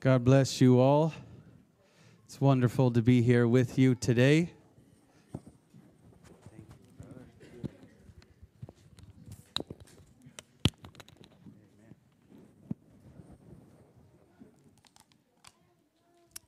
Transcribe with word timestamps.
God 0.00 0.24
bless 0.24 0.60
you 0.60 0.78
all. 0.78 1.12
It's 2.24 2.40
wonderful 2.40 2.92
to 2.92 3.02
be 3.02 3.20
here 3.20 3.48
with 3.48 3.76
you 3.76 3.96
today. 3.96 4.52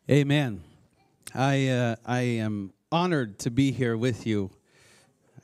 Amen. 0.08 0.62
I, 1.34 1.66
uh, 1.66 1.96
I 2.06 2.20
am 2.20 2.72
honored 2.92 3.40
to 3.40 3.50
be 3.50 3.72
here 3.72 3.96
with 3.96 4.28
you. 4.28 4.52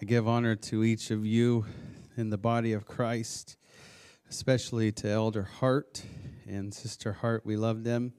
I 0.00 0.04
give 0.04 0.28
honor 0.28 0.54
to 0.54 0.84
each 0.84 1.10
of 1.10 1.26
you 1.26 1.66
in 2.16 2.30
the 2.30 2.38
body 2.38 2.72
of 2.72 2.86
Christ, 2.86 3.56
especially 4.30 4.92
to 4.92 5.08
Elder 5.08 5.42
Hart 5.42 6.04
and 6.48 6.72
Sister 6.72 7.12
Hart. 7.12 7.44
We 7.44 7.56
love 7.56 7.84
them. 7.84 8.12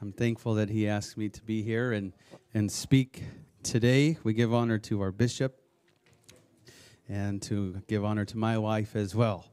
I'm 0.00 0.12
thankful 0.12 0.54
that 0.54 0.68
he 0.68 0.88
asked 0.88 1.16
me 1.16 1.28
to 1.28 1.42
be 1.42 1.62
here 1.62 1.92
and, 1.92 2.12
and 2.52 2.70
speak 2.70 3.22
today. 3.62 4.18
We 4.24 4.34
give 4.34 4.52
honor 4.52 4.78
to 4.78 5.00
our 5.00 5.12
bishop 5.12 5.60
and 7.08 7.40
to 7.42 7.82
give 7.86 8.04
honor 8.04 8.24
to 8.24 8.36
my 8.36 8.58
wife 8.58 8.96
as 8.96 9.14
well. 9.14 9.46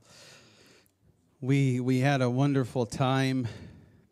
We, 1.39 1.79
we 1.79 1.99
had 1.99 2.21
a 2.21 2.29
wonderful 2.29 2.85
time 2.85 3.47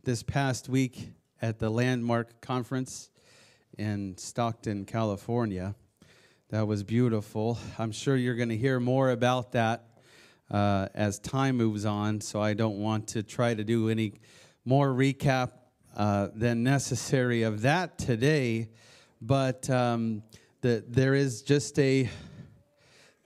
this 0.04 0.22
past 0.22 0.70
week 0.70 1.10
at 1.42 1.60
the 1.60 1.70
Landmark 1.70 2.40
Conference 2.40 3.10
in 3.78 4.18
Stockton, 4.18 4.86
California. 4.86 5.76
That 6.50 6.68
was 6.68 6.84
beautiful. 6.84 7.58
I'm 7.78 7.92
sure 7.92 8.16
you're 8.16 8.36
going 8.36 8.50
to 8.50 8.58
hear 8.58 8.80
more 8.80 9.10
about 9.10 9.54
that 9.54 9.87
uh, 10.50 10.88
as 10.94 11.20
time 11.20 11.58
moves 11.58 11.86
on, 11.86 12.22
so 12.22 12.42
I 12.42 12.54
don't 12.54 12.78
want 12.78 13.08
to 13.10 13.24
try 13.24 13.54
to 13.54 13.64
do 13.64 13.90
any 13.90 14.14
more 14.66 14.90
recap 14.90 15.52
uh, 15.96 16.30
than 16.34 16.64
necessary 16.64 17.44
of 17.44 17.62
that 17.62 17.98
today. 17.98 18.70
But 19.22 19.70
um, 19.70 20.24
the, 20.62 20.84
there 20.88 21.16
is 21.16 21.42
just 21.42 21.78
a 21.80 22.10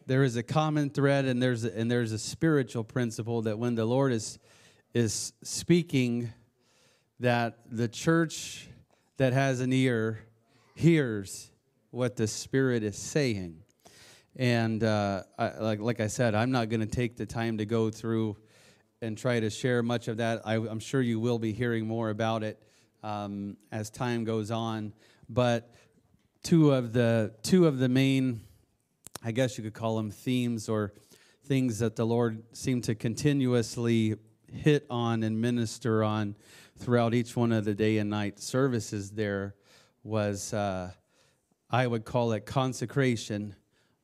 there 0.07 0.23
is 0.23 0.35
a 0.35 0.43
common 0.43 0.89
thread, 0.89 1.25
and 1.25 1.41
there's 1.41 1.63
a, 1.63 1.77
and 1.77 1.89
there's 1.89 2.11
a 2.11 2.19
spiritual 2.19 2.83
principle 2.83 3.43
that 3.43 3.57
when 3.57 3.75
the 3.75 3.85
Lord 3.85 4.11
is 4.11 4.39
is 4.93 5.33
speaking 5.43 6.33
that 7.19 7.59
the 7.69 7.87
church 7.87 8.67
that 9.17 9.31
has 9.31 9.61
an 9.61 9.71
ear 9.71 10.19
hears 10.75 11.51
what 11.91 12.15
the 12.15 12.27
Spirit 12.27 12.83
is 12.83 12.97
saying. 12.97 13.61
And 14.35 14.83
uh, 14.83 15.23
I, 15.37 15.49
like, 15.59 15.79
like 15.79 15.99
I 15.99 16.07
said, 16.07 16.35
I'm 16.35 16.51
not 16.51 16.69
going 16.69 16.79
to 16.79 16.85
take 16.85 17.17
the 17.17 17.25
time 17.25 17.57
to 17.57 17.65
go 17.65 17.89
through 17.89 18.37
and 19.01 19.17
try 19.17 19.39
to 19.39 19.49
share 19.49 19.83
much 19.83 20.07
of 20.07 20.17
that. 20.17 20.41
I, 20.45 20.55
am 20.55 20.79
sure 20.79 21.01
you 21.01 21.19
will 21.19 21.39
be 21.39 21.53
hearing 21.53 21.87
more 21.87 22.09
about 22.09 22.43
it 22.43 22.61
um, 23.03 23.57
as 23.71 23.89
time 23.89 24.23
goes 24.23 24.51
on. 24.51 24.93
But 25.27 25.73
two 26.43 26.71
of 26.71 26.93
the 26.93 27.33
two 27.43 27.67
of 27.67 27.77
the 27.77 27.89
main, 27.89 28.41
I 29.23 29.31
guess 29.31 29.57
you 29.57 29.63
could 29.63 29.73
call 29.73 29.97
them 29.97 30.11
themes 30.11 30.69
or 30.69 30.93
things 31.45 31.79
that 31.79 31.95
the 31.95 32.05
Lord 32.05 32.43
seemed 32.53 32.85
to 32.85 32.95
continuously 32.95 34.15
hit 34.51 34.85
on 34.89 35.23
and 35.23 35.41
minister 35.41 36.03
on 36.03 36.35
throughout 36.77 37.13
each 37.13 37.35
one 37.35 37.51
of 37.51 37.65
the 37.65 37.73
day 37.73 37.97
and 37.97 38.09
night 38.09 38.39
services 38.39 39.11
there 39.11 39.55
was, 40.03 40.53
uh, 40.53 40.91
I 41.69 41.87
would 41.87 42.05
call 42.05 42.33
it 42.33 42.45
consecration, 42.45 43.55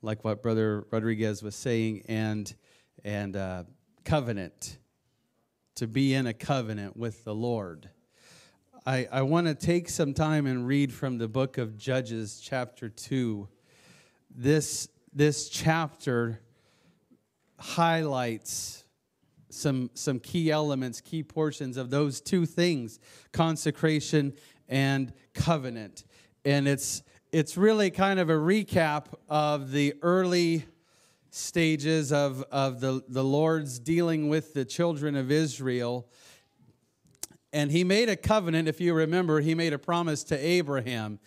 like 0.07 0.23
what 0.23 0.41
Brother 0.41 0.85
Rodriguez 0.89 1.43
was 1.43 1.53
saying, 1.53 2.01
and, 2.07 2.55
and 3.03 3.35
uh, 3.35 3.63
covenant, 4.05 4.77
to 5.75 5.85
be 5.85 6.13
in 6.13 6.27
a 6.27 6.33
covenant 6.33 6.95
with 6.95 7.25
the 7.25 7.35
Lord. 7.35 7.89
I, 8.85 9.05
I 9.11 9.23
want 9.23 9.47
to 9.47 9.53
take 9.53 9.89
some 9.89 10.13
time 10.13 10.45
and 10.45 10.65
read 10.65 10.93
from 10.93 11.17
the 11.17 11.27
book 11.27 11.57
of 11.57 11.77
Judges, 11.77 12.39
chapter 12.41 12.87
2. 12.87 13.49
This, 14.33 14.87
this 15.13 15.49
chapter 15.49 16.39
highlights 17.59 18.85
some, 19.49 19.89
some 19.93 20.19
key 20.21 20.51
elements, 20.51 21.01
key 21.01 21.21
portions 21.21 21.75
of 21.75 21.89
those 21.89 22.21
two 22.21 22.45
things 22.45 22.97
consecration 23.33 24.35
and 24.69 25.11
covenant. 25.33 26.05
And 26.45 26.65
it's, 26.65 27.03
it's 27.37 27.55
really 27.55 27.91
kind 27.91 28.19
of 28.19 28.31
a 28.31 28.33
recap 28.33 29.13
of 29.29 29.69
the 29.69 29.93
early 30.01 30.65
stages 31.29 32.11
of, 32.11 32.41
of 32.51 32.79
the, 32.79 33.03
the 33.09 33.23
Lord's 33.23 33.77
dealing 33.77 34.27
with 34.27 34.55
the 34.55 34.65
children 34.65 35.15
of 35.15 35.29
Israel. 35.29 36.07
And 37.53 37.69
he 37.69 37.83
made 37.83 38.09
a 38.09 38.15
covenant, 38.15 38.67
if 38.67 38.81
you 38.81 38.95
remember, 38.95 39.39
he 39.39 39.53
made 39.53 39.71
a 39.71 39.77
promise 39.77 40.23
to 40.23 40.35
Abraham. 40.35 41.19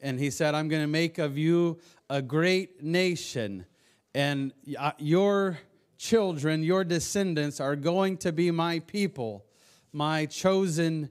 And 0.00 0.20
he 0.20 0.30
said, 0.30 0.54
I'm 0.54 0.68
going 0.68 0.82
to 0.82 0.86
make 0.86 1.18
of 1.18 1.36
you 1.36 1.80
a 2.08 2.22
great 2.22 2.84
nation, 2.84 3.66
and 4.14 4.52
uh, 4.78 4.92
your 4.98 5.58
children, 5.98 6.62
your 6.62 6.84
descendants, 6.84 7.58
are 7.58 7.74
going 7.74 8.18
to 8.18 8.30
be 8.30 8.52
my 8.52 8.78
people, 8.78 9.44
my 9.92 10.26
chosen, 10.26 11.10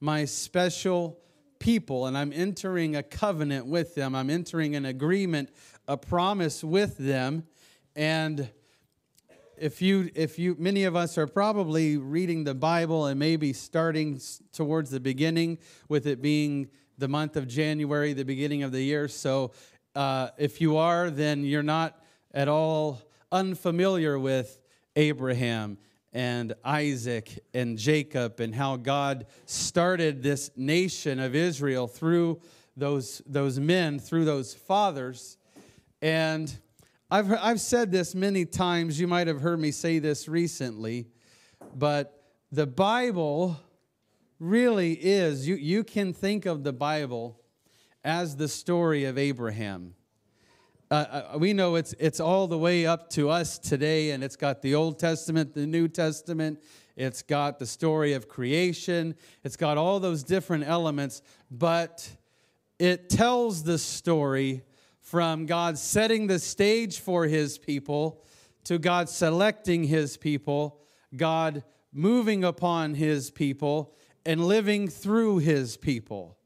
my 0.00 0.24
special 0.24 1.21
people. 1.62 2.06
And 2.06 2.18
I'm 2.18 2.32
entering 2.32 2.96
a 2.96 3.04
covenant 3.04 3.66
with 3.66 3.94
them. 3.94 4.16
I'm 4.16 4.28
entering 4.30 4.74
an 4.74 4.84
agreement, 4.84 5.48
a 5.86 5.96
promise 5.96 6.64
with 6.64 6.98
them. 6.98 7.44
And 7.94 8.50
if 9.56 9.80
you, 9.80 10.10
if 10.16 10.40
you, 10.40 10.56
many 10.58 10.82
of 10.84 10.96
us 10.96 11.16
are 11.16 11.28
probably 11.28 11.96
reading 11.98 12.42
the 12.42 12.54
Bible 12.54 13.06
and 13.06 13.16
maybe 13.16 13.52
starting 13.52 14.20
towards 14.52 14.90
the 14.90 14.98
beginning 14.98 15.58
with 15.88 16.08
it 16.08 16.20
being 16.20 16.68
the 16.98 17.06
month 17.06 17.36
of 17.36 17.46
January, 17.46 18.12
the 18.12 18.24
beginning 18.24 18.64
of 18.64 18.72
the 18.72 18.82
year. 18.82 19.06
So 19.06 19.52
uh, 19.94 20.30
if 20.38 20.60
you 20.60 20.78
are, 20.78 21.10
then 21.10 21.44
you're 21.44 21.62
not 21.62 22.02
at 22.34 22.48
all 22.48 23.00
unfamiliar 23.30 24.18
with 24.18 24.60
Abraham 24.96 25.78
and 26.12 26.54
Isaac 26.64 27.38
and 27.54 27.78
Jacob 27.78 28.40
and 28.40 28.54
how 28.54 28.76
God 28.76 29.26
started 29.46 30.22
this 30.22 30.50
nation 30.56 31.18
of 31.18 31.34
Israel 31.34 31.86
through 31.86 32.40
those, 32.76 33.22
those 33.26 33.58
men, 33.58 33.98
through 33.98 34.24
those 34.24 34.54
fathers. 34.54 35.38
And 36.00 36.54
I've, 37.10 37.32
I've 37.32 37.60
said 37.60 37.90
this 37.90 38.14
many 38.14 38.44
times. 38.44 39.00
You 39.00 39.06
might 39.06 39.26
have 39.26 39.40
heard 39.40 39.60
me 39.60 39.70
say 39.70 39.98
this 39.98 40.28
recently, 40.28 41.06
but 41.74 42.22
the 42.50 42.66
Bible 42.66 43.58
really 44.38 44.92
is, 44.92 45.46
you, 45.46 45.54
you 45.54 45.84
can 45.84 46.12
think 46.12 46.46
of 46.46 46.64
the 46.64 46.72
Bible 46.72 47.40
as 48.04 48.36
the 48.36 48.48
story 48.48 49.04
of 49.04 49.16
Abraham. 49.16 49.94
Uh, 50.92 51.22
uh, 51.32 51.38
we 51.38 51.54
know 51.54 51.76
it's, 51.76 51.94
it's 51.98 52.20
all 52.20 52.46
the 52.46 52.58
way 52.58 52.84
up 52.84 53.08
to 53.08 53.30
us 53.30 53.58
today, 53.58 54.10
and 54.10 54.22
it's 54.22 54.36
got 54.36 54.60
the 54.60 54.74
Old 54.74 54.98
Testament, 54.98 55.54
the 55.54 55.66
New 55.66 55.88
Testament, 55.88 56.62
it's 56.96 57.22
got 57.22 57.58
the 57.58 57.64
story 57.64 58.12
of 58.12 58.28
creation, 58.28 59.14
it's 59.42 59.56
got 59.56 59.78
all 59.78 59.98
those 60.00 60.22
different 60.22 60.64
elements, 60.64 61.22
but 61.50 62.10
it 62.78 63.08
tells 63.08 63.62
the 63.62 63.78
story 63.78 64.64
from 65.00 65.46
God 65.46 65.78
setting 65.78 66.26
the 66.26 66.38
stage 66.38 67.00
for 67.00 67.24
his 67.24 67.56
people 67.56 68.22
to 68.64 68.78
God 68.78 69.08
selecting 69.08 69.84
his 69.84 70.18
people, 70.18 70.78
God 71.16 71.64
moving 71.90 72.44
upon 72.44 72.96
his 72.96 73.30
people, 73.30 73.94
and 74.26 74.44
living 74.44 74.88
through 74.88 75.38
his 75.38 75.78
people. 75.78 76.36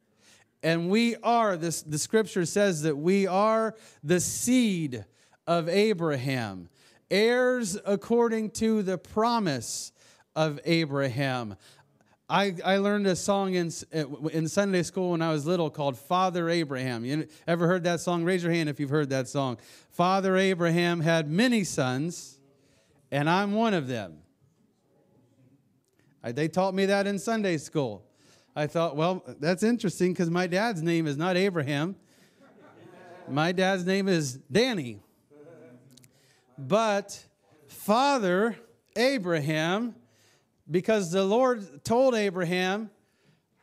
And 0.67 0.91
we 0.91 1.15
are, 1.23 1.57
this, 1.57 1.83
the 1.83 1.97
scripture 1.97 2.45
says 2.45 2.83
that 2.83 2.97
we 2.97 3.29
are 3.29 3.77
the 4.03 4.19
seed 4.19 5.05
of 5.47 5.69
Abraham, 5.69 6.71
heirs 7.09 7.79
according 7.87 8.51
to 8.51 8.83
the 8.83 8.99
promise 8.99 9.93
of 10.35 10.59
Abraham. 10.65 11.55
I, 12.29 12.57
I 12.65 12.79
learned 12.79 13.07
a 13.07 13.15
song 13.15 13.55
in, 13.55 13.71
uh, 13.95 14.09
in 14.33 14.49
Sunday 14.49 14.83
school 14.83 15.13
when 15.13 15.23
I 15.23 15.31
was 15.31 15.47
little 15.47 15.71
called 15.71 15.97
Father 15.97 16.49
Abraham. 16.51 17.05
You 17.05 17.29
ever 17.47 17.69
heard 17.69 17.85
that 17.85 18.01
song? 18.01 18.25
Raise 18.25 18.43
your 18.43 18.51
hand 18.51 18.69
if 18.69 18.81
you've 18.81 18.91
heard 18.91 19.11
that 19.11 19.29
song. 19.29 19.59
Father 19.91 20.37
Abraham 20.37 20.99
had 20.99 21.31
many 21.31 21.63
sons, 21.63 22.41
and 23.13 23.31
I'm 23.31 23.53
one 23.53 23.73
of 23.73 23.87
them. 23.87 24.19
They 26.25 26.49
taught 26.49 26.75
me 26.75 26.87
that 26.87 27.07
in 27.07 27.21
Sunday 27.21 27.57
school. 27.57 28.06
I 28.59 28.67
thought, 28.67 28.97
well, 28.97 29.23
that's 29.39 29.63
interesting 29.63 30.15
because 30.15 30.31
my 30.31 30.47
dad's 30.47 30.83
name 30.83 31.07
is 31.07 31.19
not 31.19 31.37
Abraham. 31.37 31.95
My 33.29 33.53
dad's 33.53 33.85
name 33.85 34.09
is 34.09 34.39
Danny. 34.51 35.01
But 36.57 37.23
Father 37.69 38.57
Abraham, 38.97 39.95
because 40.71 41.13
the 41.13 41.23
Lord 41.23 41.85
told 41.85 42.15
Abraham, 42.15 42.89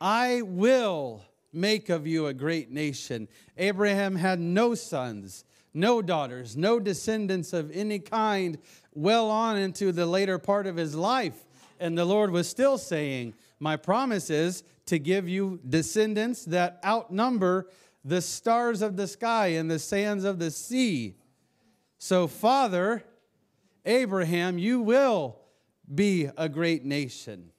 I 0.00 0.42
will 0.42 1.24
make 1.52 1.88
of 1.88 2.06
you 2.06 2.28
a 2.28 2.34
great 2.34 2.70
nation. 2.70 3.26
Abraham 3.56 4.14
had 4.14 4.38
no 4.38 4.76
sons, 4.76 5.44
no 5.72 6.02
daughters, 6.02 6.56
no 6.56 6.78
descendants 6.78 7.52
of 7.52 7.72
any 7.72 7.98
kind 7.98 8.58
well 8.94 9.28
on 9.28 9.56
into 9.56 9.90
the 9.90 10.06
later 10.06 10.38
part 10.38 10.68
of 10.68 10.76
his 10.76 10.94
life. 10.94 11.44
And 11.80 11.98
the 11.98 12.04
Lord 12.04 12.30
was 12.30 12.48
still 12.48 12.78
saying, 12.78 13.34
my 13.58 13.76
promise 13.76 14.30
is 14.30 14.62
to 14.86 14.98
give 14.98 15.28
you 15.28 15.60
descendants 15.66 16.44
that 16.46 16.80
outnumber 16.84 17.68
the 18.04 18.20
stars 18.20 18.82
of 18.82 18.96
the 18.96 19.06
sky 19.06 19.48
and 19.48 19.70
the 19.70 19.78
sands 19.78 20.24
of 20.24 20.38
the 20.38 20.50
sea. 20.50 21.16
So, 21.98 22.26
Father, 22.26 23.02
Abraham, 23.86 24.58
you 24.58 24.80
will 24.80 25.40
be 25.92 26.28
a 26.36 26.48
great 26.48 26.84
nation. 26.84 27.50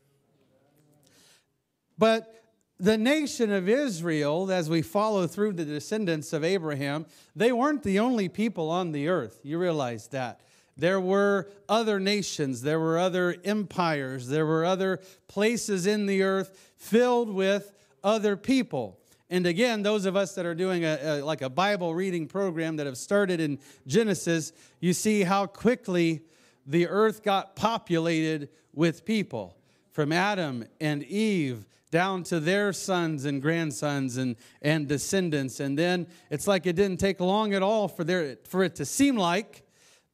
But 1.97 2.31
the 2.79 2.97
nation 2.97 3.51
of 3.51 3.69
Israel, 3.69 4.51
as 4.51 4.69
we 4.69 4.81
follow 4.81 5.27
through 5.27 5.53
the 5.53 5.65
descendants 5.65 6.33
of 6.33 6.43
Abraham, 6.43 7.05
they 7.35 7.51
weren't 7.51 7.83
the 7.83 7.99
only 7.99 8.27
people 8.27 8.69
on 8.69 8.91
the 8.91 9.07
earth. 9.07 9.39
You 9.43 9.57
realize 9.57 10.07
that. 10.09 10.41
There 10.77 10.99
were 10.99 11.49
other 11.69 11.99
nations, 11.99 12.61
there 12.61 12.79
were 12.79 12.97
other 12.97 13.37
empires, 13.45 14.27
there 14.27 14.45
were 14.45 14.65
other 14.65 14.99
places 15.27 15.85
in 15.85 16.05
the 16.05 16.21
earth 16.21 16.73
filled 16.77 17.33
with 17.33 17.71
other 18.03 18.35
people. 18.35 18.99
And 19.29 19.47
again, 19.47 19.81
those 19.81 20.05
of 20.05 20.15
us 20.15 20.35
that 20.35 20.45
are 20.45 20.53
doing 20.53 20.83
a, 20.83 20.99
a, 21.01 21.21
like 21.23 21.41
a 21.41 21.49
Bible 21.49 21.95
reading 21.95 22.27
program 22.27 22.75
that 22.75 22.85
have 22.85 22.97
started 22.97 23.39
in 23.39 23.57
Genesis, 23.87 24.51
you 24.79 24.93
see 24.93 25.23
how 25.23 25.45
quickly 25.45 26.21
the 26.65 26.87
earth 26.87 27.23
got 27.23 27.55
populated 27.55 28.49
with 28.73 29.05
people. 29.05 29.57
From 29.91 30.11
Adam 30.11 30.65
and 30.81 31.03
Eve 31.03 31.65
down 31.89 32.23
to 32.23 32.41
their 32.41 32.73
sons 32.73 33.23
and 33.23 33.41
grandsons 33.41 34.17
and, 34.17 34.35
and 34.61 34.87
descendants. 34.87 35.61
And 35.61 35.79
then 35.79 36.07
it's 36.29 36.47
like 36.47 36.65
it 36.65 36.75
didn't 36.75 36.99
take 36.99 37.21
long 37.21 37.53
at 37.53 37.63
all 37.63 37.87
for, 37.87 38.03
there, 38.03 38.37
for 38.43 38.63
it 38.63 38.75
to 38.75 38.85
seem 38.85 39.15
like 39.15 39.64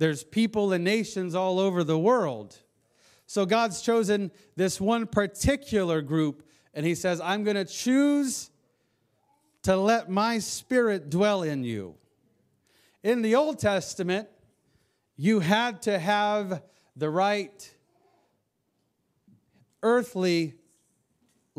there's 0.01 0.23
people 0.23 0.73
and 0.73 0.83
nations 0.83 1.35
all 1.35 1.59
over 1.59 1.83
the 1.83 1.97
world. 1.99 2.57
So 3.27 3.45
God's 3.45 3.83
chosen 3.83 4.31
this 4.55 4.81
one 4.81 5.05
particular 5.05 6.01
group, 6.01 6.41
and 6.73 6.87
He 6.87 6.95
says, 6.95 7.21
I'm 7.21 7.43
going 7.43 7.55
to 7.55 7.65
choose 7.65 8.49
to 9.61 9.77
let 9.77 10.09
my 10.09 10.39
spirit 10.39 11.11
dwell 11.11 11.43
in 11.43 11.63
you. 11.63 11.93
In 13.03 13.21
the 13.21 13.35
Old 13.35 13.59
Testament, 13.59 14.27
you 15.17 15.39
had 15.39 15.83
to 15.83 15.99
have 15.99 16.63
the 16.95 17.11
right 17.11 17.71
earthly 19.83 20.55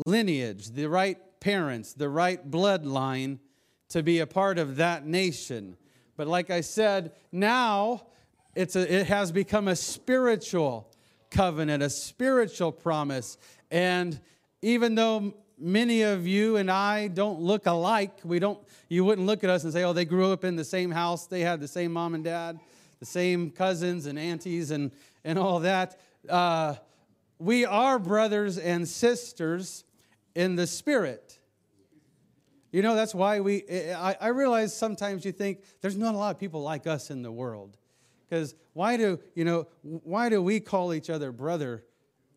lineage, 0.05 0.71
the 0.71 0.89
right 0.89 1.17
parents, 1.39 1.93
the 1.93 2.09
right 2.09 2.51
bloodline 2.51 3.39
to 3.87 4.03
be 4.03 4.19
a 4.19 4.27
part 4.27 4.59
of 4.59 4.75
that 4.75 5.05
nation. 5.05 5.77
But 6.17 6.27
like 6.27 6.49
I 6.49 6.59
said, 6.59 7.13
now 7.31 8.07
it's 8.55 8.75
a, 8.75 9.01
it 9.01 9.07
has 9.07 9.31
become 9.31 9.67
a 9.67 9.75
spiritual 9.75 10.89
covenant, 11.31 11.81
a 11.81 11.89
spiritual 11.89 12.71
promise. 12.71 13.37
And 13.71 14.19
even 14.61 14.95
though 14.95 15.33
many 15.57 16.03
of 16.03 16.27
you 16.27 16.57
and 16.57 16.69
I 16.69 17.07
don't 17.07 17.39
look 17.39 17.65
alike, 17.65 18.19
we 18.23 18.39
don't, 18.39 18.59
you 18.89 19.03
wouldn't 19.03 19.25
look 19.25 19.43
at 19.43 19.49
us 19.49 19.63
and 19.63 19.73
say, 19.73 19.83
oh, 19.83 19.93
they 19.93 20.05
grew 20.05 20.31
up 20.31 20.43
in 20.43 20.55
the 20.55 20.63
same 20.63 20.91
house, 20.91 21.25
they 21.25 21.41
had 21.41 21.59
the 21.59 21.67
same 21.67 21.91
mom 21.93 22.15
and 22.15 22.23
dad, 22.23 22.59
the 22.99 23.05
same 23.05 23.49
cousins 23.49 24.05
and 24.05 24.19
aunties 24.19 24.71
and, 24.71 24.91
and 25.23 25.39
all 25.39 25.59
that. 25.61 25.99
Uh, 26.29 26.75
we 27.39 27.65
are 27.65 27.99
brothers 27.99 28.57
and 28.57 28.87
sisters 28.87 29.83
in 30.35 30.55
the 30.55 30.67
spirit. 30.67 31.39
You 32.71 32.81
know, 32.81 32.95
that's 32.95 33.13
why 33.13 33.39
we, 33.39 33.63
I, 33.69 34.15
I 34.19 34.27
realize 34.29 34.75
sometimes 34.75 35.25
you 35.25 35.31
think 35.31 35.63
there's 35.81 35.97
not 35.97 36.15
a 36.15 36.17
lot 36.17 36.33
of 36.33 36.39
people 36.39 36.61
like 36.61 36.87
us 36.87 37.11
in 37.11 37.21
the 37.21 37.31
world. 37.31 37.77
Because 38.29 38.55
why 38.73 38.97
do, 38.97 39.19
you 39.35 39.45
know, 39.45 39.67
why 39.81 40.29
do 40.29 40.41
we 40.41 40.59
call 40.59 40.93
each 40.93 41.09
other 41.09 41.31
brother 41.31 41.83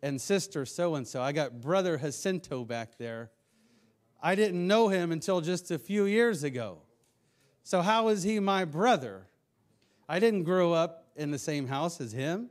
and 0.03 0.21
sister 0.21 0.67
so 0.67 0.95
and 0.95 1.07
so? 1.07 1.23
I 1.23 1.33
got 1.33 1.61
brother 1.61 1.99
Jacinto 1.99 2.65
back 2.65 2.99
there. 2.99 3.31
I 4.23 4.35
didn't 4.35 4.67
know 4.67 4.89
him 4.89 5.13
until 5.13 5.41
just 5.41 5.71
a 5.71 5.79
few 5.79 6.05
years 6.05 6.43
ago. 6.43 6.79
So, 7.63 7.83
how 7.83 8.09
is 8.09 8.23
he 8.23 8.39
my 8.41 8.65
brother? 8.65 9.27
I 10.09 10.21
didn't 10.21 10.45
grow 10.45 10.73
up 10.73 11.09
in 11.17 11.31
the 11.31 11.39
same 11.39 11.67
house 11.67 12.01
as 12.01 12.13
him. 12.13 12.51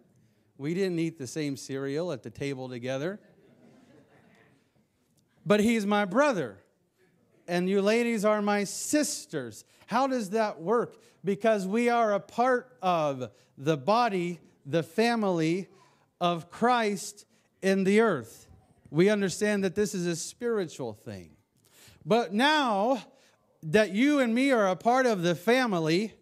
We 0.57 0.73
didn't 0.73 0.99
eat 0.99 1.17
the 1.17 1.27
same 1.27 1.57
cereal 1.57 2.11
at 2.11 2.23
the 2.23 2.29
table 2.29 2.69
together. 2.69 3.19
But 5.45 5.59
he's 5.59 5.85
my 5.85 6.05
brother. 6.05 6.57
And 7.47 7.69
you 7.69 7.81
ladies 7.81 8.25
are 8.25 8.41
my 8.41 8.63
sisters. 8.63 9.65
How 9.87 10.07
does 10.07 10.31
that 10.31 10.61
work? 10.61 10.97
Because 11.23 11.67
we 11.67 11.89
are 11.89 12.13
a 12.13 12.19
part 12.19 12.75
of 12.81 13.31
the 13.57 13.77
body, 13.77 14.39
the 14.65 14.83
family 14.83 15.67
of 16.19 16.49
Christ 16.49 17.25
in 17.61 17.83
the 17.83 18.01
earth. 18.01 18.47
We 18.89 19.09
understand 19.09 19.63
that 19.63 19.75
this 19.75 19.93
is 19.93 20.05
a 20.05 20.15
spiritual 20.15 20.93
thing. 20.93 21.31
But 22.05 22.33
now 22.33 23.03
that 23.63 23.91
you 23.91 24.19
and 24.19 24.33
me 24.33 24.51
are 24.51 24.67
a 24.67 24.75
part 24.75 25.05
of 25.05 25.23
the 25.23 25.35
family, 25.35 26.13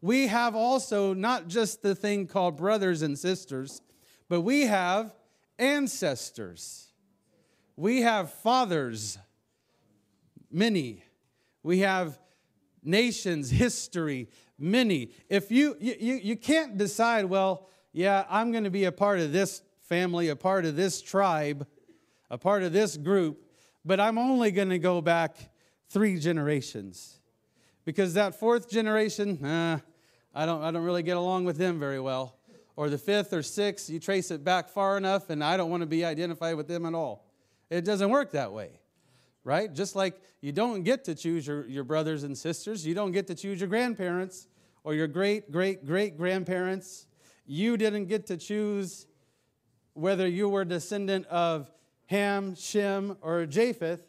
we 0.00 0.28
have 0.28 0.54
also 0.54 1.14
not 1.14 1.48
just 1.48 1.82
the 1.82 1.94
thing 1.94 2.26
called 2.26 2.56
brothers 2.56 3.02
and 3.02 3.18
sisters, 3.18 3.80
but 4.28 4.42
we 4.42 4.66
have 4.66 5.14
ancestors. 5.58 6.88
We 7.76 8.02
have 8.02 8.32
fathers, 8.32 9.18
many. 10.50 11.04
We 11.62 11.80
have 11.80 12.18
nations, 12.82 13.50
history, 13.50 14.28
many. 14.58 15.10
If 15.28 15.50
you, 15.50 15.76
you, 15.80 16.14
you 16.14 16.36
can't 16.36 16.78
decide, 16.78 17.26
well, 17.26 17.68
yeah, 17.92 18.24
I'm 18.28 18.52
going 18.52 18.64
to 18.64 18.70
be 18.70 18.84
a 18.84 18.92
part 18.92 19.20
of 19.20 19.32
this 19.32 19.62
family, 19.80 20.28
a 20.28 20.36
part 20.36 20.64
of 20.64 20.76
this 20.76 21.02
tribe, 21.02 21.66
a 22.30 22.38
part 22.38 22.62
of 22.62 22.72
this 22.72 22.96
group, 22.96 23.44
but 23.84 23.98
I'm 24.00 24.18
only 24.18 24.50
going 24.50 24.68
to 24.68 24.78
go 24.78 25.00
back 25.00 25.36
three 25.88 26.18
generations. 26.18 27.20
Because 27.84 28.14
that 28.14 28.38
fourth 28.38 28.68
generation, 28.70 29.38
I, 30.34 30.46
don't, 30.46 30.62
I 30.62 30.70
don't 30.70 30.84
really 30.84 31.02
get 31.02 31.16
along 31.16 31.46
with 31.46 31.56
them 31.56 31.80
very 31.80 32.00
well. 32.00 32.36
Or 32.76 32.90
the 32.90 32.98
fifth 32.98 33.32
or 33.32 33.42
sixth, 33.42 33.90
you 33.90 33.98
trace 33.98 34.30
it 34.30 34.44
back 34.44 34.68
far 34.68 34.96
enough, 34.96 35.30
and 35.30 35.42
I 35.42 35.56
don't 35.56 35.70
want 35.70 35.80
to 35.80 35.86
be 35.86 36.04
identified 36.04 36.56
with 36.56 36.68
them 36.68 36.86
at 36.86 36.94
all. 36.94 37.24
It 37.70 37.84
doesn't 37.84 38.10
work 38.10 38.32
that 38.32 38.52
way, 38.52 38.77
right? 39.48 39.72
Just 39.72 39.96
like 39.96 40.20
you 40.42 40.52
don't 40.52 40.82
get 40.82 41.04
to 41.04 41.14
choose 41.14 41.46
your, 41.46 41.66
your 41.68 41.82
brothers 41.82 42.22
and 42.22 42.36
sisters, 42.36 42.86
you 42.86 42.94
don't 42.94 43.12
get 43.12 43.26
to 43.28 43.34
choose 43.34 43.60
your 43.60 43.68
grandparents 43.70 44.46
or 44.84 44.92
your 44.92 45.06
great, 45.06 45.50
great, 45.50 45.86
great 45.86 46.18
grandparents. 46.18 47.06
You 47.46 47.78
didn't 47.78 48.08
get 48.08 48.26
to 48.26 48.36
choose 48.36 49.06
whether 49.94 50.28
you 50.28 50.50
were 50.50 50.66
descendant 50.66 51.24
of 51.28 51.70
Ham, 52.08 52.56
Shem, 52.56 53.16
or 53.22 53.46
Japheth, 53.46 54.02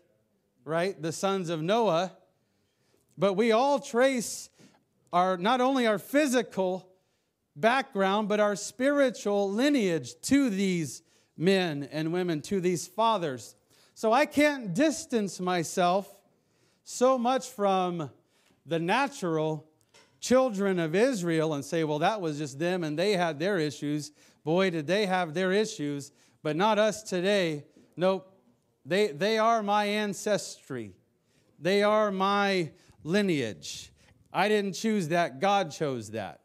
right? 0.66 1.02
The 1.02 1.14
sons 1.14 1.48
of 1.48 1.62
Noah. 1.62 2.12
But 3.18 3.36
we 3.36 3.54
all 3.54 3.80
trace 3.80 4.50
our 5.14 5.38
not 5.38 5.62
only 5.62 5.88
our 5.88 6.00
physical 6.00 6.86
background, 7.56 8.28
but 8.28 8.42
our 8.42 8.58
spiritual 8.58 9.50
lineage 9.50 10.20
to 10.24 10.50
these 10.50 11.02
men 11.38 11.88
and 11.94 12.12
women, 12.12 12.42
to 12.42 12.60
these 12.60 12.90
fathers. 12.90 13.56
So 14.00 14.14
I 14.14 14.26
can't 14.28 14.74
distance 14.74 15.42
myself 15.42 16.08
so 16.86 17.18
much 17.18 17.50
from 17.50 18.10
the 18.66 18.80
natural 18.80 19.68
children 20.22 20.80
of 20.80 20.96
Israel 20.96 21.54
and 21.54 21.66
say, 21.66 21.84
well, 21.84 22.00
that 22.00 22.22
was 22.22 22.38
just 22.38 22.60
them 22.60 22.86
and 22.86 22.98
they 22.98 23.18
had 23.18 23.40
their 23.40 23.58
issues. 23.58 24.14
Boy, 24.46 24.70
did 24.70 24.88
they 24.88 25.06
have 25.06 25.34
their 25.34 25.52
issues, 25.52 26.14
but 26.44 26.56
not 26.56 26.80
us 26.80 27.04
today. 27.04 27.66
Nope. 27.98 28.34
They, 28.86 29.08
they 29.08 29.38
are 29.38 29.62
my 29.62 29.84
ancestry. 29.84 30.94
They 31.60 31.84
are 31.84 32.10
my 32.10 32.72
lineage. 33.04 33.92
I 34.32 34.48
didn't 34.48 34.76
choose 34.76 35.10
that, 35.10 35.42
God 35.42 35.72
chose 35.72 36.12
that. 36.12 36.40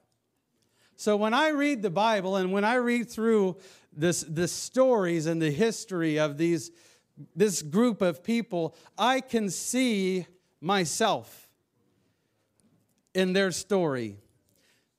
So 0.96 1.16
when 1.16 1.34
I 1.34 1.50
read 1.50 1.82
the 1.82 1.90
Bible 1.90 2.34
and 2.34 2.50
when 2.50 2.64
I 2.64 2.75
read 2.75 3.08
through 3.08 3.58
this, 3.92 4.25
the 4.25 4.49
stories 4.49 5.26
and 5.26 5.40
the 5.40 5.52
history 5.52 6.18
of 6.18 6.37
these, 6.37 6.73
this 7.35 7.62
group 7.62 8.02
of 8.02 8.23
people, 8.23 8.75
I 8.99 9.21
can 9.21 9.50
see 9.50 10.26
myself 10.61 11.49
in 13.14 13.33
their 13.33 13.52
story. 13.52 14.18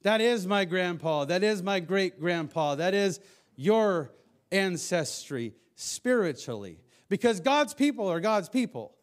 That 0.04 0.22
is 0.22 0.48
my 0.48 0.66
grandpa. 0.66 1.26
That 1.26 1.44
is 1.44 1.62
my 1.64 1.80
great 1.80 2.20
grandpa. 2.20 2.76
That 2.76 2.94
is 2.94 3.20
your 3.56 4.12
ancestry 4.52 5.56
spiritually. 5.76 6.80
Because 7.10 7.40
God's 7.40 7.74
people 7.74 8.08
are 8.08 8.20
God's 8.20 8.50
people 8.50 8.96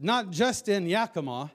not 0.00 0.30
just 0.30 0.68
in 0.68 0.88
Yakima, 0.88 1.52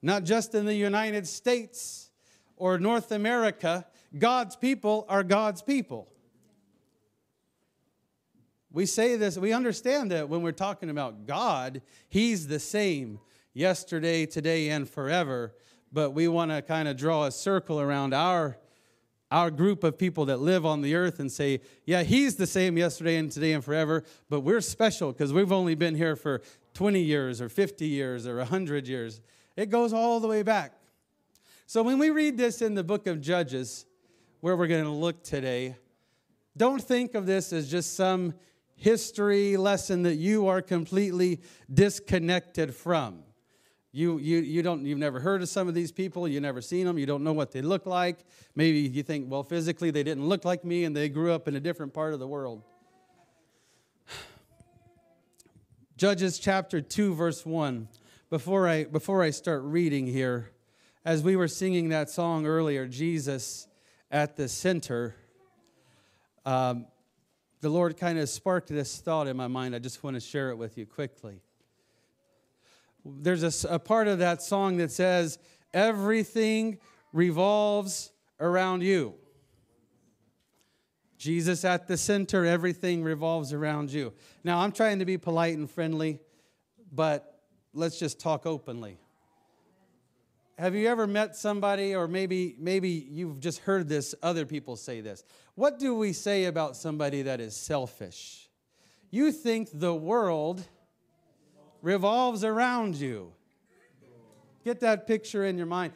not 0.00 0.24
just 0.24 0.54
in 0.54 0.64
the 0.64 0.74
United 0.74 1.26
States 1.26 2.10
or 2.56 2.78
North 2.78 3.10
America. 3.10 3.84
God's 4.16 4.56
people 4.56 5.04
are 5.08 5.24
God's 5.24 5.60
people. 5.60 6.09
We 8.72 8.86
say 8.86 9.16
this, 9.16 9.36
we 9.36 9.52
understand 9.52 10.12
that 10.12 10.28
when 10.28 10.42
we're 10.42 10.52
talking 10.52 10.90
about 10.90 11.26
God, 11.26 11.82
He's 12.08 12.46
the 12.46 12.60
same 12.60 13.18
yesterday, 13.52 14.26
today, 14.26 14.68
and 14.68 14.88
forever. 14.88 15.54
But 15.92 16.10
we 16.10 16.28
want 16.28 16.52
to 16.52 16.62
kind 16.62 16.86
of 16.86 16.96
draw 16.96 17.24
a 17.24 17.32
circle 17.32 17.80
around 17.80 18.14
our 18.14 18.58
our 19.30 19.50
group 19.50 19.84
of 19.84 19.96
people 19.96 20.24
that 20.26 20.38
live 20.38 20.66
on 20.66 20.82
the 20.82 20.94
earth 20.94 21.20
and 21.20 21.30
say, 21.30 21.60
yeah, 21.84 22.02
he's 22.02 22.36
the 22.36 22.46
same 22.46 22.76
yesterday 22.76 23.16
and 23.16 23.30
today 23.30 23.52
and 23.52 23.64
forever, 23.64 24.02
but 24.28 24.40
we're 24.40 24.60
special 24.60 25.12
because 25.12 25.32
we've 25.32 25.52
only 25.52 25.76
been 25.76 25.94
here 25.94 26.16
for 26.16 26.42
20 26.74 27.00
years 27.00 27.40
or 27.40 27.48
50 27.48 27.86
years 27.86 28.26
or 28.26 28.38
100 28.38 28.88
years. 28.88 29.20
It 29.56 29.70
goes 29.70 29.92
all 29.92 30.18
the 30.18 30.26
way 30.26 30.42
back. 30.42 30.72
So 31.66 31.82
when 31.82 31.98
we 31.98 32.10
read 32.10 32.36
this 32.36 32.60
in 32.60 32.74
the 32.74 32.82
book 32.82 33.06
of 33.06 33.20
Judges, 33.20 33.86
where 34.40 34.56
we're 34.56 34.66
going 34.66 34.84
to 34.84 34.90
look 34.90 35.22
today, 35.22 35.76
don't 36.56 36.82
think 36.82 37.14
of 37.14 37.26
this 37.26 37.52
as 37.52 37.70
just 37.70 37.94
some 37.94 38.34
history 38.80 39.58
lesson 39.58 40.02
that 40.04 40.14
you 40.14 40.48
are 40.48 40.62
completely 40.62 41.42
disconnected 41.72 42.74
from. 42.74 43.22
You, 43.92 44.18
you, 44.18 44.38
you 44.38 44.62
don't, 44.62 44.86
you've 44.86 44.98
never 44.98 45.20
heard 45.20 45.42
of 45.42 45.50
some 45.50 45.68
of 45.68 45.74
these 45.74 45.92
people, 45.92 46.26
you've 46.26 46.42
never 46.42 46.62
seen 46.62 46.86
them, 46.86 46.98
you 46.98 47.04
don't 47.04 47.22
know 47.22 47.34
what 47.34 47.52
they 47.52 47.60
look 47.60 47.84
like. 47.84 48.24
Maybe 48.54 48.78
you 48.78 49.02
think, 49.02 49.30
well, 49.30 49.42
physically 49.42 49.90
they 49.90 50.02
didn't 50.02 50.26
look 50.26 50.46
like 50.46 50.64
me 50.64 50.84
and 50.84 50.96
they 50.96 51.10
grew 51.10 51.32
up 51.32 51.46
in 51.46 51.56
a 51.56 51.60
different 51.60 51.92
part 51.92 52.14
of 52.14 52.20
the 52.20 52.26
world. 52.26 52.62
Judges 55.98 56.38
chapter 56.38 56.80
2, 56.80 57.14
verse 57.14 57.44
1. 57.44 57.86
Before 58.30 58.66
I, 58.66 58.84
before 58.84 59.22
I 59.22 59.30
start 59.30 59.62
reading 59.62 60.06
here, 60.06 60.52
as 61.04 61.22
we 61.22 61.36
were 61.36 61.48
singing 61.48 61.90
that 61.90 62.08
song 62.08 62.46
earlier, 62.46 62.86
Jesus 62.86 63.68
at 64.10 64.36
the 64.36 64.48
center, 64.48 65.16
um, 66.46 66.86
the 67.60 67.68
Lord 67.68 67.96
kind 67.96 68.18
of 68.18 68.28
sparked 68.28 68.68
this 68.68 68.98
thought 68.98 69.26
in 69.26 69.36
my 69.36 69.48
mind. 69.48 69.74
I 69.74 69.78
just 69.78 70.02
want 70.02 70.14
to 70.14 70.20
share 70.20 70.50
it 70.50 70.56
with 70.56 70.78
you 70.78 70.86
quickly 70.86 71.40
there's 73.04 73.64
a, 73.64 73.74
a 73.74 73.78
part 73.78 74.08
of 74.08 74.18
that 74.18 74.42
song 74.42 74.76
that 74.78 74.90
says, 74.90 75.38
Everything 75.72 76.78
revolves 77.12 78.12
around 78.40 78.82
you. 78.82 79.14
Jesus 81.16 81.64
at 81.64 81.86
the 81.86 81.96
center, 81.96 82.44
everything 82.44 83.04
revolves 83.04 83.52
around 83.52 83.92
you. 83.92 84.12
Now, 84.42 84.60
I'm 84.60 84.72
trying 84.72 84.98
to 85.00 85.04
be 85.04 85.18
polite 85.18 85.56
and 85.56 85.70
friendly, 85.70 86.18
but 86.92 87.40
let's 87.74 87.98
just 87.98 88.18
talk 88.18 88.46
openly. 88.46 88.98
Have 90.60 90.74
you 90.74 90.88
ever 90.88 91.06
met 91.06 91.36
somebody, 91.36 91.94
or 91.94 92.06
maybe, 92.06 92.54
maybe 92.58 92.90
you've 92.90 93.40
just 93.40 93.60
heard 93.60 93.88
this, 93.88 94.14
other 94.22 94.44
people 94.44 94.76
say 94.76 95.00
this? 95.00 95.24
What 95.54 95.78
do 95.78 95.94
we 95.94 96.12
say 96.12 96.44
about 96.44 96.76
somebody 96.76 97.22
that 97.22 97.40
is 97.40 97.56
selfish? 97.56 98.50
You 99.10 99.32
think 99.32 99.70
the 99.72 99.94
world 99.94 100.62
revolves 101.80 102.44
around 102.44 102.96
you. 102.96 103.32
Get 104.62 104.80
that 104.80 105.06
picture 105.06 105.46
in 105.46 105.56
your 105.56 105.66
mind. 105.66 105.94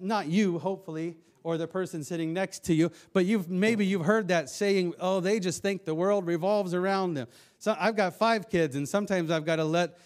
Not 0.00 0.28
you, 0.28 0.60
hopefully, 0.60 1.18
or 1.42 1.58
the 1.58 1.68
person 1.68 2.02
sitting 2.02 2.32
next 2.32 2.64
to 2.64 2.74
you, 2.74 2.92
but 3.12 3.26
you've 3.26 3.50
maybe 3.50 3.84
you've 3.84 4.06
heard 4.06 4.28
that 4.28 4.48
saying, 4.48 4.94
"Oh, 4.98 5.20
they 5.20 5.38
just 5.40 5.60
think 5.60 5.84
the 5.84 5.94
world 5.94 6.26
revolves 6.26 6.72
around 6.72 7.14
them." 7.14 7.28
So 7.58 7.76
I've 7.78 7.96
got 7.96 8.14
5 8.14 8.48
kids 8.48 8.76
and 8.76 8.88
sometimes 8.88 9.30
I've 9.30 9.44
got 9.44 9.56
to 9.56 9.64
let 9.66 9.98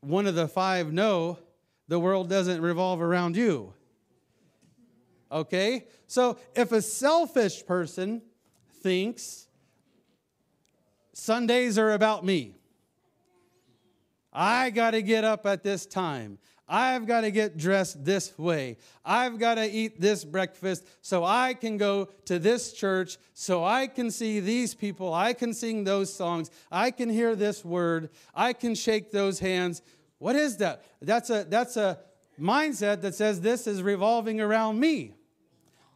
one 0.00 0.26
of 0.26 0.34
the 0.34 0.48
5 0.48 0.90
know 0.90 1.38
the 1.88 1.98
world 1.98 2.28
doesn't 2.28 2.60
revolve 2.60 3.00
around 3.00 3.36
you. 3.36 3.72
Okay? 5.32 5.86
So 6.06 6.38
if 6.54 6.72
a 6.72 6.82
selfish 6.82 7.66
person 7.66 8.22
thinks 8.82 9.46
Sundays 11.12 11.78
are 11.78 11.92
about 11.92 12.24
me, 12.24 12.54
I 14.32 14.70
got 14.70 14.92
to 14.92 15.02
get 15.02 15.24
up 15.24 15.46
at 15.46 15.62
this 15.62 15.84
time. 15.86 16.38
I've 16.68 17.06
got 17.06 17.22
to 17.22 17.30
get 17.30 17.56
dressed 17.56 18.04
this 18.04 18.38
way. 18.38 18.76
I've 19.02 19.38
got 19.38 19.54
to 19.54 19.64
eat 19.64 20.00
this 20.00 20.22
breakfast 20.22 20.86
so 21.00 21.24
I 21.24 21.54
can 21.54 21.78
go 21.78 22.10
to 22.26 22.38
this 22.38 22.74
church, 22.74 23.16
so 23.32 23.64
I 23.64 23.86
can 23.86 24.10
see 24.10 24.38
these 24.40 24.74
people. 24.74 25.14
I 25.14 25.32
can 25.32 25.54
sing 25.54 25.84
those 25.84 26.12
songs. 26.12 26.50
I 26.70 26.90
can 26.90 27.08
hear 27.08 27.34
this 27.34 27.64
word. 27.64 28.10
I 28.34 28.52
can 28.52 28.74
shake 28.74 29.10
those 29.10 29.38
hands. 29.38 29.80
What 30.18 30.36
is 30.36 30.56
that? 30.58 30.84
That's 31.00 31.30
a, 31.30 31.46
that's 31.48 31.76
a 31.76 31.98
mindset 32.40 33.00
that 33.02 33.14
says 33.14 33.40
this 33.40 33.66
is 33.66 33.82
revolving 33.82 34.40
around 34.40 34.78
me. 34.78 35.14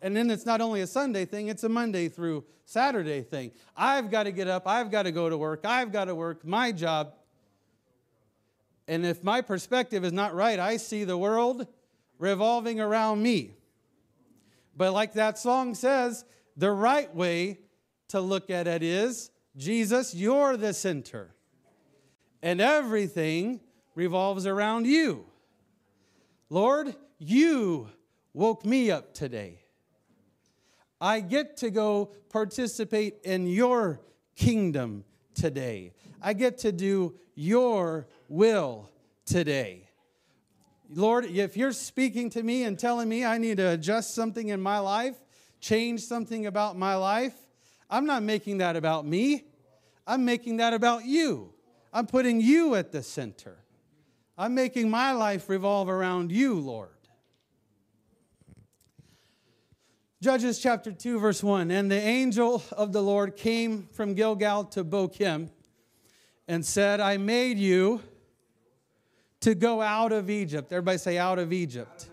And 0.00 0.17
then 0.17 0.31
it's 0.31 0.47
not 0.47 0.61
only 0.61 0.81
a 0.81 0.87
Sunday 0.87 1.25
thing, 1.25 1.49
it's 1.49 1.62
a 1.64 1.69
Monday 1.69 2.09
through 2.09 2.45
Saturday 2.64 3.23
thing. 3.23 3.52
I've 3.76 4.11
got 4.11 4.25
to 4.25 4.33
get 4.33 4.49
up. 4.49 4.67
I've 4.67 4.91
got 4.91 5.05
to 5.05 5.12
go 5.12 5.29
to 5.29 5.37
work. 5.37 5.64
I've 5.64 5.93
got 5.93 6.07
to 6.07 6.14
work 6.14 6.45
my 6.45 6.73
job. 6.73 7.14
And 8.88 9.07
if 9.07 9.23
my 9.23 9.41
perspective 9.41 10.05
is 10.05 10.12
not 10.12 10.35
right, 10.35 10.59
I 10.59 10.76
see 10.76 11.05
the 11.05 11.17
world 11.17 11.67
revolving 12.19 12.81
around 12.81 13.23
me. 13.23 13.55
But 14.76 14.93
like 14.93 15.12
that 15.14 15.38
song 15.38 15.75
says, 15.75 16.25
the 16.57 16.71
right 16.71 17.14
way 17.14 17.61
to 18.09 18.21
look 18.21 18.50
at 18.50 18.67
it 18.67 18.83
is 18.83 19.31
Jesus, 19.57 20.14
you're 20.14 20.57
the 20.57 20.75
center. 20.75 21.35
And 22.43 22.61
everything 22.61 23.61
revolves 23.94 24.46
around 24.46 24.87
you. 24.87 25.26
Lord, 26.49 26.94
you 27.18 27.88
woke 28.34 28.64
me 28.64 28.90
up 28.90 29.14
today. 29.14 29.61
I 31.00 31.20
get 31.20 31.56
to 31.58 31.70
go 31.70 32.12
participate 32.30 33.16
in 33.25 33.46
your 33.46 34.00
kingdom 34.37 35.04
today. 35.34 35.92
I 36.20 36.32
get 36.32 36.58
to 36.58 36.72
do 36.72 37.14
your 37.34 38.06
will 38.28 38.90
today. 39.26 39.88
Lord, 40.94 41.25
if 41.25 41.56
you're 41.56 41.72
speaking 41.72 42.30
to 42.30 42.42
me 42.42 42.64
and 42.64 42.78
telling 42.78 43.08
me 43.08 43.25
I 43.25 43.38
need 43.38 43.56
to 43.56 43.70
adjust 43.70 44.14
something 44.14 44.49
in 44.49 44.61
my 44.61 44.78
life, 44.78 45.16
change 45.61 46.02
something 46.02 46.46
about 46.46 46.76
my 46.76 46.94
life, 46.94 47.34
I'm 47.88 48.06
not 48.06 48.22
making 48.22 48.58
that 48.58 48.76
about 48.76 49.06
me. 49.06 49.44
I'm 50.06 50.25
making 50.25 50.58
that 50.58 50.72
about 50.75 51.04
you. 51.04 51.52
I'm 51.92 52.06
putting 52.06 52.40
you 52.40 52.75
at 52.75 52.92
the 52.92 53.02
center. 53.02 53.62
I'm 54.37 54.55
making 54.55 54.89
my 54.89 55.12
life 55.12 55.49
revolve 55.49 55.89
around 55.89 56.33
you, 56.33 56.59
Lord. 56.59 56.89
Judges 60.23 60.59
chapter 60.59 60.93
2, 60.93 61.19
verse 61.19 61.43
1 61.43 61.71
And 61.71 61.91
the 61.91 62.01
angel 62.01 62.62
of 62.73 62.93
the 62.93 63.03
Lord 63.03 63.37
came 63.37 63.89
from 63.93 64.15
Gilgal 64.15 64.65
to 64.67 64.85
Bochim 64.85 65.51
and 66.49 66.65
said, 66.65 67.01
I 67.01 67.17
made 67.17 67.59
you 67.59 68.01
to 69.41 69.55
go 69.55 69.83
out 69.83 70.12
of 70.12 70.31
Egypt. 70.31 70.73
Everybody 70.73 70.99
say, 70.99 71.19
out 71.19 71.39
of 71.39 71.53
Egypt. 71.53 72.09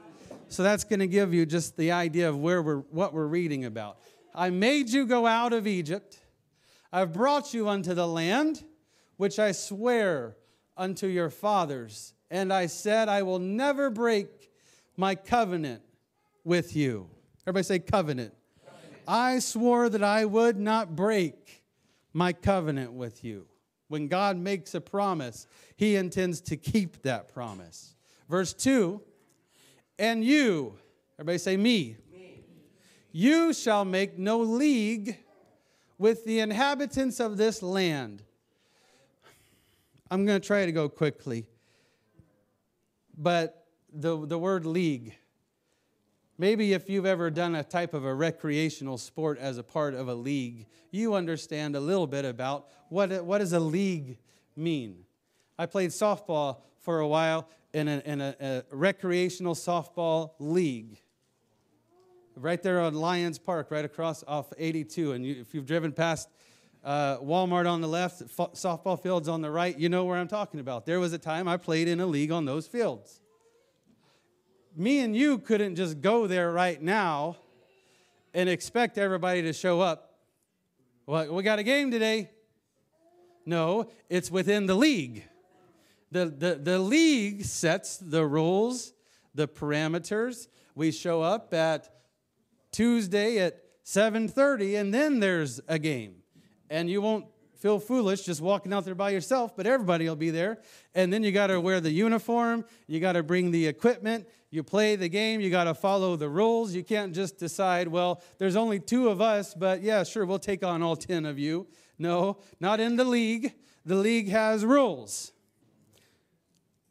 So 0.49 0.63
that's 0.63 0.83
going 0.83 0.99
to 0.99 1.07
give 1.07 1.33
you 1.33 1.45
just 1.45 1.77
the 1.77 1.91
idea 1.91 2.27
of 2.27 2.37
where 2.39 2.61
we're, 2.61 2.77
what 2.77 3.13
we're 3.13 3.27
reading 3.27 3.65
about. 3.65 3.99
I 4.33 4.49
made 4.49 4.89
you 4.89 5.05
go 5.05 5.27
out 5.27 5.53
of 5.53 5.67
Egypt. 5.67 6.17
I've 6.91 7.13
brought 7.13 7.53
you 7.53 7.69
unto 7.69 7.93
the 7.93 8.07
land 8.07 8.63
which 9.17 9.37
I 9.37 9.51
swear 9.51 10.35
unto 10.79 11.05
your 11.05 11.29
fathers. 11.29 12.13
And 12.31 12.51
I 12.51 12.65
said, 12.65 13.09
I 13.09 13.21
will 13.21 13.39
never 13.39 13.89
break 13.89 14.49
my 14.97 15.13
covenant 15.13 15.81
with 16.43 16.75
you. 16.75 17.09
Everybody 17.45 17.63
say 17.63 17.79
covenant. 17.79 18.33
covenant. 18.65 19.03
I 19.07 19.39
swore 19.39 19.89
that 19.89 20.03
I 20.03 20.25
would 20.25 20.57
not 20.57 20.95
break 20.95 21.63
my 22.13 22.33
covenant 22.33 22.93
with 22.93 23.23
you. 23.23 23.45
When 23.87 24.07
God 24.07 24.37
makes 24.37 24.73
a 24.75 24.81
promise, 24.81 25.47
he 25.75 25.95
intends 25.95 26.41
to 26.41 26.57
keep 26.57 27.01
that 27.01 27.33
promise. 27.33 27.95
Verse 28.29 28.53
2 28.53 29.01
And 29.97 30.23
you, 30.23 30.77
everybody 31.17 31.39
say, 31.39 31.57
me. 31.57 31.97
me. 32.11 32.43
You 33.11 33.51
shall 33.53 33.83
make 33.83 34.17
no 34.17 34.39
league 34.39 35.17
with 35.97 36.23
the 36.25 36.39
inhabitants 36.39 37.19
of 37.19 37.37
this 37.37 37.61
land. 37.63 38.23
I'm 40.11 40.25
going 40.25 40.39
to 40.39 40.45
try 40.45 40.65
to 40.65 40.71
go 40.71 40.89
quickly. 40.89 41.45
But 43.17 43.65
the, 43.91 44.25
the 44.25 44.39
word 44.39 44.65
league, 44.65 45.15
maybe 46.37 46.73
if 46.73 46.89
you've 46.89 47.05
ever 47.05 47.29
done 47.29 47.55
a 47.55 47.63
type 47.63 47.93
of 47.93 48.05
a 48.05 48.13
recreational 48.13 48.97
sport 48.97 49.37
as 49.39 49.57
a 49.57 49.63
part 49.63 49.93
of 49.93 50.07
a 50.07 50.15
league, 50.15 50.65
you 50.91 51.13
understand 51.13 51.75
a 51.75 51.79
little 51.79 52.07
bit 52.07 52.25
about 52.25 52.67
what, 52.89 53.23
what 53.23 53.39
does 53.39 53.53
a 53.53 53.59
league 53.59 54.17
mean. 54.55 55.05
I 55.57 55.65
played 55.65 55.91
softball 55.91 56.61
for 56.79 56.99
a 56.99 57.07
while 57.07 57.47
in 57.73 57.87
a, 57.87 58.01
in 58.05 58.21
a, 58.21 58.35
a 58.39 58.63
recreational 58.71 59.53
softball 59.53 60.31
league 60.39 60.99
right 62.39 62.61
there 62.63 62.79
on 62.79 62.93
Lions 62.93 63.37
Park, 63.37 63.69
right 63.69 63.85
across 63.85 64.23
off 64.27 64.51
82. 64.57 65.11
And 65.11 65.25
you, 65.25 65.41
if 65.41 65.53
you've 65.53 65.65
driven 65.65 65.91
past 65.91 66.29
uh, 66.89 67.19
Walmart 67.19 67.69
on 67.69 67.81
the 67.81 67.87
left, 67.87 68.23
f- 68.23 68.53
softball 68.53 68.99
fields 68.99 69.27
on 69.27 69.43
the 69.43 69.51
right, 69.51 69.77
you 69.77 69.89
know 69.89 70.05
where 70.05 70.17
I'm 70.17 70.27
talking 70.27 70.59
about. 70.59 70.87
There 70.87 70.99
was 70.99 71.13
a 71.13 71.19
time 71.19 71.47
I 71.47 71.55
played 71.55 71.87
in 71.87 71.99
a 71.99 72.07
league 72.07 72.31
on 72.31 72.45
those 72.45 72.65
fields. 72.65 73.21
Me 74.75 75.01
and 75.01 75.15
you 75.15 75.37
couldn't 75.37 75.75
just 75.75 76.01
go 76.01 76.25
there 76.25 76.51
right 76.51 76.81
now 76.81 77.37
and 78.33 78.49
expect 78.49 78.97
everybody 78.97 79.43
to 79.43 79.53
show 79.53 79.81
up 79.81 80.07
well, 81.05 81.31
we 81.33 81.41
got 81.41 81.57
a 81.57 81.63
game 81.63 81.89
today. 81.89 82.29
No, 83.45 83.89
it's 84.09 84.29
within 84.29 84.67
the 84.67 84.75
league. 84.75 85.23
The, 86.11 86.25
the, 86.25 86.55
the 86.55 86.79
league 86.79 87.45
sets 87.45 87.97
the 87.97 88.25
rules, 88.25 88.93
the 89.33 89.47
parameters. 89.47 90.47
We 90.75 90.91
show 90.91 91.21
up 91.21 91.51
at 91.53 91.89
Tuesday 92.71 93.39
at 93.39 93.61
7:30 93.85 94.79
and 94.79 94.93
then 94.93 95.19
there's 95.19 95.59
a 95.67 95.79
game. 95.79 96.19
And 96.69 96.89
you 96.89 97.01
won't 97.01 97.25
feel 97.59 97.79
foolish 97.79 98.23
just 98.23 98.41
walking 98.41 98.73
out 98.73 98.85
there 98.85 98.95
by 98.95 99.09
yourself, 99.09 99.55
but 99.55 99.67
everybody 99.67 100.07
will 100.07 100.15
be 100.15 100.29
there. 100.29 100.59
And 100.95 101.11
then 101.11 101.23
you 101.23 101.31
got 101.31 101.47
to 101.47 101.59
wear 101.59 101.81
the 101.81 101.91
uniform, 101.91 102.65
you 102.87 102.99
got 102.99 103.13
to 103.13 103.23
bring 103.23 103.51
the 103.51 103.67
equipment, 103.67 104.27
you 104.49 104.63
play 104.63 104.95
the 104.95 105.09
game, 105.09 105.41
you 105.41 105.49
got 105.49 105.65
to 105.65 105.73
follow 105.73 106.15
the 106.15 106.29
rules. 106.29 106.73
You 106.73 106.83
can't 106.83 107.13
just 107.13 107.37
decide, 107.37 107.87
well, 107.87 108.21
there's 108.37 108.55
only 108.55 108.79
two 108.79 109.09
of 109.09 109.21
us, 109.21 109.53
but 109.53 109.81
yeah, 109.83 110.03
sure, 110.03 110.25
we'll 110.25 110.39
take 110.39 110.63
on 110.63 110.81
all 110.81 110.95
10 110.95 111.25
of 111.25 111.37
you. 111.37 111.67
No, 111.99 112.37
not 112.59 112.79
in 112.79 112.95
the 112.95 113.03
league. 113.03 113.53
The 113.85 113.95
league 113.95 114.29
has 114.29 114.65
rules. 114.65 115.33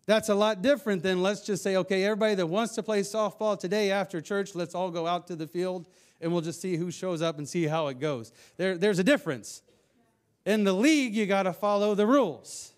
That's 0.06 0.28
a 0.28 0.34
lot 0.34 0.62
different 0.62 1.02
than 1.02 1.22
let's 1.22 1.42
just 1.42 1.62
say, 1.62 1.76
okay, 1.76 2.04
everybody 2.04 2.34
that 2.36 2.46
wants 2.46 2.74
to 2.76 2.82
play 2.82 3.00
softball 3.00 3.58
today 3.58 3.90
after 3.90 4.20
church, 4.20 4.54
let's 4.54 4.74
all 4.74 4.90
go 4.90 5.06
out 5.06 5.26
to 5.26 5.36
the 5.36 5.46
field 5.46 5.86
and 6.20 6.32
we'll 6.32 6.40
just 6.40 6.60
see 6.60 6.76
who 6.76 6.90
shows 6.90 7.22
up 7.22 7.38
and 7.38 7.48
see 7.48 7.64
how 7.64 7.88
it 7.88 7.98
goes. 7.98 8.32
There, 8.56 8.78
there's 8.78 8.98
a 8.98 9.04
difference. 9.04 9.62
In 10.48 10.64
the 10.64 10.72
league, 10.72 11.14
you 11.14 11.26
got 11.26 11.42
to 11.42 11.52
follow 11.52 11.94
the 11.94 12.06
rules. 12.06 12.72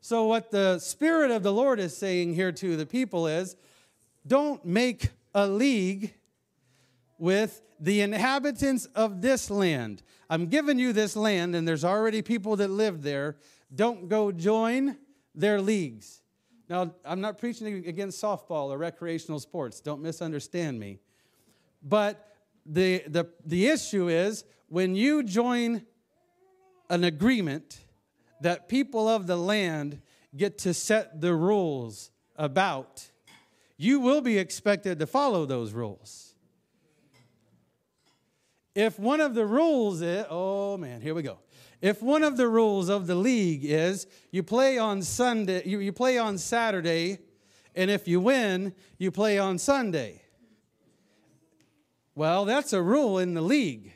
So, 0.00 0.28
what 0.28 0.52
the 0.52 0.78
Spirit 0.78 1.32
of 1.32 1.42
the 1.42 1.52
Lord 1.52 1.80
is 1.80 1.96
saying 1.96 2.34
here 2.34 2.52
to 2.52 2.76
the 2.76 2.86
people 2.86 3.26
is 3.26 3.56
don't 4.24 4.64
make 4.64 5.08
a 5.34 5.48
league 5.48 6.14
with 7.18 7.62
the 7.80 8.00
inhabitants 8.00 8.86
of 8.94 9.22
this 9.22 9.50
land. 9.50 10.04
I'm 10.30 10.46
giving 10.46 10.78
you 10.78 10.92
this 10.92 11.16
land, 11.16 11.56
and 11.56 11.66
there's 11.66 11.84
already 11.84 12.22
people 12.22 12.54
that 12.58 12.70
live 12.70 13.02
there. 13.02 13.38
Don't 13.74 14.08
go 14.08 14.30
join 14.30 14.96
their 15.34 15.60
leagues. 15.60 16.22
Now, 16.68 16.94
I'm 17.04 17.20
not 17.20 17.38
preaching 17.38 17.88
against 17.88 18.22
softball 18.22 18.68
or 18.68 18.78
recreational 18.78 19.40
sports. 19.40 19.80
Don't 19.80 20.00
misunderstand 20.00 20.78
me. 20.78 21.00
But 21.82 22.36
the, 22.64 23.02
the, 23.08 23.30
the 23.44 23.66
issue 23.66 24.08
is 24.08 24.44
when 24.68 24.94
you 24.94 25.24
join 25.24 25.84
an 26.90 27.04
agreement 27.04 27.78
that 28.40 28.68
people 28.68 29.08
of 29.08 29.26
the 29.26 29.36
land 29.36 30.00
get 30.36 30.58
to 30.58 30.74
set 30.74 31.20
the 31.20 31.34
rules 31.34 32.10
about, 32.36 33.10
you 33.76 34.00
will 34.00 34.20
be 34.20 34.38
expected 34.38 34.98
to 34.98 35.06
follow 35.06 35.46
those 35.46 35.72
rules. 35.72 36.34
If 38.74 38.98
one 38.98 39.20
of 39.20 39.34
the 39.34 39.46
rules 39.46 40.02
is, 40.02 40.26
oh 40.28 40.76
man, 40.76 41.00
here 41.00 41.14
we 41.14 41.22
go. 41.22 41.38
If 41.80 42.02
one 42.02 42.24
of 42.24 42.36
the 42.36 42.48
rules 42.48 42.88
of 42.88 43.06
the 43.06 43.14
league 43.14 43.64
is 43.64 44.06
you 44.30 44.42
play 44.42 44.78
on 44.78 45.02
Sunday, 45.02 45.62
you, 45.66 45.78
you 45.78 45.92
play 45.92 46.18
on 46.18 46.38
Saturday, 46.38 47.18
and 47.74 47.90
if 47.90 48.08
you 48.08 48.20
win, 48.20 48.74
you 48.98 49.10
play 49.10 49.38
on 49.38 49.58
Sunday. 49.58 50.22
Well, 52.14 52.44
that's 52.44 52.72
a 52.72 52.80
rule 52.80 53.18
in 53.18 53.34
the 53.34 53.42
league. 53.42 53.93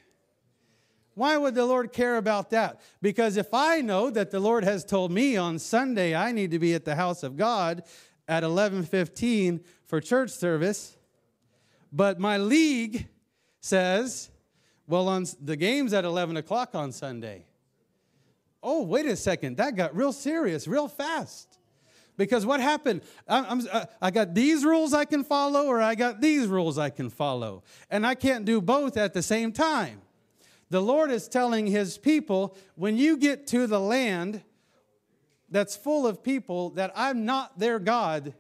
Why 1.19 1.37
would 1.37 1.55
the 1.55 1.67
Lord 1.67 1.93
care 1.93 2.17
about 2.17 2.51
that? 2.51 2.81
Because 3.03 3.37
if 3.37 3.53
I 3.53 3.81
know 3.81 4.09
that 4.11 4.31
the 4.31 4.41
Lord 4.41 4.65
has 4.65 4.85
told 4.85 5.11
me 5.11 5.37
on 5.37 5.59
Sunday 5.59 6.15
I 6.15 6.33
need 6.33 6.53
to 6.53 6.59
be 6.59 6.75
at 6.75 6.85
the 6.85 6.95
house 6.95 7.23
of 7.23 7.37
God 7.37 7.83
at 8.27 8.43
11:15 8.43 9.61
for 9.85 10.01
church 10.01 10.31
service, 10.31 10.97
but 11.93 12.19
my 12.19 12.37
league 12.39 13.09
says, 13.61 14.31
well, 14.87 15.09
on 15.09 15.27
the 15.43 15.57
game's 15.57 15.93
at 15.93 16.05
11 16.05 16.37
o'clock 16.37 16.75
on 16.75 16.93
Sunday 16.93 17.45
oh, 18.63 18.83
wait 18.83 19.07
a 19.07 19.17
second, 19.17 19.57
that 19.57 19.77
got 19.77 19.97
real 19.97 20.13
serious 20.13 20.67
real 20.67 20.89
fast. 20.89 21.59
Because 22.17 22.45
what 22.45 22.61
happened? 22.61 23.03
I'm, 23.29 23.45
I'm, 23.47 23.69
uh, 23.71 23.87
I 24.03 24.11
got 24.11 24.35
these 24.35 24.65
rules 24.65 24.93
I 24.93 25.05
can 25.05 25.23
follow, 25.23 25.67
or 25.67 25.81
I 25.81 25.95
got 25.95 26.21
these 26.21 26.49
rules 26.49 26.77
I 26.77 26.91
can 26.91 27.11
follow. 27.11 27.63
And 27.91 28.05
I 28.05 28.17
can't 28.17 28.45
do 28.45 28.61
both 28.61 28.97
at 28.97 29.15
the 29.15 29.23
same 29.23 29.53
time. 29.53 30.03
The 30.71 30.83
Lord 30.83 31.11
is 31.11 31.29
telling 31.29 31.67
his 31.67 31.97
people 31.97 32.57
when 32.75 32.97
you 32.97 33.17
get 33.17 33.47
to 33.49 33.67
the 33.67 33.81
land 33.81 34.43
that's 35.51 35.77
full 35.77 36.07
of 36.07 36.23
people 36.23 36.71
that 36.71 36.93
I'm 36.95 37.25
not 37.25 37.59
their 37.59 37.79
God, 37.79 38.35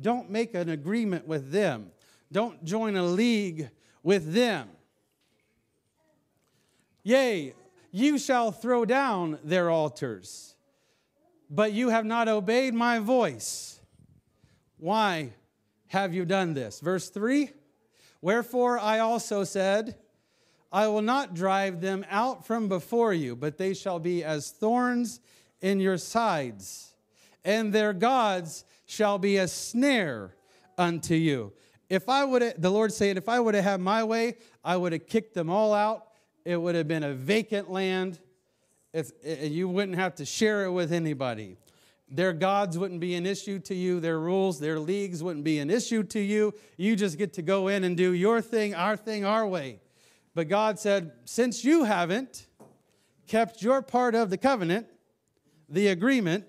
don't 0.00 0.30
make 0.30 0.54
an 0.54 0.68
agreement 0.68 1.26
with 1.26 1.52
them. 1.52 1.90
Don't 2.30 2.64
join 2.64 2.96
a 2.96 3.04
league 3.04 3.70
with 4.02 4.32
them. 4.32 4.68
Yea, 7.02 7.54
you 7.90 8.18
shall 8.18 8.52
throw 8.52 8.84
down 8.84 9.38
their 9.42 9.70
altars, 9.70 10.54
but 11.48 11.72
you 11.72 11.88
have 11.88 12.04
not 12.04 12.28
obeyed 12.28 12.74
my 12.74 12.98
voice. 12.98 13.80
Why 14.76 15.32
have 15.88 16.14
you 16.14 16.24
done 16.24 16.54
this? 16.54 16.80
Verse 16.80 17.08
3 17.08 17.50
Wherefore 18.22 18.78
I 18.78 18.98
also 18.98 19.44
said, 19.44 19.96
I 20.72 20.86
will 20.88 21.02
not 21.02 21.34
drive 21.34 21.80
them 21.80 22.04
out 22.10 22.46
from 22.46 22.68
before 22.68 23.12
you, 23.12 23.34
but 23.34 23.58
they 23.58 23.74
shall 23.74 23.98
be 23.98 24.22
as 24.22 24.50
thorns 24.50 25.20
in 25.60 25.80
your 25.80 25.98
sides, 25.98 26.94
and 27.44 27.72
their 27.72 27.92
gods 27.92 28.64
shall 28.86 29.18
be 29.18 29.36
a 29.36 29.48
snare 29.48 30.34
unto 30.78 31.14
you. 31.14 31.52
If 31.88 32.08
I 32.08 32.24
would, 32.24 32.54
the 32.58 32.70
Lord 32.70 32.92
saying, 32.92 33.16
if 33.16 33.28
I 33.28 33.40
would 33.40 33.54
have 33.54 33.64
had 33.64 33.80
my 33.80 34.04
way, 34.04 34.36
I 34.64 34.76
would 34.76 34.92
have 34.92 35.06
kicked 35.06 35.34
them 35.34 35.50
all 35.50 35.74
out 35.74 36.06
it 36.44 36.56
would 36.56 36.74
have 36.74 36.88
been 36.88 37.02
a 37.02 37.12
vacant 37.12 37.70
land. 37.70 38.18
If, 38.92 39.12
eh, 39.24 39.44
you 39.44 39.68
wouldn't 39.68 39.96
have 39.96 40.16
to 40.16 40.24
share 40.24 40.64
it 40.64 40.72
with 40.72 40.92
anybody. 40.92 41.56
Their 42.08 42.32
gods 42.32 42.76
wouldn't 42.76 43.00
be 43.00 43.14
an 43.14 43.24
issue 43.24 43.60
to 43.60 43.74
you. 43.74 44.00
Their 44.00 44.18
rules, 44.18 44.58
their 44.58 44.80
leagues 44.80 45.22
wouldn't 45.22 45.44
be 45.44 45.60
an 45.60 45.70
issue 45.70 46.02
to 46.04 46.18
you. 46.18 46.54
You 46.76 46.96
just 46.96 47.18
get 47.18 47.34
to 47.34 47.42
go 47.42 47.68
in 47.68 47.84
and 47.84 47.96
do 47.96 48.12
your 48.12 48.40
thing, 48.40 48.74
our 48.74 48.96
thing, 48.96 49.24
our 49.24 49.46
way. 49.46 49.78
But 50.34 50.48
God 50.48 50.78
said, 50.78 51.12
since 51.24 51.64
you 51.64 51.84
haven't 51.84 52.46
kept 53.26 53.62
your 53.62 53.82
part 53.82 54.14
of 54.14 54.30
the 54.30 54.38
covenant, 54.38 54.86
the 55.68 55.88
agreement, 55.88 56.44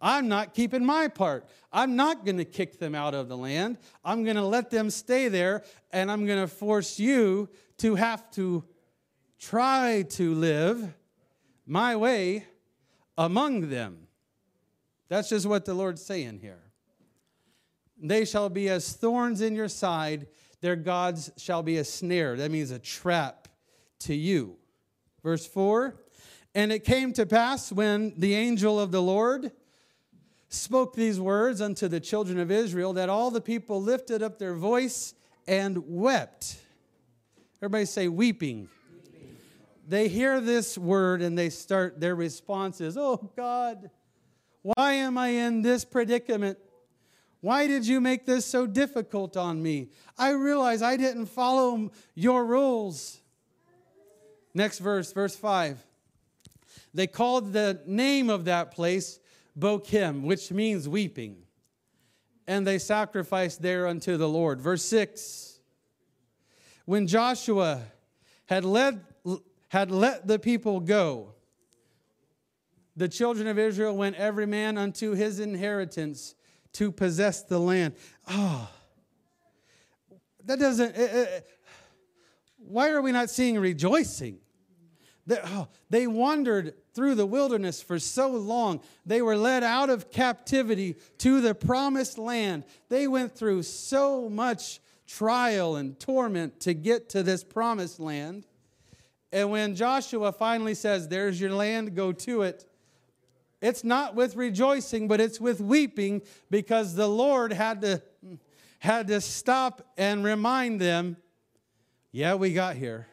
I'm 0.00 0.28
not 0.28 0.54
keeping 0.54 0.84
my 0.84 1.08
part. 1.08 1.48
I'm 1.72 1.96
not 1.96 2.24
going 2.24 2.36
to 2.38 2.44
kick 2.44 2.78
them 2.78 2.94
out 2.94 3.14
of 3.14 3.28
the 3.28 3.36
land. 3.36 3.78
I'm 4.04 4.24
going 4.24 4.36
to 4.36 4.44
let 4.44 4.70
them 4.70 4.90
stay 4.90 5.28
there, 5.28 5.64
and 5.90 6.10
I'm 6.10 6.26
going 6.26 6.40
to 6.40 6.48
force 6.48 6.98
you 6.98 7.48
to 7.78 7.94
have 7.94 8.30
to 8.32 8.64
try 9.38 10.04
to 10.10 10.34
live 10.34 10.94
my 11.66 11.96
way 11.96 12.44
among 13.18 13.70
them. 13.70 14.06
That's 15.08 15.28
just 15.28 15.46
what 15.46 15.64
the 15.64 15.74
Lord's 15.74 16.04
saying 16.04 16.40
here. 16.40 16.62
They 18.00 18.24
shall 18.24 18.48
be 18.48 18.68
as 18.68 18.92
thorns 18.92 19.40
in 19.40 19.54
your 19.54 19.68
side, 19.68 20.26
their 20.66 20.74
gods 20.74 21.30
shall 21.36 21.62
be 21.62 21.76
a 21.76 21.84
snare. 21.84 22.36
That 22.36 22.50
means 22.50 22.72
a 22.72 22.80
trap 22.80 23.46
to 24.00 24.14
you. 24.16 24.56
Verse 25.22 25.46
4 25.46 25.94
And 26.56 26.72
it 26.72 26.82
came 26.82 27.12
to 27.12 27.24
pass 27.24 27.70
when 27.70 28.14
the 28.18 28.34
angel 28.34 28.80
of 28.80 28.90
the 28.90 29.00
Lord 29.00 29.52
spoke 30.48 30.96
these 30.96 31.20
words 31.20 31.60
unto 31.60 31.86
the 31.86 32.00
children 32.00 32.40
of 32.40 32.50
Israel 32.50 32.92
that 32.94 33.08
all 33.08 33.30
the 33.30 33.40
people 33.40 33.80
lifted 33.80 34.24
up 34.24 34.40
their 34.40 34.54
voice 34.54 35.14
and 35.46 35.84
wept. 35.86 36.58
Everybody 37.62 37.84
say, 37.84 38.08
weeping 38.08 38.68
they 39.88 40.08
hear 40.08 40.40
this 40.40 40.76
word 40.76 41.22
and 41.22 41.38
they 41.38 41.48
start, 41.48 42.00
their 42.00 42.16
response 42.16 42.80
is, 42.80 42.96
Oh 42.96 43.30
God, 43.36 43.88
why 44.62 44.94
am 44.94 45.16
I 45.16 45.28
in 45.28 45.62
this 45.62 45.84
predicament? 45.84 46.58
Why 47.40 47.66
did 47.66 47.86
you 47.86 48.00
make 48.00 48.26
this 48.26 48.44
so 48.44 48.66
difficult 48.66 49.36
on 49.36 49.62
me? 49.62 49.90
I 50.18 50.30
realize 50.30 50.82
I 50.82 50.96
didn't 50.96 51.26
follow 51.26 51.90
your 52.14 52.44
rules. 52.44 53.20
Next 54.54 54.78
verse, 54.78 55.12
verse 55.12 55.36
5. 55.36 55.84
They 56.94 57.06
called 57.06 57.52
the 57.52 57.80
name 57.86 58.30
of 58.30 58.46
that 58.46 58.70
place 58.70 59.20
Bochim, 59.58 60.22
which 60.22 60.50
means 60.50 60.88
weeping. 60.88 61.42
And 62.46 62.66
they 62.66 62.78
sacrificed 62.78 63.60
there 63.60 63.86
unto 63.86 64.16
the 64.16 64.28
Lord. 64.28 64.60
Verse 64.60 64.82
6. 64.84 65.60
When 66.86 67.06
Joshua 67.06 67.82
had 68.46 68.64
led 68.64 69.04
had 69.68 69.90
let 69.90 70.26
the 70.26 70.38
people 70.38 70.80
go, 70.80 71.34
the 72.96 73.08
children 73.08 73.46
of 73.46 73.58
Israel 73.58 73.96
went 73.96 74.16
every 74.16 74.46
man 74.46 74.78
unto 74.78 75.12
his 75.12 75.40
inheritance 75.40 76.34
to 76.76 76.92
possess 76.92 77.42
the 77.42 77.58
land. 77.58 77.94
Oh, 78.28 78.68
that 80.44 80.58
doesn't. 80.58 80.96
Uh, 80.96 81.26
why 82.58 82.90
are 82.90 83.00
we 83.00 83.12
not 83.12 83.30
seeing 83.30 83.58
rejoicing? 83.58 84.38
Oh, 85.28 85.68
they 85.90 86.06
wandered 86.06 86.74
through 86.94 87.16
the 87.16 87.26
wilderness 87.26 87.82
for 87.82 87.98
so 87.98 88.30
long. 88.30 88.80
They 89.04 89.22
were 89.22 89.36
led 89.36 89.64
out 89.64 89.90
of 89.90 90.10
captivity 90.10 90.96
to 91.18 91.40
the 91.40 91.54
promised 91.54 92.16
land. 92.16 92.64
They 92.88 93.08
went 93.08 93.34
through 93.34 93.64
so 93.64 94.28
much 94.28 94.80
trial 95.06 95.76
and 95.76 95.98
torment 95.98 96.60
to 96.60 96.74
get 96.74 97.08
to 97.10 97.22
this 97.22 97.42
promised 97.42 97.98
land. 97.98 98.46
And 99.32 99.50
when 99.50 99.74
Joshua 99.74 100.30
finally 100.30 100.74
says, 100.74 101.08
There's 101.08 101.40
your 101.40 101.52
land, 101.52 101.94
go 101.94 102.12
to 102.12 102.42
it, 102.42 102.64
it's 103.60 103.82
not 103.84 104.14
with 104.14 104.36
rejoicing, 104.36 105.08
but 105.08 105.20
it's 105.20 105.40
with 105.40 105.60
weeping 105.60 106.22
because 106.50 106.94
the 106.94 107.08
Lord 107.08 107.52
had 107.52 107.80
to, 107.80 108.02
had 108.78 109.06
to 109.08 109.20
stop 109.20 109.92
and 109.96 110.22
remind 110.24 110.80
them, 110.80 111.16
Yeah, 112.12 112.34
we 112.34 112.52
got 112.52 112.76
here. 112.76 113.08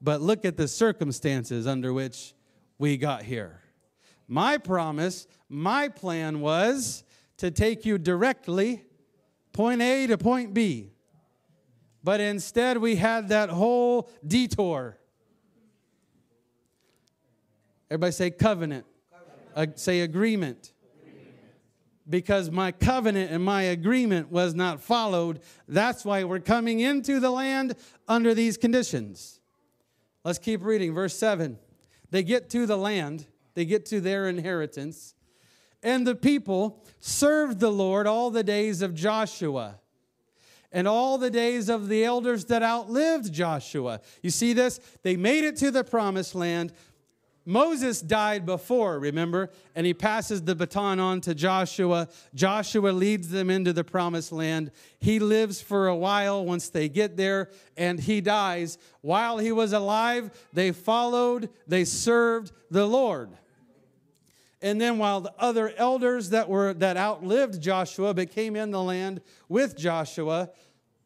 but 0.00 0.20
look 0.20 0.44
at 0.44 0.56
the 0.56 0.68
circumstances 0.68 1.66
under 1.66 1.92
which 1.92 2.34
we 2.78 2.96
got 2.96 3.22
here. 3.22 3.62
My 4.28 4.58
promise, 4.58 5.26
my 5.48 5.88
plan 5.88 6.40
was 6.40 7.02
to 7.38 7.50
take 7.50 7.84
you 7.84 7.98
directly 7.98 8.84
point 9.52 9.80
A 9.80 10.06
to 10.06 10.18
point 10.18 10.54
B. 10.54 10.92
But 12.04 12.20
instead, 12.20 12.78
we 12.78 12.94
had 12.96 13.28
that 13.30 13.50
whole 13.50 14.08
detour. 14.26 14.98
Everybody 17.90 18.12
say 18.12 18.30
covenant. 18.30 18.86
Say 19.74 20.00
agreement. 20.00 20.72
Because 22.08 22.50
my 22.50 22.72
covenant 22.72 23.30
and 23.30 23.44
my 23.44 23.62
agreement 23.62 24.32
was 24.32 24.54
not 24.54 24.80
followed. 24.80 25.40
That's 25.68 26.04
why 26.04 26.24
we're 26.24 26.40
coming 26.40 26.80
into 26.80 27.20
the 27.20 27.30
land 27.30 27.74
under 28.06 28.32
these 28.34 28.56
conditions. 28.56 29.40
Let's 30.24 30.38
keep 30.38 30.64
reading. 30.64 30.94
Verse 30.94 31.14
7. 31.16 31.58
They 32.10 32.22
get 32.22 32.48
to 32.50 32.66
the 32.66 32.78
land, 32.78 33.26
they 33.54 33.64
get 33.64 33.86
to 33.86 34.00
their 34.00 34.28
inheritance. 34.28 35.14
And 35.82 36.06
the 36.06 36.14
people 36.14 36.84
served 36.98 37.60
the 37.60 37.70
Lord 37.70 38.06
all 38.06 38.30
the 38.30 38.42
days 38.42 38.82
of 38.82 38.94
Joshua 38.94 39.78
and 40.72 40.86
all 40.86 41.18
the 41.18 41.30
days 41.30 41.68
of 41.68 41.88
the 41.88 42.04
elders 42.04 42.46
that 42.46 42.62
outlived 42.62 43.32
Joshua. 43.32 44.00
You 44.22 44.30
see 44.30 44.52
this? 44.52 44.80
They 45.02 45.16
made 45.16 45.44
it 45.44 45.56
to 45.56 45.70
the 45.70 45.84
promised 45.84 46.34
land. 46.34 46.72
Moses 47.48 48.02
died 48.02 48.44
before, 48.44 48.98
remember? 48.98 49.48
And 49.74 49.86
he 49.86 49.94
passes 49.94 50.42
the 50.42 50.54
baton 50.54 51.00
on 51.00 51.22
to 51.22 51.34
Joshua. 51.34 52.08
Joshua 52.34 52.90
leads 52.90 53.30
them 53.30 53.48
into 53.48 53.72
the 53.72 53.84
promised 53.84 54.32
land. 54.32 54.70
He 55.00 55.18
lives 55.18 55.58
for 55.58 55.88
a 55.88 55.96
while 55.96 56.44
once 56.44 56.68
they 56.68 56.90
get 56.90 57.16
there, 57.16 57.48
and 57.74 57.98
he 57.98 58.20
dies. 58.20 58.76
While 59.00 59.38
he 59.38 59.50
was 59.50 59.72
alive, 59.72 60.30
they 60.52 60.72
followed, 60.72 61.48
they 61.66 61.86
served 61.86 62.52
the 62.70 62.86
Lord. 62.86 63.30
And 64.60 64.78
then 64.78 64.98
while 64.98 65.22
the 65.22 65.32
other 65.38 65.72
elders 65.78 66.28
that 66.28 66.50
were 66.50 66.74
that 66.74 66.98
outlived 66.98 67.62
Joshua 67.62 68.12
but 68.12 68.30
came 68.30 68.56
in 68.56 68.72
the 68.72 68.82
land 68.82 69.22
with 69.48 69.74
Joshua, 69.74 70.50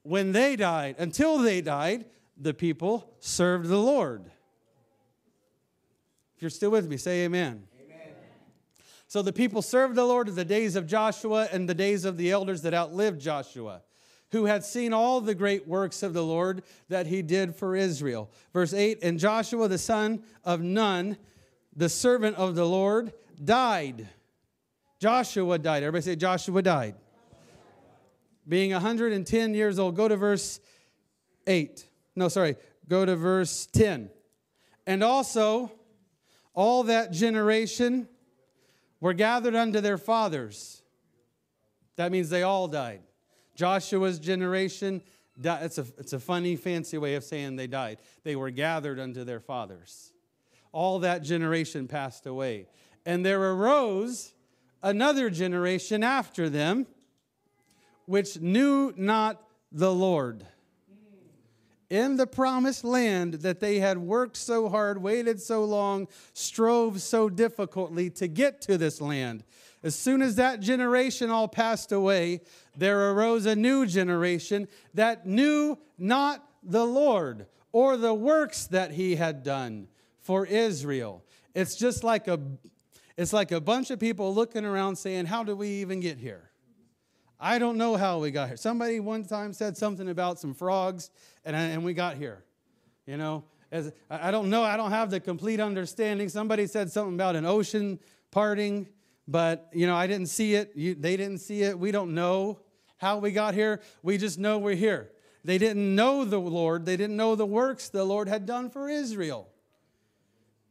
when 0.03 0.33
they 0.33 0.57
died, 0.57 0.97
until 0.99 1.39
they 1.39 1.61
died, 1.61 2.07
the 2.37 2.53
people 2.53 3.15
served 3.21 3.69
the 3.69 3.79
Lord. 3.79 4.32
You're 6.43 6.51
still 6.51 6.73
with 6.73 6.89
me, 6.89 6.97
say 6.97 7.23
amen. 7.23 7.63
amen. 7.81 8.15
So 9.07 9.23
the 9.23 9.33
people 9.33 9.63
served 9.63 9.95
the 9.95 10.05
Lord 10.05 10.29
in 10.29 10.35
the 10.35 10.45
days 10.45 10.75
of 10.75 10.89
Joshua 10.89 11.49
and 11.53 11.69
the 11.69 11.75
days 11.75 12.05
of 12.05 12.17
the 12.17 12.33
elders 12.33 12.63
that 12.63 12.75
outlived 12.75 13.21
Joshua, 13.21 13.83
who 14.33 14.47
had 14.47 14.65
seen 14.65 14.93
all 14.93 15.21
the 15.21 15.37
great 15.37 15.69
works 15.69 16.03
of 16.03 16.15
the 16.15 16.25
Lord 16.25 16.65
that 16.89 17.07
he 17.07 17.23
did 17.23 17.55
for 17.55 17.77
Israel. 17.77 18.29
Verse 18.53 18.75
8 18.75 19.05
And 19.05 19.21
Joshua 19.21 19.69
the 19.69 19.79
son 19.79 20.25
of 20.43 20.61
Nun, 20.61 21.17
the 21.77 21.89
servant 21.89 22.35
of 22.35 22.57
the 22.57 22.67
Lord, 22.67 23.13
died. 23.45 24.09
Joshua 24.99 25.61
died. 25.61 25.85
Everybody 25.85 26.03
say, 26.03 26.17
Joshua 26.17 26.61
died. 26.61 26.97
Being 28.49 28.73
110 28.73 29.55
years 29.55 29.79
old. 29.79 29.95
Go 29.95 30.09
to 30.09 30.17
verse 30.17 30.59
8. 31.47 31.89
No, 32.17 32.27
sorry. 32.27 32.57
Go 32.89 33.07
to 33.07 33.15
verse 33.15 33.67
10. 33.67 34.11
And 34.89 35.05
also, 35.05 35.71
all 36.55 36.85
that 36.85 37.13
generation 37.13 38.09
were 39.01 39.13
gathered 39.13 39.55
unto 39.55 39.81
their 39.81 39.99
fathers. 39.99 40.83
That 41.97 42.13
means 42.13 42.31
they 42.31 42.43
all 42.43 42.69
died. 42.69 43.01
Joshua's 43.55 44.19
generation, 44.19 45.03
it's 45.43 45.79
a, 45.79 45.87
it's 45.99 46.13
a 46.13 46.21
funny, 46.21 46.57
fancy 46.57 46.99
way 46.99 47.15
of 47.15 47.25
saying 47.25 47.57
they 47.57 47.67
died. 47.67 47.99
They 48.23 48.37
were 48.37 48.51
gathered 48.51 48.99
unto 48.99 49.25
their 49.25 49.41
fathers. 49.41 50.13
All 50.73 51.01
that 51.01 51.23
generation 51.23 51.89
passed 51.89 52.27
away. 52.27 52.67
And 53.05 53.27
there 53.27 53.43
arose 53.43 54.33
another 54.83 55.31
generation 55.31 56.03
after 56.03 56.49
them, 56.49 56.87
which 58.07 58.41
knew 58.41 58.93
not 58.97 59.43
the 59.71 59.93
Lord. 59.93 60.47
In 61.93 62.17
the 62.17 62.27
promised 62.27 62.85
land 62.85 63.35
that 63.35 63.61
they 63.61 63.79
had 63.79 63.99
worked 63.99 64.39
so 64.39 64.71
hard, 64.71 65.03
waited 65.03 65.43
so 65.43 65.63
long, 65.63 66.09
strove 66.33 67.03
so 67.03 67.29
difficultly 67.29 68.09
to 68.13 68.29
get 68.29 68.63
to 68.63 68.79
this 68.79 69.03
land. 69.03 69.45
As 69.83 69.95
soon 69.95 70.23
as 70.23 70.37
that 70.37 70.61
generation 70.61 71.29
all 71.29 71.49
passed 71.49 71.93
away, 71.93 72.41
there 72.75 73.11
arose 73.11 73.45
a 73.45 73.55
new 73.55 73.85
generation 73.85 74.69
that 74.95 75.27
knew 75.27 75.77
not 75.99 76.43
the 76.63 76.87
Lord 76.87 77.45
or 77.73 77.99
the 77.99 78.15
works 78.15 78.65
that 78.69 78.93
he 78.93 79.17
had 79.17 79.43
done 79.43 79.87
for 80.19 80.47
Israel. 80.47 81.23
It's 81.55 81.77
just 81.77 82.03
like 82.03 82.27
a 82.27 82.41
it's 83.19 83.35
like 83.35 83.53
a 83.53 83.61
bunch 83.61 83.91
of 83.91 84.01
people 84.01 84.35
looking 84.35 84.65
around 84.65 84.97
saying, 84.97 85.27
How 85.27 85.45
did 85.45 85.59
we 85.59 85.69
even 85.83 86.01
get 86.01 86.17
here? 86.17 86.52
I 87.45 87.59
don't 87.59 87.77
know 87.77 87.97
how 87.97 88.21
we 88.21 88.31
got 88.31 88.47
here. 88.47 88.57
Somebody 88.57 89.01
one 89.01 89.25
time 89.25 89.53
said 89.53 89.77
something 89.77 90.09
about 90.09 90.39
some 90.39 90.55
frogs, 90.55 91.11
and, 91.45 91.57
and 91.57 91.85
we 91.85 91.93
got 91.93 92.17
here. 92.17 92.45
You 93.05 93.17
know, 93.17 93.43
as, 93.73 93.91
I 94.09 94.31
don't 94.31 94.49
know, 94.49 94.63
I 94.63 94.77
don't 94.77 94.93
have 94.93 95.11
the 95.11 95.19
complete 95.19 95.59
understanding. 95.59 96.29
Somebody 96.29 96.69
said 96.69 96.93
something 96.93 97.15
about 97.15 97.35
an 97.35 97.45
ocean 97.45 97.99
parting, 98.31 98.87
but, 99.27 99.69
you 99.73 99.89
know, 99.89 99.97
I 99.97 100.07
didn't 100.07 100.29
see 100.29 100.55
it. 100.55 100.71
You, 100.77 100.95
they 100.95 101.17
didn't 101.17 101.39
see 101.39 101.65
it. 101.65 101.77
We 101.77 101.91
don't 101.91 102.15
know 102.15 102.61
how 102.99 103.19
we 103.19 103.33
got 103.33 103.55
here. 103.55 103.81
We 104.05 104.19
just 104.19 104.39
know 104.39 104.59
we're 104.59 104.77
here. 104.77 105.11
They 105.45 105.59
didn't 105.59 105.97
know 105.97 106.25
the 106.25 106.39
Lord, 106.39 106.87
they 106.87 106.97
didn't 106.97 107.17
know 107.17 107.35
the 107.35 107.45
works 107.45 107.89
the 107.89 108.05
Lord 108.05 108.29
had 108.29 108.47
done 108.47 108.71
for 108.71 108.89
Israel. 108.89 109.49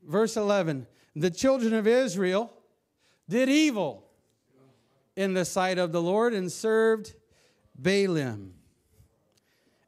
Verse 0.08 0.38
11 0.38 0.88
the 1.14 1.30
children 1.30 1.74
of 1.74 1.86
Israel 1.86 2.54
did 3.28 3.50
evil 3.50 4.08
in 5.16 5.34
the 5.34 5.46
sight 5.46 5.78
of 5.78 5.92
the 5.92 6.02
Lord 6.02 6.34
and 6.34 6.52
served 6.52 7.14
Baalim. 7.80 8.52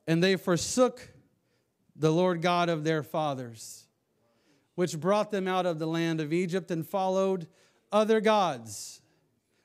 And 0.07 0.23
they 0.23 0.35
forsook 0.35 1.09
the 1.95 2.11
Lord 2.11 2.41
God 2.41 2.69
of 2.69 2.83
their 2.83 3.03
fathers, 3.03 3.85
which 4.75 4.99
brought 4.99 5.31
them 5.31 5.47
out 5.47 5.65
of 5.65 5.79
the 5.79 5.87
land 5.87 6.19
of 6.19 6.33
Egypt 6.33 6.71
and 6.71 6.87
followed 6.87 7.47
other 7.91 8.19
gods. 8.19 9.01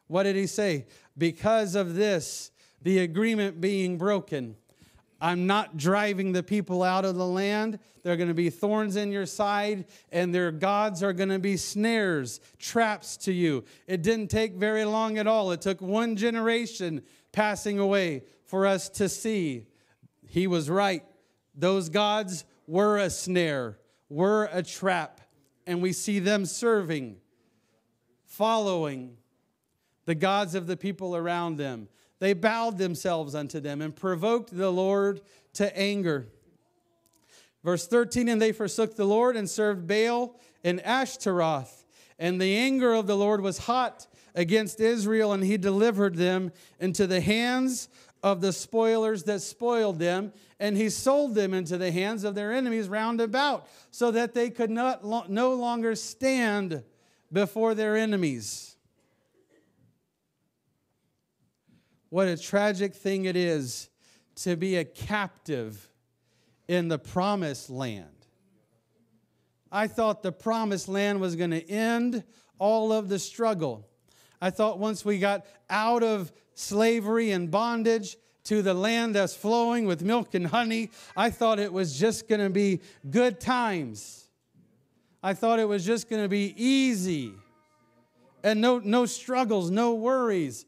What 0.06 0.24
did 0.24 0.36
he 0.36 0.46
say? 0.46 0.86
Because 1.16 1.74
of 1.74 1.94
this, 1.94 2.50
the 2.82 2.98
agreement 2.98 3.60
being 3.60 3.98
broken, 3.98 4.56
I'm 5.20 5.46
not 5.46 5.76
driving 5.76 6.32
the 6.32 6.42
people 6.42 6.82
out 6.82 7.04
of 7.04 7.16
the 7.16 7.26
land. 7.26 7.80
There 8.02 8.12
are 8.12 8.16
going 8.16 8.28
to 8.28 8.34
be 8.34 8.50
thorns 8.50 8.94
in 8.94 9.10
your 9.10 9.26
side, 9.26 9.86
and 10.12 10.32
their 10.32 10.52
gods 10.52 11.02
are 11.02 11.12
going 11.12 11.30
to 11.30 11.40
be 11.40 11.56
snares, 11.56 12.40
traps 12.58 13.16
to 13.18 13.32
you. 13.32 13.64
It 13.86 14.02
didn't 14.02 14.28
take 14.28 14.54
very 14.54 14.84
long 14.84 15.18
at 15.18 15.26
all. 15.26 15.50
It 15.50 15.60
took 15.60 15.80
one 15.80 16.14
generation 16.14 17.02
passing 17.32 17.78
away 17.78 18.22
for 18.44 18.64
us 18.66 18.88
to 18.90 19.08
see. 19.08 19.66
He 20.26 20.46
was 20.46 20.70
right. 20.70 21.04
Those 21.54 21.88
gods 21.88 22.44
were 22.68 22.98
a 22.98 23.10
snare, 23.10 23.78
were 24.08 24.48
a 24.52 24.62
trap, 24.62 25.20
and 25.66 25.82
we 25.82 25.92
see 25.92 26.20
them 26.20 26.46
serving, 26.46 27.16
following 28.24 29.16
the 30.04 30.14
gods 30.14 30.54
of 30.54 30.66
the 30.66 30.76
people 30.76 31.16
around 31.16 31.56
them. 31.56 31.88
They 32.20 32.32
bowed 32.32 32.78
themselves 32.78 33.34
unto 33.34 33.60
them 33.60 33.80
and 33.80 33.94
provoked 33.94 34.56
the 34.56 34.70
Lord 34.70 35.20
to 35.54 35.76
anger. 35.78 36.26
Verse 37.64 37.86
13 37.86 38.28
And 38.28 38.40
they 38.40 38.52
forsook 38.52 38.96
the 38.96 39.04
Lord 39.04 39.36
and 39.36 39.48
served 39.48 39.86
Baal 39.86 40.38
and 40.64 40.80
Ashtaroth. 40.84 41.84
And 42.18 42.40
the 42.40 42.56
anger 42.56 42.94
of 42.94 43.06
the 43.06 43.16
Lord 43.16 43.40
was 43.40 43.58
hot 43.58 44.06
against 44.34 44.80
Israel, 44.80 45.32
and 45.32 45.44
he 45.44 45.56
delivered 45.56 46.16
them 46.16 46.52
into 46.80 47.06
the 47.06 47.20
hands 47.20 47.88
of 48.22 48.40
the 48.40 48.52
spoilers 48.52 49.22
that 49.24 49.40
spoiled 49.40 49.98
them, 49.98 50.32
and 50.58 50.76
he 50.76 50.90
sold 50.90 51.34
them 51.34 51.54
into 51.54 51.78
the 51.78 51.92
hands 51.92 52.24
of 52.24 52.34
their 52.34 52.52
enemies 52.52 52.88
round 52.88 53.20
about, 53.20 53.68
so 53.90 54.10
that 54.10 54.34
they 54.34 54.50
could 54.50 54.70
not 54.70 55.04
no 55.30 55.54
longer 55.54 55.94
stand 55.94 56.82
before 57.32 57.74
their 57.74 57.96
enemies. 57.96 58.67
What 62.10 62.28
a 62.28 62.36
tragic 62.36 62.94
thing 62.94 63.24
it 63.24 63.36
is 63.36 63.90
to 64.36 64.56
be 64.56 64.76
a 64.76 64.84
captive 64.84 65.90
in 66.66 66.88
the 66.88 66.98
promised 66.98 67.70
land. 67.70 68.06
I 69.70 69.86
thought 69.86 70.22
the 70.22 70.32
promised 70.32 70.88
land 70.88 71.20
was 71.20 71.36
going 71.36 71.50
to 71.50 71.70
end 71.70 72.24
all 72.58 72.92
of 72.92 73.08
the 73.08 73.18
struggle. 73.18 73.86
I 74.40 74.50
thought 74.50 74.78
once 74.78 75.04
we 75.04 75.18
got 75.18 75.44
out 75.68 76.02
of 76.02 76.32
slavery 76.54 77.30
and 77.32 77.50
bondage 77.50 78.16
to 78.44 78.62
the 78.62 78.74
land 78.74 79.14
that's 79.14 79.34
flowing 79.34 79.84
with 79.86 80.02
milk 80.02 80.34
and 80.34 80.46
honey, 80.46 80.90
I 81.16 81.30
thought 81.30 81.58
it 81.58 81.72
was 81.72 81.98
just 81.98 82.28
going 82.28 82.40
to 82.40 82.50
be 82.50 82.80
good 83.10 83.40
times. 83.40 84.28
I 85.22 85.34
thought 85.34 85.58
it 85.58 85.68
was 85.68 85.84
just 85.84 86.08
going 86.08 86.22
to 86.22 86.28
be 86.28 86.54
easy 86.56 87.34
and 88.42 88.60
no, 88.60 88.78
no 88.78 89.06
struggles, 89.06 89.70
no 89.70 89.94
worries. 89.94 90.64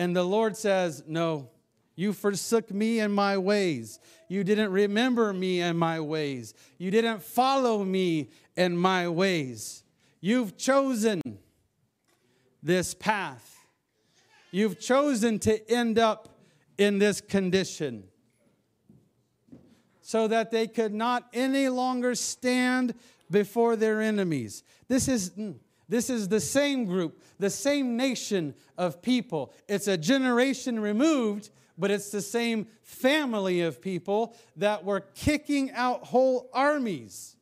And 0.00 0.16
the 0.16 0.24
Lord 0.24 0.56
says, 0.56 1.04
No, 1.06 1.50
You 1.94 2.14
forsook 2.14 2.70
me 2.70 3.00
and 3.00 3.12
my 3.12 3.36
ways. 3.36 4.00
You 4.30 4.44
didn't 4.44 4.72
remember 4.72 5.30
me 5.34 5.60
and 5.60 5.78
my 5.78 6.00
ways. 6.00 6.54
You 6.78 6.90
didn't 6.90 7.22
follow 7.22 7.84
me 7.84 8.30
and 8.56 8.80
my 8.80 9.08
ways. 9.08 9.84
You've 10.22 10.56
chosen 10.56 11.20
this 12.62 12.94
path. 12.94 13.66
You've 14.50 14.80
chosen 14.80 15.38
to 15.40 15.70
end 15.70 15.98
up 15.98 16.30
in 16.78 16.98
this 16.98 17.20
condition 17.20 18.04
so 20.00 20.28
that 20.28 20.50
they 20.50 20.66
could 20.66 20.94
not 20.94 21.28
any 21.34 21.68
longer 21.68 22.14
stand 22.14 22.94
before 23.30 23.76
their 23.76 24.00
enemies. 24.00 24.62
This 24.88 25.08
is, 25.08 25.28
mm, 25.32 25.56
this 25.90 26.08
is 26.08 26.28
the 26.28 26.40
same 26.40 26.84
group, 26.86 27.20
the 27.38 27.50
same 27.50 27.96
nation 27.96 28.54
of 28.78 29.02
people. 29.02 29.52
It's 29.68 29.88
a 29.88 29.98
generation 29.98 30.78
removed, 30.78 31.50
but 31.76 31.90
it's 31.90 32.10
the 32.10 32.22
same 32.22 32.68
family 32.82 33.60
of 33.60 33.82
people 33.82 34.36
that 34.56 34.84
were 34.84 35.00
kicking 35.00 35.72
out 35.72 36.04
whole 36.04 36.48
armies 36.54 37.34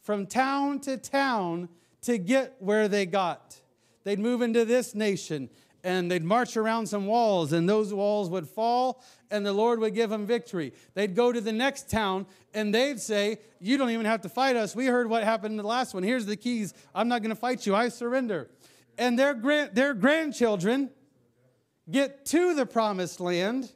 from 0.00 0.26
town 0.26 0.80
to 0.80 0.96
town 0.96 1.68
to 2.02 2.16
get 2.16 2.56
where 2.58 2.88
they 2.88 3.04
got. 3.04 3.60
They'd 4.04 4.18
move 4.18 4.40
into 4.40 4.64
this 4.64 4.94
nation 4.94 5.50
and 5.82 6.10
they'd 6.10 6.24
march 6.24 6.56
around 6.56 6.86
some 6.86 7.04
walls, 7.04 7.52
and 7.52 7.68
those 7.68 7.92
walls 7.92 8.30
would 8.30 8.48
fall, 8.48 9.02
and 9.34 9.44
the 9.44 9.52
Lord 9.52 9.80
would 9.80 9.96
give 9.96 10.10
them 10.10 10.26
victory. 10.26 10.72
They'd 10.94 11.16
go 11.16 11.32
to 11.32 11.40
the 11.40 11.52
next 11.52 11.90
town, 11.90 12.26
and 12.54 12.72
they'd 12.72 13.00
say, 13.00 13.38
You 13.58 13.76
don't 13.76 13.90
even 13.90 14.06
have 14.06 14.20
to 14.20 14.28
fight 14.28 14.54
us. 14.54 14.76
We 14.76 14.86
heard 14.86 15.10
what 15.10 15.24
happened 15.24 15.54
in 15.54 15.56
the 15.56 15.66
last 15.66 15.92
one. 15.92 16.04
Here's 16.04 16.24
the 16.24 16.36
keys. 16.36 16.72
I'm 16.94 17.08
not 17.08 17.20
going 17.20 17.34
to 17.34 17.36
fight 17.36 17.66
you. 17.66 17.74
I 17.74 17.88
surrender. 17.88 18.48
And 18.96 19.18
their, 19.18 19.34
grand, 19.34 19.74
their 19.74 19.92
grandchildren 19.92 20.88
get 21.90 22.24
to 22.26 22.54
the 22.54 22.64
promised 22.64 23.18
land. 23.18 23.72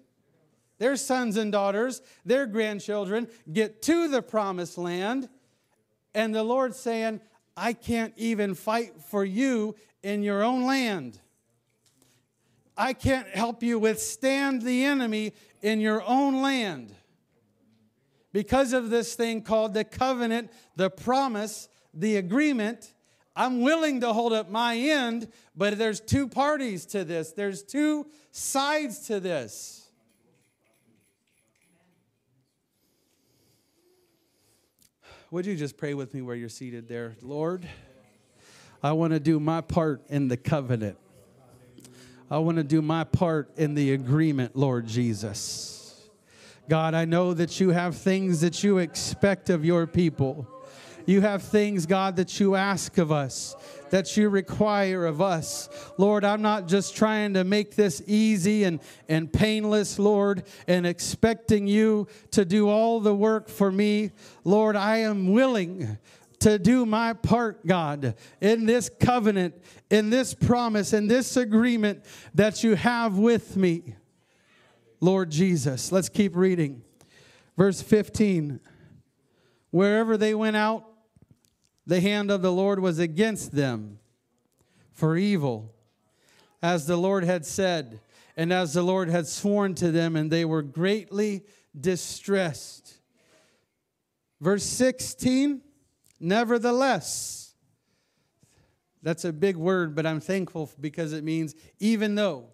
Their 0.78 0.94
sons 0.94 1.36
and 1.36 1.50
daughters, 1.50 2.02
their 2.24 2.46
grandchildren 2.46 3.26
get 3.52 3.82
to 3.82 4.06
the 4.06 4.22
promised 4.22 4.78
land. 4.78 5.28
And 6.14 6.32
the 6.32 6.44
Lord's 6.44 6.78
saying, 6.78 7.20
I 7.56 7.72
can't 7.72 8.14
even 8.16 8.54
fight 8.54 9.02
for 9.10 9.24
you 9.24 9.74
in 10.04 10.22
your 10.22 10.44
own 10.44 10.62
land. 10.62 11.18
I 12.78 12.92
can't 12.92 13.28
help 13.28 13.64
you 13.64 13.80
withstand 13.80 14.62
the 14.62 14.84
enemy 14.84 15.32
in 15.62 15.80
your 15.80 16.02
own 16.02 16.42
land. 16.42 16.94
Because 18.32 18.72
of 18.72 18.90
this 18.90 19.14
thing 19.14 19.42
called 19.42 19.74
the 19.74 19.84
covenant, 19.84 20.50
the 20.76 20.90
promise, 20.90 21.68
the 21.94 22.16
agreement, 22.16 22.92
I'm 23.34 23.60
willing 23.62 24.00
to 24.00 24.12
hold 24.12 24.32
up 24.32 24.50
my 24.50 24.76
end, 24.76 25.28
but 25.56 25.78
there's 25.78 26.00
two 26.00 26.28
parties 26.28 26.84
to 26.86 27.04
this. 27.04 27.32
There's 27.32 27.62
two 27.62 28.06
sides 28.32 29.06
to 29.06 29.20
this. 29.20 29.88
Would 35.30 35.46
you 35.46 35.56
just 35.56 35.76
pray 35.76 35.94
with 35.94 36.14
me 36.14 36.22
where 36.22 36.34
you're 36.34 36.48
seated 36.48 36.88
there? 36.88 37.16
Lord, 37.22 37.68
I 38.82 38.92
want 38.92 39.12
to 39.12 39.20
do 39.20 39.38
my 39.38 39.60
part 39.60 40.02
in 40.08 40.28
the 40.28 40.36
covenant. 40.36 40.96
I 42.30 42.38
want 42.38 42.58
to 42.58 42.64
do 42.64 42.82
my 42.82 43.04
part 43.04 43.50
in 43.56 43.74
the 43.74 43.92
agreement, 43.94 44.54
Lord 44.54 44.86
Jesus. 44.86 46.08
God, 46.68 46.92
I 46.92 47.06
know 47.06 47.32
that 47.32 47.58
you 47.58 47.70
have 47.70 47.96
things 47.96 48.42
that 48.42 48.62
you 48.62 48.76
expect 48.78 49.48
of 49.48 49.64
your 49.64 49.86
people. 49.86 50.46
You 51.06 51.22
have 51.22 51.42
things, 51.42 51.86
God, 51.86 52.16
that 52.16 52.38
you 52.38 52.54
ask 52.54 52.98
of 52.98 53.10
us, 53.10 53.56
that 53.88 54.14
you 54.18 54.28
require 54.28 55.06
of 55.06 55.22
us. 55.22 55.70
Lord, 55.96 56.22
I'm 56.22 56.42
not 56.42 56.68
just 56.68 56.94
trying 56.94 57.32
to 57.32 57.44
make 57.44 57.76
this 57.76 58.02
easy 58.06 58.64
and, 58.64 58.80
and 59.08 59.32
painless, 59.32 59.98
Lord, 59.98 60.42
and 60.66 60.86
expecting 60.86 61.66
you 61.66 62.08
to 62.32 62.44
do 62.44 62.68
all 62.68 63.00
the 63.00 63.14
work 63.14 63.48
for 63.48 63.72
me. 63.72 64.10
Lord, 64.44 64.76
I 64.76 64.98
am 64.98 65.32
willing 65.32 65.96
to 66.40 66.58
do 66.58 66.86
my 66.86 67.12
part, 67.12 67.66
God, 67.66 68.14
in 68.40 68.66
this 68.66 68.90
covenant, 69.00 69.54
in 69.90 70.10
this 70.10 70.34
promise, 70.34 70.92
in 70.92 71.08
this 71.08 71.36
agreement 71.36 72.04
that 72.34 72.62
you 72.62 72.74
have 72.74 73.18
with 73.18 73.56
me. 73.56 73.94
Lord 75.00 75.30
Jesus, 75.30 75.92
let's 75.92 76.08
keep 76.08 76.36
reading. 76.36 76.82
Verse 77.56 77.82
15 77.82 78.60
Wherever 79.70 80.16
they 80.16 80.34
went 80.34 80.56
out, 80.56 80.86
the 81.86 82.00
hand 82.00 82.30
of 82.30 82.42
the 82.42 82.52
Lord 82.52 82.80
was 82.80 82.98
against 82.98 83.52
them 83.52 83.98
for 84.92 85.16
evil, 85.16 85.74
as 86.62 86.86
the 86.86 86.96
Lord 86.96 87.24
had 87.24 87.44
said, 87.44 88.00
and 88.36 88.52
as 88.52 88.74
the 88.74 88.82
Lord 88.82 89.08
had 89.08 89.26
sworn 89.26 89.74
to 89.76 89.90
them, 89.90 90.16
and 90.16 90.30
they 90.30 90.44
were 90.44 90.62
greatly 90.62 91.44
distressed. 91.78 92.98
Verse 94.40 94.64
16 94.64 95.62
Nevertheless, 96.20 97.54
that's 99.02 99.24
a 99.24 99.32
big 99.32 99.56
word, 99.56 99.94
but 99.94 100.06
I'm 100.06 100.20
thankful 100.20 100.70
because 100.80 101.12
it 101.12 101.24
means 101.24 101.54
even 101.78 102.14
though. 102.14 102.46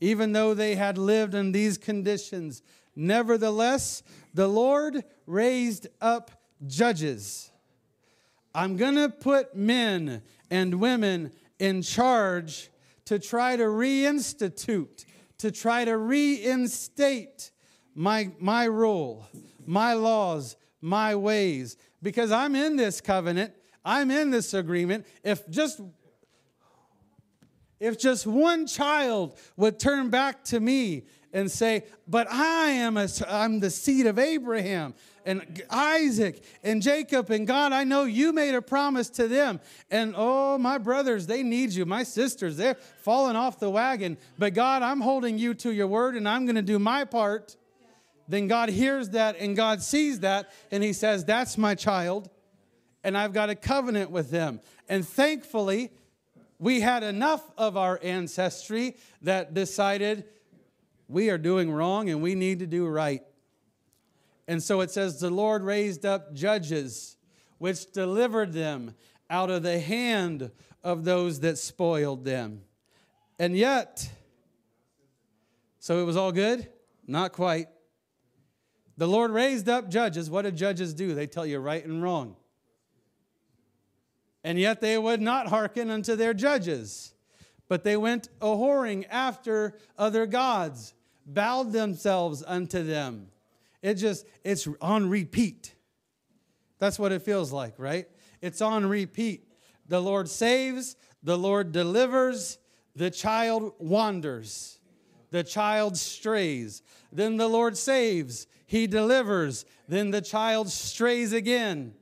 Even 0.00 0.32
though 0.32 0.52
they 0.52 0.74
had 0.74 0.98
lived 0.98 1.34
in 1.34 1.52
these 1.52 1.78
conditions, 1.78 2.62
nevertheless, 2.96 4.02
the 4.34 4.48
Lord 4.48 5.04
raised 5.26 5.86
up 6.00 6.30
judges. 6.66 7.50
I'm 8.54 8.76
going 8.76 8.96
to 8.96 9.08
put 9.08 9.54
men 9.54 10.22
and 10.50 10.80
women 10.80 11.32
in 11.58 11.82
charge 11.82 12.70
to 13.04 13.18
try 13.18 13.56
to 13.56 13.64
reinstitute, 13.64 15.04
to 15.38 15.50
try 15.50 15.84
to 15.84 15.96
reinstate 15.96 17.50
my, 17.94 18.32
my 18.38 18.64
rule, 18.64 19.26
my 19.64 19.94
laws, 19.94 20.56
my 20.80 21.14
ways 21.14 21.76
because 22.02 22.32
I'm 22.32 22.54
in 22.54 22.76
this 22.76 23.00
covenant, 23.00 23.52
I'm 23.84 24.10
in 24.10 24.30
this 24.30 24.54
agreement. 24.54 25.06
If 25.22 25.48
just 25.48 25.80
if 27.80 27.98
just 27.98 28.26
one 28.26 28.66
child 28.66 29.36
would 29.56 29.78
turn 29.80 30.08
back 30.08 30.44
to 30.44 30.60
me 30.60 31.04
and 31.32 31.50
say, 31.50 31.84
"But 32.06 32.30
I 32.30 32.68
am 32.70 32.96
a, 32.96 33.08
I'm 33.28 33.60
the 33.60 33.70
seed 33.70 34.06
of 34.06 34.18
Abraham 34.18 34.94
and 35.24 35.62
Isaac 35.70 36.44
and 36.62 36.82
Jacob 36.82 37.30
and 37.30 37.46
God, 37.46 37.72
I 37.72 37.84
know 37.84 38.04
you 38.04 38.32
made 38.32 38.54
a 38.54 38.62
promise 38.62 39.08
to 39.10 39.28
them. 39.28 39.60
And 39.90 40.14
oh, 40.16 40.58
my 40.58 40.78
brothers, 40.78 41.26
they 41.26 41.42
need 41.42 41.70
you. 41.70 41.86
My 41.86 42.02
sisters, 42.02 42.56
they're 42.56 42.74
falling 42.74 43.36
off 43.36 43.60
the 43.60 43.70
wagon. 43.70 44.18
But 44.38 44.54
God, 44.54 44.82
I'm 44.82 45.00
holding 45.00 45.38
you 45.38 45.54
to 45.54 45.72
your 45.72 45.86
word 45.86 46.16
and 46.16 46.28
I'm 46.28 46.44
going 46.44 46.56
to 46.56 46.62
do 46.62 46.78
my 46.78 47.04
part." 47.04 47.56
Then 48.32 48.48
God 48.48 48.70
hears 48.70 49.10
that 49.10 49.36
and 49.38 49.54
God 49.54 49.82
sees 49.82 50.20
that 50.20 50.50
and 50.70 50.82
He 50.82 50.94
says, 50.94 51.22
That's 51.22 51.58
my 51.58 51.74
child, 51.74 52.30
and 53.04 53.16
I've 53.18 53.34
got 53.34 53.50
a 53.50 53.54
covenant 53.54 54.10
with 54.10 54.30
them. 54.30 54.60
And 54.88 55.06
thankfully, 55.06 55.90
we 56.58 56.80
had 56.80 57.02
enough 57.02 57.42
of 57.58 57.76
our 57.76 58.00
ancestry 58.02 58.96
that 59.20 59.52
decided 59.52 60.24
we 61.08 61.28
are 61.28 61.36
doing 61.36 61.70
wrong 61.70 62.08
and 62.08 62.22
we 62.22 62.34
need 62.34 62.60
to 62.60 62.66
do 62.66 62.86
right. 62.86 63.22
And 64.48 64.62
so 64.62 64.80
it 64.80 64.90
says, 64.90 65.20
The 65.20 65.28
Lord 65.28 65.62
raised 65.62 66.06
up 66.06 66.32
judges 66.32 67.18
which 67.58 67.92
delivered 67.92 68.54
them 68.54 68.94
out 69.28 69.50
of 69.50 69.62
the 69.62 69.78
hand 69.78 70.50
of 70.82 71.04
those 71.04 71.40
that 71.40 71.58
spoiled 71.58 72.24
them. 72.24 72.62
And 73.38 73.54
yet, 73.58 74.10
so 75.80 76.00
it 76.00 76.04
was 76.04 76.16
all 76.16 76.32
good? 76.32 76.66
Not 77.06 77.32
quite. 77.32 77.68
The 78.96 79.08
Lord 79.08 79.30
raised 79.30 79.68
up 79.68 79.88
judges. 79.88 80.30
What 80.30 80.42
do 80.42 80.50
judges 80.50 80.94
do? 80.94 81.14
They 81.14 81.26
tell 81.26 81.46
you 81.46 81.58
right 81.58 81.84
and 81.84 82.02
wrong. 82.02 82.36
And 84.44 84.58
yet 84.58 84.80
they 84.80 84.98
would 84.98 85.20
not 85.20 85.48
hearken 85.48 85.90
unto 85.90 86.16
their 86.16 86.34
judges, 86.34 87.14
but 87.68 87.84
they 87.84 87.96
went 87.96 88.28
a 88.40 88.46
whoring 88.46 89.06
after 89.08 89.78
other 89.96 90.26
gods, 90.26 90.94
bowed 91.24 91.72
themselves 91.72 92.42
unto 92.46 92.82
them. 92.82 93.28
It 93.82 93.94
just, 93.94 94.26
it's 94.44 94.68
on 94.80 95.08
repeat. 95.08 95.74
That's 96.78 96.98
what 96.98 97.12
it 97.12 97.22
feels 97.22 97.52
like, 97.52 97.74
right? 97.78 98.08
It's 98.40 98.60
on 98.60 98.86
repeat. 98.86 99.46
The 99.88 100.00
Lord 100.00 100.28
saves, 100.28 100.96
the 101.22 101.38
Lord 101.38 101.72
delivers, 101.72 102.58
the 102.96 103.10
child 103.10 103.72
wanders, 103.78 104.78
the 105.30 105.44
child 105.44 105.96
strays. 105.96 106.82
Then 107.12 107.36
the 107.36 107.48
Lord 107.48 107.76
saves, 107.76 108.46
he 108.72 108.86
delivers. 108.86 109.66
Then 109.86 110.12
the 110.12 110.22
child 110.22 110.70
strays 110.70 111.34
again, 111.34 111.92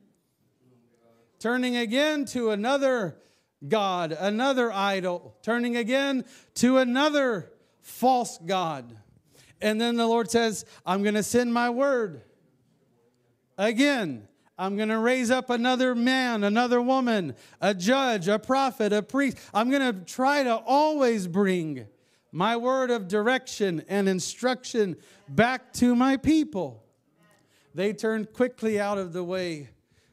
turning 1.37 1.75
again 1.75 2.23
to 2.27 2.51
another 2.51 3.17
God, 3.67 4.13
another 4.17 4.71
idol, 4.71 5.35
turning 5.43 5.75
again 5.75 6.23
to 6.55 6.77
another 6.77 7.51
false 7.81 8.37
God. 8.37 8.95
And 9.59 9.81
then 9.81 9.97
the 9.97 10.07
Lord 10.07 10.31
says, 10.31 10.63
I'm 10.85 11.03
going 11.03 11.15
to 11.15 11.23
send 11.23 11.53
my 11.53 11.69
word. 11.69 12.21
Again, 13.57 14.29
I'm 14.57 14.77
going 14.77 14.87
to 14.87 14.97
raise 14.97 15.29
up 15.29 15.49
another 15.49 15.93
man, 15.93 16.45
another 16.45 16.81
woman, 16.81 17.35
a 17.59 17.73
judge, 17.73 18.29
a 18.29 18.39
prophet, 18.39 18.93
a 18.93 19.01
priest. 19.01 19.37
I'm 19.53 19.69
going 19.69 19.93
to 19.93 20.05
try 20.05 20.43
to 20.43 20.55
always 20.55 21.27
bring 21.27 21.87
my 22.31 22.55
word 22.55 22.91
of 22.91 23.07
direction 23.07 23.83
and 23.87 24.07
instruction 24.07 24.95
back 25.27 25.73
to 25.73 25.95
my 25.95 26.17
people. 26.17 26.83
They 27.75 27.93
turned 27.93 28.33
quickly 28.33 28.79
out 28.79 28.97
of 28.97 29.13
the 29.13 29.23
way 29.23 29.69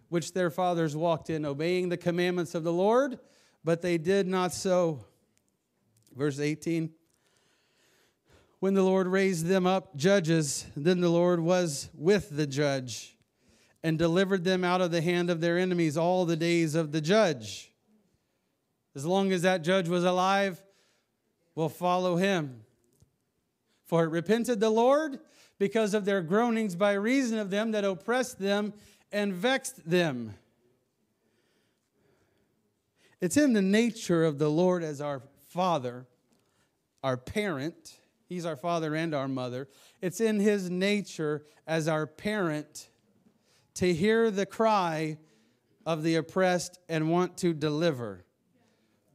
which 0.08 0.32
their 0.32 0.50
fathers 0.50 0.96
walked 0.96 1.30
in, 1.30 1.44
obeying 1.44 1.88
the 1.88 1.96
commandments 1.96 2.54
of 2.54 2.64
the 2.64 2.72
Lord, 2.72 3.18
but 3.64 3.82
they 3.82 3.98
did 3.98 4.26
not 4.26 4.52
so. 4.52 5.04
Verse 6.16 6.40
18 6.40 6.90
When 8.60 8.74
the 8.74 8.82
Lord 8.82 9.06
raised 9.06 9.46
them 9.46 9.66
up 9.66 9.94
judges, 9.96 10.66
then 10.76 11.00
the 11.00 11.10
Lord 11.10 11.40
was 11.40 11.90
with 11.94 12.36
the 12.36 12.46
judge 12.46 13.16
and 13.82 13.98
delivered 13.98 14.44
them 14.44 14.64
out 14.64 14.80
of 14.80 14.90
the 14.90 15.02
hand 15.02 15.30
of 15.30 15.40
their 15.40 15.58
enemies 15.58 15.96
all 15.96 16.24
the 16.24 16.36
days 16.36 16.74
of 16.74 16.90
the 16.90 17.00
judge. 17.00 17.72
As 18.96 19.06
long 19.06 19.30
as 19.30 19.42
that 19.42 19.62
judge 19.62 19.88
was 19.88 20.02
alive, 20.02 20.60
we'll 21.58 21.68
follow 21.68 22.14
him. 22.14 22.60
For 23.84 24.04
it 24.04 24.10
repented 24.10 24.60
the 24.60 24.70
Lord 24.70 25.18
because 25.58 25.92
of 25.92 26.04
their 26.04 26.22
groanings 26.22 26.76
by 26.76 26.92
reason 26.92 27.36
of 27.36 27.50
them 27.50 27.72
that 27.72 27.84
oppressed 27.84 28.38
them 28.38 28.72
and 29.10 29.34
vexed 29.34 29.90
them. 29.90 30.34
It's 33.20 33.36
in 33.36 33.54
the 33.54 33.62
nature 33.62 34.24
of 34.24 34.38
the 34.38 34.48
Lord 34.48 34.84
as 34.84 35.00
our 35.00 35.20
Father, 35.48 36.06
our 37.02 37.16
parent. 37.16 37.96
He's 38.28 38.46
our 38.46 38.54
Father 38.54 38.94
and 38.94 39.12
our 39.12 39.26
Mother. 39.26 39.66
It's 40.00 40.20
in 40.20 40.38
His 40.38 40.70
nature 40.70 41.42
as 41.66 41.88
our 41.88 42.06
parent 42.06 42.88
to 43.74 43.92
hear 43.92 44.30
the 44.30 44.46
cry 44.46 45.18
of 45.84 46.04
the 46.04 46.14
oppressed 46.14 46.78
and 46.88 47.10
want 47.10 47.36
to 47.38 47.52
deliver. 47.52 48.24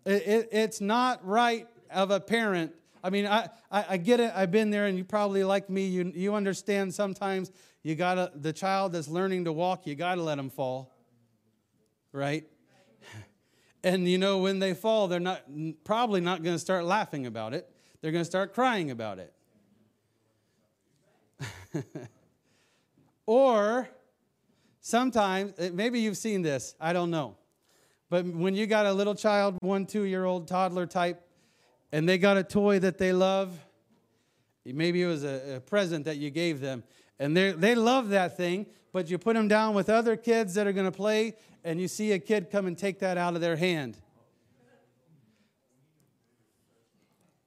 It, 0.06 0.28
it, 0.28 0.50
it's 0.52 0.82
not 0.82 1.26
right 1.26 1.68
of 1.94 2.12
a 2.12 2.20
parent. 2.20 2.74
I 3.04 3.10
mean, 3.10 3.26
I, 3.26 3.50
I, 3.72 3.86
I, 3.90 3.98
get 3.98 4.20
it. 4.20 4.32
I've 4.36 4.52
been 4.52 4.70
there, 4.70 4.86
and 4.86 4.98
you 4.98 5.04
probably, 5.04 5.44
like 5.44 5.70
me, 5.70 5.88
you, 5.88 6.12
you 6.16 6.36
understand 6.36 6.94
sometimes 6.94 7.52
you 7.84 7.96
gotta, 7.96 8.32
the 8.34 8.54
child 8.54 8.94
that's 8.94 9.10
learning 9.10 9.46
to 9.46 9.52
walk, 9.52 9.86
you 9.86 9.96
gotta 9.96 10.22
let 10.22 10.36
them 10.36 10.50
fall, 10.50 10.92
right? 12.12 12.46
And 13.86 14.08
you 14.08 14.18
know, 14.18 14.38
when 14.38 14.60
they 14.60 14.74
fall, 14.74 15.10
they're 15.10 15.20
not 15.20 15.42
probably 15.84 16.22
not 16.22 16.42
gonna 16.42 16.58
start 16.58 16.86
laughing 16.86 17.26
about 17.26 17.54
it, 17.54 17.70
they're 18.00 18.14
gonna 18.14 18.24
start 18.24 18.54
crying 18.54 18.92
about 18.92 19.20
it. 19.20 19.34
or 23.26 23.90
sometimes, 24.80 25.54
eh, 25.58 25.72
maybe 25.74 26.00
you've 26.00 26.16
seen 26.16 26.42
this, 26.42 26.76
I 26.80 26.94
don't 26.94 27.12
know. 27.12 27.36
But 28.10 28.26
when 28.26 28.56
you 28.56 28.68
got 28.68 28.86
a 28.86 28.94
little 28.94 29.16
child, 29.16 29.58
one, 29.62 29.86
two 29.86 30.04
year 30.04 30.24
old 30.24 30.48
toddler 30.48 30.86
type, 30.86 31.22
and 31.94 32.10
they 32.10 32.18
got 32.18 32.38
a 32.38 32.44
toy 32.44 32.80
that 32.80 32.98
they 32.98 33.14
love, 33.14 33.52
maybe 34.66 35.04
it 35.04 35.06
was 35.06 35.24
a, 35.24 35.58
a 35.58 35.60
present 35.60 36.06
that 36.06 36.18
you 36.18 36.32
gave 36.32 36.60
them, 36.60 36.84
and 37.20 37.38
they 37.38 37.76
love 37.76 38.10
that 38.10 38.36
thing, 38.36 38.66
but 38.92 39.10
you 39.10 39.20
put 39.20 39.36
them 39.36 39.48
down 39.48 39.76
with 39.76 39.90
other 39.90 40.18
kids 40.18 40.56
that 40.56 40.66
are 40.66 40.74
going 40.74 40.92
to 40.92 40.92
play, 40.92 41.36
and 41.64 41.80
you 41.80 41.88
see 41.88 42.12
a 42.12 42.20
kid 42.20 42.50
come 42.52 42.66
and 42.66 42.76
take 42.76 43.00
that 43.00 43.16
out 43.18 43.36
of 43.36 43.42
their 43.42 43.56
hand. 43.56 43.98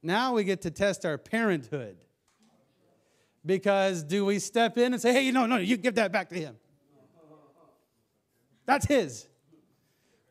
Now 0.01 0.33
we 0.33 0.45
get 0.45 0.61
to 0.61 0.71
test 0.71 1.05
our 1.05 1.17
parenthood. 1.17 1.97
Because 3.45 4.03
do 4.03 4.25
we 4.25 4.39
step 4.39 4.77
in 4.77 4.93
and 4.93 5.01
say, 5.01 5.11
hey, 5.11 5.31
no, 5.31 5.45
no, 5.45 5.57
you 5.57 5.75
give 5.75 5.95
that 5.95 6.11
back 6.11 6.29
to 6.29 6.35
him? 6.35 6.55
That's 8.65 8.85
his. 8.85 9.27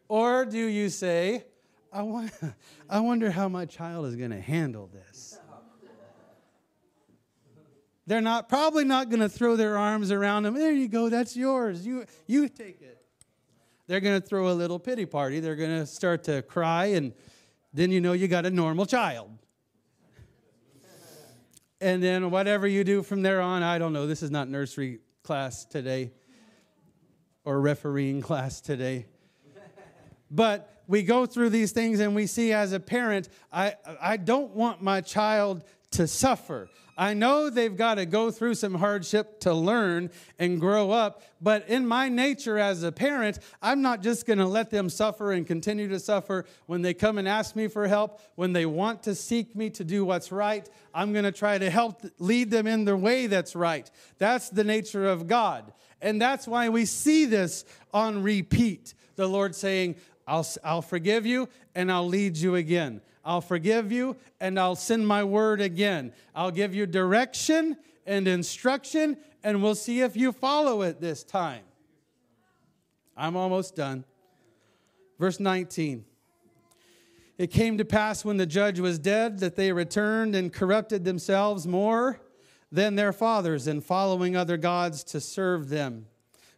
Or 0.08 0.44
do 0.46 0.58
you 0.58 0.88
say, 0.88 1.44
I, 1.92 2.02
want, 2.02 2.32
I 2.90 3.00
wonder 3.00 3.30
how 3.30 3.48
my 3.48 3.64
child 3.64 4.06
is 4.06 4.16
going 4.16 4.30
to 4.30 4.40
handle 4.40 4.88
this? 4.92 5.38
They're 8.06 8.20
not 8.20 8.48
probably 8.48 8.84
not 8.84 9.08
going 9.08 9.20
to 9.20 9.28
throw 9.28 9.56
their 9.56 9.76
arms 9.76 10.12
around 10.12 10.46
him. 10.46 10.54
There 10.54 10.72
you 10.72 10.86
go, 10.86 11.08
that's 11.08 11.36
yours. 11.36 11.84
You 11.84 12.04
you 12.26 12.48
take 12.48 12.80
it. 12.80 13.04
They're 13.88 14.00
going 14.00 14.20
to 14.20 14.26
throw 14.26 14.50
a 14.50 14.54
little 14.54 14.78
pity 14.78 15.06
party. 15.06 15.40
They're 15.40 15.56
going 15.56 15.80
to 15.80 15.86
start 15.86 16.24
to 16.24 16.42
cry 16.42 16.86
and 16.86 17.12
then 17.72 17.90
you 17.90 18.00
know 18.00 18.12
you 18.12 18.28
got 18.28 18.46
a 18.46 18.50
normal 18.50 18.86
child. 18.86 19.30
And 21.80 22.02
then 22.02 22.30
whatever 22.30 22.66
you 22.66 22.84
do 22.84 23.02
from 23.02 23.22
there 23.22 23.40
on, 23.40 23.62
I 23.62 23.78
don't 23.78 23.92
know. 23.92 24.06
This 24.06 24.22
is 24.22 24.30
not 24.30 24.48
nursery 24.48 25.00
class 25.22 25.64
today 25.64 26.12
or 27.44 27.60
refereeing 27.60 28.22
class 28.22 28.60
today. 28.60 29.06
But 30.30 30.75
we 30.86 31.02
go 31.02 31.26
through 31.26 31.50
these 31.50 31.72
things 31.72 32.00
and 32.00 32.14
we 32.14 32.26
see 32.26 32.52
as 32.52 32.72
a 32.72 32.80
parent, 32.80 33.28
I, 33.52 33.74
I 34.00 34.16
don't 34.16 34.52
want 34.52 34.82
my 34.82 35.00
child 35.00 35.64
to 35.92 36.06
suffer. 36.06 36.68
I 36.98 37.12
know 37.12 37.50
they've 37.50 37.76
got 37.76 37.96
to 37.96 38.06
go 38.06 38.30
through 38.30 38.54
some 38.54 38.74
hardship 38.74 39.40
to 39.40 39.52
learn 39.52 40.10
and 40.38 40.58
grow 40.58 40.90
up, 40.90 41.22
but 41.42 41.68
in 41.68 41.86
my 41.86 42.08
nature 42.08 42.58
as 42.58 42.82
a 42.82 42.90
parent, 42.90 43.38
I'm 43.60 43.82
not 43.82 44.02
just 44.02 44.24
going 44.24 44.38
to 44.38 44.46
let 44.46 44.70
them 44.70 44.88
suffer 44.88 45.32
and 45.32 45.46
continue 45.46 45.88
to 45.88 46.00
suffer 46.00 46.46
when 46.64 46.80
they 46.80 46.94
come 46.94 47.18
and 47.18 47.28
ask 47.28 47.54
me 47.54 47.68
for 47.68 47.86
help, 47.86 48.20
when 48.34 48.54
they 48.54 48.64
want 48.64 49.02
to 49.02 49.14
seek 49.14 49.54
me 49.54 49.68
to 49.70 49.84
do 49.84 50.06
what's 50.06 50.32
right. 50.32 50.66
I'm 50.94 51.12
going 51.12 51.26
to 51.26 51.32
try 51.32 51.58
to 51.58 51.68
help 51.68 52.02
lead 52.18 52.50
them 52.50 52.66
in 52.66 52.86
the 52.86 52.96
way 52.96 53.26
that's 53.26 53.54
right. 53.54 53.90
That's 54.16 54.48
the 54.48 54.64
nature 54.64 55.06
of 55.06 55.26
God. 55.26 55.70
And 56.00 56.20
that's 56.20 56.48
why 56.48 56.70
we 56.70 56.86
see 56.86 57.26
this 57.26 57.66
on 57.92 58.22
repeat. 58.22 58.94
The 59.16 59.26
Lord 59.26 59.54
saying, 59.54 59.96
I'll, 60.26 60.46
I'll 60.64 60.82
forgive 60.82 61.26
you 61.26 61.48
and 61.74 61.90
I'll 61.90 62.06
lead 62.06 62.36
you 62.36 62.56
again. 62.56 63.00
I'll 63.24 63.40
forgive 63.40 63.92
you 63.92 64.16
and 64.40 64.58
I'll 64.58 64.76
send 64.76 65.06
my 65.06 65.24
word 65.24 65.60
again. 65.60 66.12
I'll 66.34 66.50
give 66.50 66.74
you 66.74 66.86
direction 66.86 67.76
and 68.06 68.28
instruction, 68.28 69.16
and 69.42 69.62
we'll 69.62 69.74
see 69.74 70.00
if 70.00 70.16
you 70.16 70.30
follow 70.30 70.82
it 70.82 71.00
this 71.00 71.24
time. 71.24 71.64
I'm 73.16 73.36
almost 73.36 73.74
done. 73.74 74.04
Verse 75.18 75.40
19. 75.40 76.04
It 77.38 77.48
came 77.48 77.76
to 77.78 77.84
pass 77.84 78.24
when 78.24 78.36
the 78.36 78.46
judge 78.46 78.80
was 78.80 78.98
dead 78.98 79.40
that 79.40 79.56
they 79.56 79.72
returned 79.72 80.34
and 80.34 80.52
corrupted 80.52 81.04
themselves 81.04 81.66
more 81.66 82.20
than 82.72 82.94
their 82.94 83.12
fathers 83.12 83.66
in 83.66 83.80
following 83.80 84.36
other 84.36 84.56
gods 84.56 85.04
to 85.04 85.20
serve 85.20 85.68
them. 85.68 86.06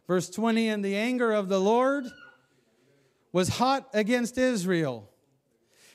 Verse 0.07 0.29
20 0.29 0.69
And 0.69 0.83
the 0.83 0.95
anger 0.95 1.31
of 1.31 1.49
the 1.49 1.59
Lord 1.59 2.05
was 3.31 3.49
hot 3.49 3.89
against 3.93 4.37
Israel 4.37 5.09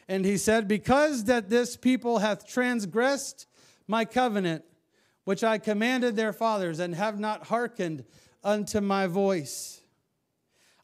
and 0.08 0.24
he 0.24 0.36
said, 0.36 0.68
Because 0.68 1.24
that 1.24 1.48
this 1.48 1.76
people 1.76 2.18
hath 2.18 2.46
transgressed 2.46 3.46
my 3.86 4.04
covenant, 4.04 4.64
which 5.24 5.42
I 5.42 5.58
commanded 5.58 6.16
their 6.16 6.32
fathers, 6.32 6.78
and 6.78 6.94
have 6.94 7.18
not 7.18 7.46
hearkened 7.46 8.04
unto 8.42 8.80
my 8.80 9.06
voice, 9.06 9.80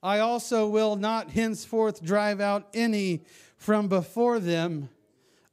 I 0.03 0.21
also 0.21 0.67
will 0.67 0.97
not 0.97 1.31
henceforth 1.31 2.03
drive 2.03 2.41
out 2.41 2.69
any 2.73 3.25
from 3.59 3.89
before 3.89 4.39
them 4.39 4.89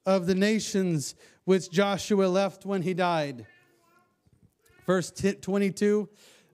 of 0.05 0.25
the 0.25 0.35
nations 0.35 1.15
which 1.43 1.69
Joshua 1.69 2.27
left 2.27 2.65
when 2.65 2.81
he 2.81 2.93
died. 2.93 3.45
Verse 4.85 5.11
22 5.11 6.07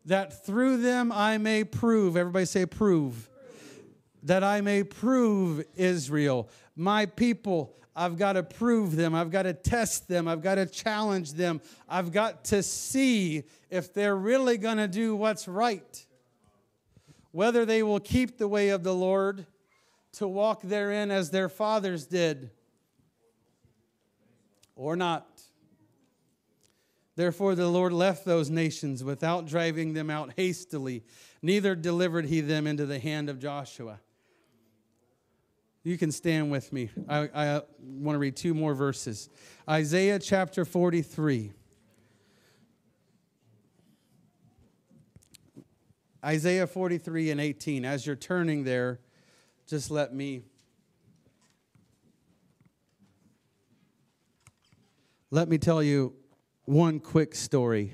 that 0.06 0.46
through 0.46 0.78
them 0.78 1.14
I 1.14 1.38
may 1.38 1.64
prove, 1.64 2.18
everybody 2.18 2.44
say, 2.44 2.66
prove, 2.66 3.30
that 4.24 4.44
I 4.44 4.62
may 4.62 4.84
prove 4.84 5.64
Israel 5.76 6.50
my 6.76 7.06
people, 7.06 7.76
I've 7.96 8.18
got 8.18 8.34
to 8.34 8.44
prove 8.44 8.96
them. 8.96 9.14
I've 9.14 9.30
got 9.30 9.44
to 9.44 9.54
test 9.54 10.08
them. 10.08 10.28
I've 10.28 10.42
got 10.42 10.56
to 10.56 10.66
challenge 10.66 11.34
them. 11.34 11.62
I've 11.88 12.12
got 12.12 12.46
to 12.46 12.64
see 12.64 13.44
if 13.70 13.94
they're 13.94 14.16
really 14.16 14.58
going 14.58 14.78
to 14.78 14.88
do 14.88 15.16
what's 15.16 15.48
right. 15.48 16.06
Whether 17.32 17.66
they 17.66 17.84
will 17.84 18.00
keep 18.00 18.38
the 18.38 18.48
way 18.48 18.70
of 18.70 18.84
the 18.84 18.94
Lord 18.94 19.46
to 20.14 20.28
walk 20.28 20.62
therein 20.64 21.12
as 21.12 21.30
their 21.30 21.50
fathers 21.50 22.06
did 22.06 22.52
or 24.76 24.96
not. 24.96 25.28
Therefore, 27.16 27.54
the 27.54 27.70
Lord 27.70 27.94
left 27.94 28.26
those 28.26 28.50
nations 28.50 29.04
without 29.04 29.46
driving 29.46 29.94
them 29.94 30.10
out 30.10 30.34
hastily, 30.36 31.04
neither 31.44 31.76
delivered 31.76 32.26
he 32.26 32.42
them 32.42 32.66
into 32.66 32.88
the 32.88 32.98
hand 32.98 33.30
of 33.30 33.38
Joshua. 33.40 34.00
You 35.84 35.98
can 35.98 36.14
stand 36.14 36.50
with 36.50 36.72
me. 36.72 36.90
I, 37.10 37.30
I 37.34 37.62
want 37.82 38.16
to 38.16 38.20
read 38.20 38.38
two 38.38 38.54
more 38.54 38.74
verses. 38.74 39.30
Isaiah 39.70 40.18
chapter 40.18 40.64
43. 40.64 41.52
Isaiah 46.24 46.68
43 46.68 47.32
and 47.32 47.42
18. 47.42 47.84
As 47.84 48.08
you're 48.08 48.16
turning 48.16 48.64
there, 48.64 49.02
just 49.68 49.92
let 49.92 50.14
me 50.14 50.44
let 55.32 55.50
me 55.50 55.58
tell 55.58 55.84
you 55.84 56.14
one 56.64 57.02
quick 57.02 57.36
story 57.36 57.94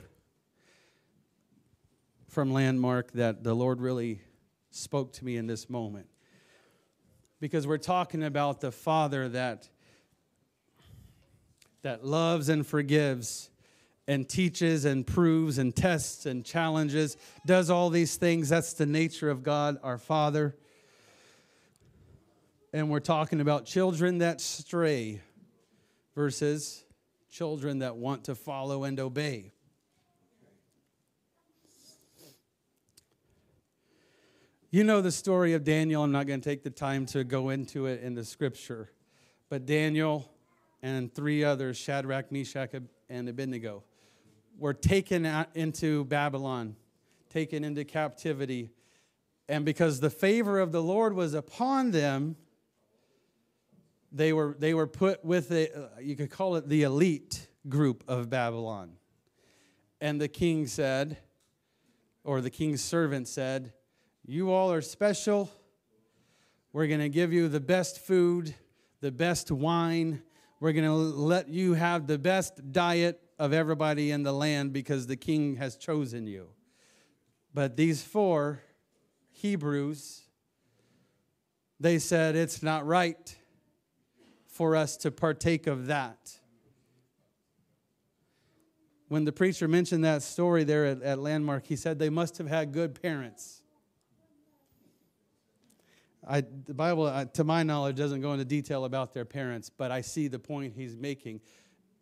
from 2.27 2.53
Landmark 2.53 3.13
that 3.13 3.43
the 3.43 3.55
Lord 3.55 3.81
really 3.81 4.21
spoke 4.69 5.13
to 5.13 5.25
me 5.25 5.37
in 5.37 5.47
this 5.47 5.69
moment 5.69 6.08
because 7.39 7.65
we're 7.65 7.77
talking 7.77 8.23
about 8.23 8.61
the 8.61 8.71
Father 8.71 9.29
that 9.29 9.69
that 11.81 12.05
loves 12.05 12.49
and 12.49 12.65
forgives 12.65 13.49
and 14.07 14.27
teaches 14.27 14.85
and 14.85 15.05
proves 15.05 15.57
and 15.57 15.75
tests 15.75 16.25
and 16.25 16.43
challenges, 16.43 17.15
does 17.45 17.69
all 17.69 17.89
these 17.89 18.17
things. 18.17 18.49
That's 18.49 18.73
the 18.73 18.85
nature 18.85 19.29
of 19.29 19.43
God, 19.43 19.77
our 19.83 19.97
Father. 19.97 20.55
And 22.73 22.89
we're 22.89 22.99
talking 22.99 23.39
about 23.39 23.65
children 23.65 24.17
that 24.17 24.41
stray 24.41 25.21
versus 26.15 26.83
children 27.29 27.79
that 27.79 27.95
want 27.95 28.25
to 28.25 28.35
follow 28.35 28.83
and 28.83 28.99
obey. 28.99 29.51
You 34.71 34.83
know 34.83 35.01
the 35.01 35.11
story 35.11 35.53
of 35.53 35.63
Daniel. 35.63 36.03
I'm 36.03 36.11
not 36.11 36.27
going 36.27 36.41
to 36.41 36.47
take 36.47 36.61
the 36.61 36.69
time 36.69 37.07
to 37.07 37.23
go 37.23 37.49
into 37.49 37.87
it 37.87 38.03
in 38.03 38.13
the 38.13 38.23
scripture. 38.23 38.91
But 39.49 39.65
Daniel 39.65 40.31
and 40.83 41.11
three 41.11 41.43
others, 41.43 41.75
Shadrach, 41.75 42.31
Meshach, 42.31 42.75
and 43.09 43.27
Abednego, 43.27 43.83
were 44.59 44.75
taken 44.75 45.25
into 45.55 46.05
Babylon, 46.05 46.75
taken 47.31 47.63
into 47.63 47.83
captivity. 47.83 48.69
And 49.47 49.65
because 49.65 50.01
the 50.01 50.11
favor 50.11 50.59
of 50.59 50.71
the 50.71 50.83
Lord 50.83 51.13
was 51.13 51.33
upon 51.33 51.89
them, 51.89 52.35
they 54.11 54.33
were, 54.33 54.55
they 54.59 54.75
were 54.75 54.85
put 54.85 55.25
with 55.25 55.49
a, 55.49 55.75
uh, 55.75 55.87
you 55.99 56.15
could 56.15 56.29
call 56.29 56.57
it 56.57 56.69
the 56.69 56.83
elite 56.83 57.47
group 57.67 58.03
of 58.07 58.29
Babylon. 58.29 58.91
And 59.99 60.21
the 60.21 60.27
king 60.27 60.67
said, 60.67 61.17
or 62.23 62.39
the 62.39 62.51
king's 62.51 62.83
servant 62.83 63.27
said, 63.27 63.73
You 64.31 64.51
all 64.51 64.71
are 64.71 64.83
special. 64.83 65.49
We're 66.71 66.85
going 66.85 66.99
to 66.99 67.09
give 67.09 67.33
you 67.33 67.47
the 67.47 67.59
best 67.59 67.97
food, 67.97 68.53
the 69.01 69.11
best 69.11 69.49
wine. 69.49 70.21
We're 70.59 70.73
going 70.73 70.85
to 70.85 70.93
let 70.93 71.49
you 71.49 71.73
have 71.73 72.05
the 72.05 72.19
best 72.19 72.71
diet 72.71 73.19
of 73.39 73.53
everybody 73.53 74.11
in 74.11 74.21
the 74.21 74.31
land 74.31 74.71
because 74.71 75.07
the 75.07 75.15
king 75.15 75.55
has 75.55 75.77
chosen 75.77 76.27
you. 76.27 76.49
But 77.55 77.75
these 77.75 78.03
four 78.03 78.61
Hebrews, 79.31 80.21
they 81.79 81.97
said, 81.97 82.35
It's 82.35 82.61
not 82.61 82.85
right 82.85 83.35
for 84.45 84.75
us 84.75 84.95
to 84.97 85.09
partake 85.09 85.65
of 85.65 85.87
that. 85.87 86.37
When 89.07 89.25
the 89.25 89.31
preacher 89.31 89.67
mentioned 89.67 90.05
that 90.05 90.21
story 90.21 90.65
there 90.65 90.85
at, 90.85 91.01
at 91.01 91.17
Landmark, 91.17 91.65
he 91.65 91.75
said 91.75 91.97
they 91.97 92.11
must 92.11 92.37
have 92.37 92.47
had 92.47 92.73
good 92.73 93.01
parents. 93.01 93.58
I, 96.29 96.41
the 96.41 96.75
Bible, 96.75 97.07
uh, 97.07 97.25
to 97.25 97.43
my 97.43 97.63
knowledge, 97.63 97.95
doesn't 97.95 98.21
go 98.21 98.33
into 98.33 98.45
detail 98.45 98.85
about 98.85 99.13
their 99.13 99.25
parents, 99.25 99.71
but 99.75 99.91
I 99.91 100.01
see 100.01 100.27
the 100.27 100.37
point 100.37 100.73
he's 100.75 100.95
making. 100.95 101.41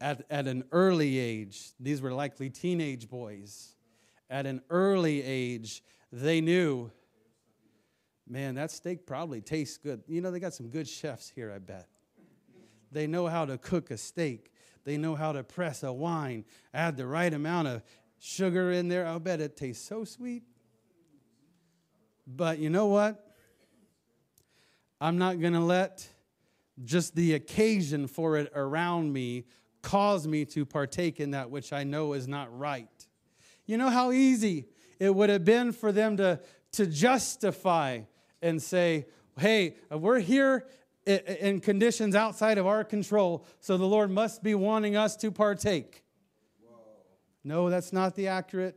At, 0.01 0.25
at 0.30 0.47
an 0.47 0.65
early 0.73 1.17
age, 1.17 1.71
these 1.80 2.01
were 2.01 2.11
likely 2.11 2.49
teenage 2.49 3.09
boys. 3.09 3.75
At 4.30 4.45
an 4.45 4.61
early 4.69 5.23
age, 5.23 5.82
they 6.11 6.41
knew, 6.41 6.91
man, 8.28 8.55
that 8.55 8.69
steak 8.69 9.07
probably 9.07 9.39
tastes 9.39 9.78
good. 9.78 10.03
You 10.09 10.19
know, 10.19 10.30
they 10.30 10.41
got 10.41 10.53
some 10.53 10.67
good 10.67 10.89
chefs 10.89 11.30
here, 11.30 11.49
I 11.55 11.59
bet. 11.59 11.88
They 12.91 13.07
know 13.07 13.28
how 13.28 13.45
to 13.45 13.57
cook 13.57 13.91
a 13.91 13.97
steak. 13.97 14.51
They 14.84 14.97
know 14.97 15.15
how 15.15 15.32
to 15.32 15.43
press 15.43 15.84
a 15.84 15.93
wine, 15.93 16.43
add 16.73 16.97
the 16.97 17.07
right 17.07 17.34
amount 17.34 17.69
of 17.69 17.82
sugar 18.19 18.71
in 18.71 18.89
there. 18.89 19.07
I'll 19.07 19.19
bet 19.19 19.39
it 19.39 19.55
tastes 19.55 19.88
so 19.88 20.03
sweet. 20.03 20.43
But 22.28 22.59
you 22.59 22.69
know 22.69 22.88
what? 22.88 23.26
I'm 24.99 25.17
not 25.17 25.39
going 25.39 25.53
to 25.53 25.59
let 25.59 26.07
just 26.83 27.15
the 27.15 27.33
occasion 27.33 28.07
for 28.07 28.37
it 28.37 28.51
around 28.55 29.13
me 29.13 29.45
cause 29.81 30.27
me 30.27 30.45
to 30.45 30.65
partake 30.65 31.19
in 31.19 31.31
that 31.31 31.49
which 31.49 31.71
I 31.71 31.83
know 31.83 32.13
is 32.13 32.27
not 32.27 32.55
right. 32.57 32.89
You 33.65 33.77
know 33.77 33.89
how 33.89 34.11
easy 34.11 34.67
it 34.99 35.13
would 35.13 35.29
have 35.29 35.45
been 35.45 35.71
for 35.71 35.91
them 35.91 36.17
to, 36.17 36.39
to 36.73 36.85
justify 36.85 38.01
and 38.41 38.61
say, 38.61 39.05
hey, 39.39 39.75
we're 39.91 40.19
here 40.19 40.67
in 41.05 41.61
conditions 41.61 42.15
outside 42.15 42.57
of 42.57 42.67
our 42.67 42.83
control, 42.83 43.45
so 43.59 43.77
the 43.77 43.85
Lord 43.85 44.11
must 44.11 44.43
be 44.43 44.55
wanting 44.55 44.95
us 44.95 45.15
to 45.17 45.31
partake. 45.31 46.03
No, 47.43 47.69
that's 47.69 47.93
not 47.93 48.15
the 48.15 48.27
accurate 48.27 48.75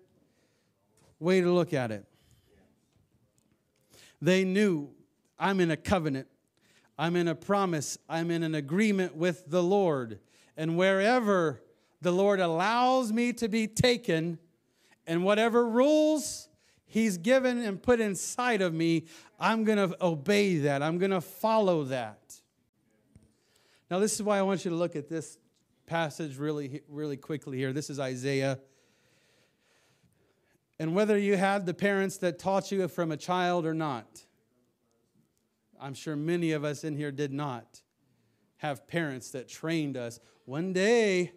way 1.18 1.40
to 1.40 1.50
look 1.50 1.72
at 1.72 1.90
it. 1.90 2.04
They 4.22 4.44
knew 4.44 4.90
I'm 5.40 5.58
in 5.58 5.70
a 5.70 5.76
covenant, 5.76 6.28
I'm 6.98 7.16
in 7.16 7.26
a 7.26 7.34
promise, 7.34 7.98
I'm 8.08 8.30
in 8.30 8.42
an 8.42 8.54
agreement 8.54 9.16
with 9.16 9.44
the 9.48 9.62
Lord. 9.62 10.20
And 10.56 10.76
wherever 10.76 11.62
the 12.02 12.12
Lord 12.12 12.38
allows 12.38 13.12
me 13.12 13.32
to 13.34 13.48
be 13.48 13.66
taken, 13.66 14.38
and 15.06 15.24
whatever 15.24 15.66
rules 15.66 16.48
He's 16.90 17.18
given 17.18 17.58
and 17.58 17.80
put 17.80 18.00
inside 18.00 18.60
of 18.60 18.74
me, 18.74 19.04
I'm 19.38 19.62
going 19.62 19.78
to 19.78 19.96
obey 20.04 20.56
that. 20.58 20.82
I'm 20.82 20.98
going 20.98 21.12
to 21.12 21.20
follow 21.20 21.84
that. 21.84 22.18
Now, 23.88 24.00
this 24.00 24.14
is 24.14 24.24
why 24.24 24.40
I 24.40 24.42
want 24.42 24.64
you 24.64 24.72
to 24.72 24.76
look 24.76 24.96
at 24.96 25.08
this 25.08 25.38
passage 25.86 26.36
really, 26.36 26.80
really 26.88 27.16
quickly 27.16 27.58
here. 27.58 27.72
This 27.72 27.90
is 27.90 28.00
Isaiah. 28.00 28.58
And 30.80 30.92
whether 30.92 31.16
you 31.16 31.36
had 31.36 31.64
the 31.64 31.74
parents 31.74 32.16
that 32.18 32.40
taught 32.40 32.72
you 32.72 32.88
from 32.88 33.12
a 33.12 33.16
child 33.16 33.66
or 33.66 33.74
not, 33.74 34.26
I'm 35.80 35.94
sure 35.94 36.14
many 36.14 36.52
of 36.52 36.64
us 36.64 36.84
in 36.84 36.96
here 36.96 37.10
did 37.10 37.32
not 37.32 37.80
have 38.58 38.86
parents 38.86 39.30
that 39.30 39.48
trained 39.48 39.96
us. 39.96 40.20
One 40.44 40.72
day, 40.72 41.32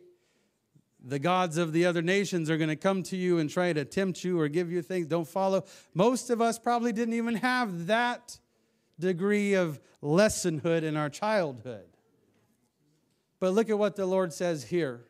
the 1.04 1.20
gods 1.20 1.58
of 1.58 1.72
the 1.72 1.86
other 1.86 2.02
nations 2.02 2.50
are 2.50 2.58
going 2.58 2.70
to 2.70 2.76
come 2.76 3.04
to 3.04 3.18
you 3.18 3.39
and 3.39 3.50
try 3.50 3.72
to 3.72 3.86
tempt 3.86 4.24
you 4.24 4.39
or 4.39 4.48
give 4.48 4.72
you 4.72 4.82
things. 4.82 5.08
Don't 5.08 5.28
follow. 5.28 5.64
Most 5.94 6.30
of 6.30 6.41
us 6.41 6.60
probably 6.60 6.91
didn't 6.91 7.14
even 7.14 7.36
have 7.36 7.88
that 7.88 8.39
degree 9.00 9.54
of 9.54 9.80
lessonhood 10.02 10.84
in 10.84 10.98
our 10.98 11.10
childhood. 11.10 11.88
But 13.39 13.54
look 13.54 13.70
at 13.70 13.78
what 13.78 13.96
the 13.96 14.06
Lord 14.06 14.34
says 14.34 14.66
here 14.66 15.06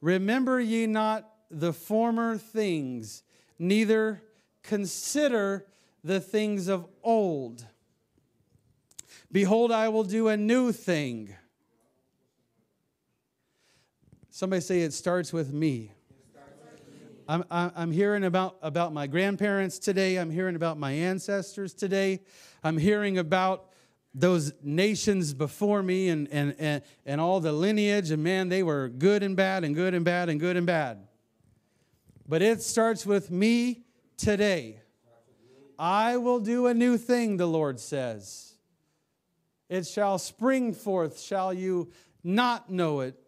Remember 0.00 0.60
ye 0.60 0.86
not 0.86 1.30
the 1.50 1.72
former 1.72 2.36
things, 2.36 3.22
neither 3.58 4.22
consider 4.62 5.66
the 6.02 6.20
things 6.20 6.68
of 6.68 6.86
old. 7.02 7.66
Behold, 9.34 9.72
I 9.72 9.88
will 9.88 10.04
do 10.04 10.28
a 10.28 10.36
new 10.36 10.70
thing. 10.70 11.34
Somebody 14.30 14.62
say 14.62 14.82
it 14.82 14.92
starts 14.92 15.32
with 15.32 15.52
me. 15.52 15.90
I'm, 17.26 17.42
I'm 17.50 17.90
hearing 17.90 18.22
about, 18.22 18.58
about 18.62 18.92
my 18.92 19.08
grandparents 19.08 19.80
today. 19.80 20.18
I'm 20.18 20.30
hearing 20.30 20.54
about 20.54 20.78
my 20.78 20.92
ancestors 20.92 21.74
today. 21.74 22.20
I'm 22.62 22.78
hearing 22.78 23.18
about 23.18 23.70
those 24.14 24.52
nations 24.62 25.34
before 25.34 25.82
me 25.82 26.10
and, 26.10 26.28
and, 26.30 26.54
and, 26.60 26.82
and 27.04 27.20
all 27.20 27.40
the 27.40 27.50
lineage, 27.50 28.12
and 28.12 28.22
man, 28.22 28.50
they 28.50 28.62
were 28.62 28.88
good 28.88 29.24
and 29.24 29.34
bad 29.34 29.64
and 29.64 29.74
good 29.74 29.94
and 29.94 30.04
bad 30.04 30.28
and 30.28 30.38
good 30.38 30.56
and 30.56 30.64
bad. 30.64 31.08
But 32.28 32.40
it 32.40 32.62
starts 32.62 33.04
with 33.04 33.32
me 33.32 33.82
today. 34.16 34.80
I 35.76 36.18
will 36.18 36.38
do 36.38 36.68
a 36.68 36.74
new 36.74 36.96
thing, 36.96 37.36
the 37.36 37.48
Lord 37.48 37.80
says. 37.80 38.53
It 39.68 39.86
shall 39.86 40.18
spring 40.18 40.72
forth, 40.72 41.20
shall 41.20 41.52
you 41.52 41.90
not 42.22 42.70
know 42.70 43.00
it? 43.00 43.18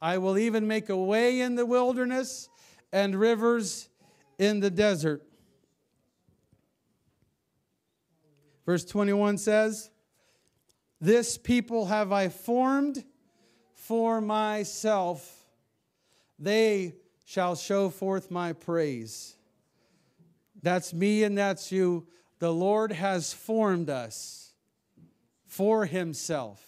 I 0.00 0.18
will 0.18 0.38
even 0.38 0.66
make 0.66 0.88
a 0.88 0.96
way 0.96 1.40
in 1.40 1.54
the 1.54 1.66
wilderness 1.66 2.48
and 2.92 3.14
rivers 3.14 3.88
in 4.38 4.60
the 4.60 4.70
desert. 4.70 5.22
Verse 8.66 8.84
21 8.84 9.38
says, 9.38 9.90
this 11.04 11.36
people 11.36 11.84
have 11.84 12.12
I 12.12 12.30
formed 12.30 13.04
for 13.74 14.22
myself. 14.22 15.44
They 16.38 16.94
shall 17.26 17.56
show 17.56 17.90
forth 17.90 18.30
my 18.30 18.54
praise. 18.54 19.36
That's 20.62 20.94
me 20.94 21.24
and 21.24 21.36
that's 21.36 21.70
you. 21.70 22.06
The 22.38 22.52
Lord 22.52 22.90
has 22.92 23.34
formed 23.34 23.90
us 23.90 24.43
for 25.56 25.86
himself. 25.86 26.62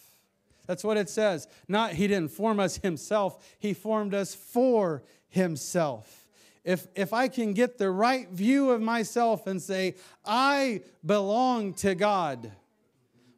That's 0.65 0.83
what 0.83 0.97
it 0.97 1.09
says. 1.09 1.47
Not 1.67 1.93
he 1.93 2.07
didn't 2.07 2.31
form 2.31 2.59
us 2.59 2.77
himself, 2.77 3.45
he 3.59 3.73
formed 3.73 4.13
us 4.13 4.35
for 4.35 5.03
himself. 5.29 6.25
If, 6.63 6.87
if 6.95 7.13
I 7.13 7.29
can 7.29 7.53
get 7.53 7.77
the 7.77 7.89
right 7.89 8.29
view 8.29 8.71
of 8.71 8.81
myself 8.81 9.47
and 9.47 9.61
say, 9.61 9.95
I 10.25 10.81
belong 11.05 11.73
to 11.75 11.95
God 11.95 12.51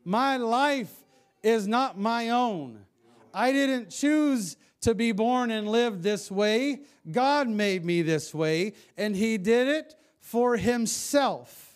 my 0.10 0.38
life 0.38 0.92
is 1.44 1.68
not 1.68 2.00
my 2.00 2.30
own. 2.30 2.80
I 3.32 3.52
didn't 3.52 3.92
choose 3.92 4.58
to 4.82 4.96
be 4.96 5.12
born 5.12 5.52
and 5.52 5.68
live 5.68 6.02
this 6.02 6.32
way. 6.32 6.80
God 7.12 7.48
made 7.48 7.86
me 7.86 8.02
this 8.02 8.34
way, 8.34 8.74
and 8.98 9.16
He 9.16 9.38
did 9.38 9.68
it 9.68 9.94
for 10.20 10.58
Himself. 10.58 11.76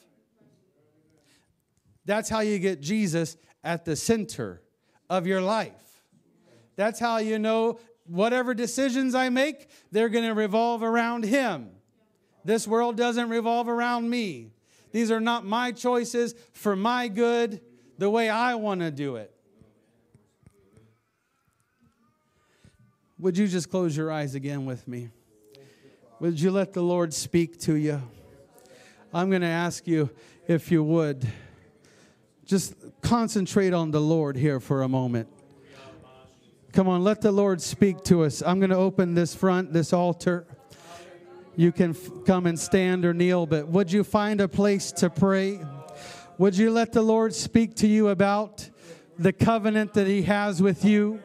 That's 2.05 2.27
how 2.27 2.39
you 2.39 2.57
get 2.57 2.81
Jesus 2.81 3.37
at 3.63 3.85
the 3.85 3.95
center 3.95 4.61
of 5.09 5.25
your 5.27 5.41
life. 5.41 6.01
That's 6.75 6.99
how 6.99 7.17
you 7.17 7.39
know 7.39 7.79
whatever 8.05 8.53
decisions 8.53 9.15
I 9.15 9.29
make, 9.29 9.69
they're 9.91 10.09
going 10.09 10.25
to 10.25 10.33
revolve 10.33 10.83
around 10.83 11.23
Him. 11.23 11.69
This 12.43 12.67
world 12.67 12.97
doesn't 12.97 13.29
revolve 13.29 13.69
around 13.69 14.09
me. 14.09 14.51
These 14.91 15.09
are 15.11 15.19
not 15.19 15.45
my 15.45 15.71
choices 15.71 16.35
for 16.51 16.75
my 16.75 17.07
good, 17.07 17.61
the 17.97 18.09
way 18.09 18.29
I 18.29 18.55
want 18.55 18.81
to 18.81 18.91
do 18.91 19.15
it. 19.15 19.33
Would 23.19 23.37
you 23.37 23.47
just 23.47 23.69
close 23.69 23.95
your 23.95 24.11
eyes 24.11 24.35
again 24.35 24.65
with 24.65 24.87
me? 24.87 25.09
Would 26.19 26.39
you 26.39 26.51
let 26.51 26.73
the 26.73 26.81
Lord 26.81 27.13
speak 27.13 27.57
to 27.61 27.75
you? 27.75 28.01
I'm 29.13 29.29
going 29.29 29.41
to 29.41 29.47
ask 29.47 29.87
you 29.87 30.09
if 30.47 30.71
you 30.71 30.83
would 30.83 31.25
just 32.45 32.75
concentrate 33.01 33.73
on 33.73 33.91
the 33.91 34.01
Lord 34.01 34.35
here 34.35 34.59
for 34.59 34.81
a 34.81 34.87
moment. 34.87 35.27
Come 36.73 36.87
on, 36.87 37.03
let 37.03 37.21
the 37.21 37.31
Lord 37.31 37.61
speak 37.61 38.03
to 38.05 38.23
us. 38.23 38.41
I'm 38.41 38.59
going 38.59 38.71
to 38.71 38.75
open 38.75 39.13
this 39.13 39.35
front, 39.35 39.73
this 39.73 39.93
altar. 39.93 40.47
You 41.55 41.71
can 41.71 41.91
f- 41.91 42.09
come 42.25 42.47
and 42.47 42.59
stand 42.59 43.05
or 43.05 43.13
kneel, 43.13 43.45
but 43.45 43.67
would 43.67 43.91
you 43.91 44.03
find 44.03 44.41
a 44.41 44.47
place 44.47 44.91
to 44.93 45.09
pray? 45.09 45.59
Would 46.39 46.57
you 46.57 46.71
let 46.71 46.91
the 46.91 47.03
Lord 47.03 47.35
speak 47.35 47.75
to 47.75 47.87
you 47.87 48.07
about 48.07 48.67
the 49.19 49.31
covenant 49.31 49.93
that 49.93 50.07
He 50.07 50.23
has 50.23 50.63
with 50.63 50.83
you, 50.83 51.21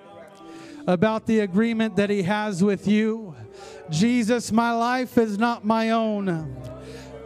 about 0.87 1.25
the 1.25 1.41
agreement 1.41 1.97
that 1.97 2.11
He 2.11 2.25
has 2.25 2.63
with 2.63 2.87
you? 2.87 3.35
Jesus, 3.89 4.53
my 4.53 4.73
life 4.73 5.17
is 5.17 5.39
not 5.39 5.65
my 5.65 5.91
own. 5.91 6.55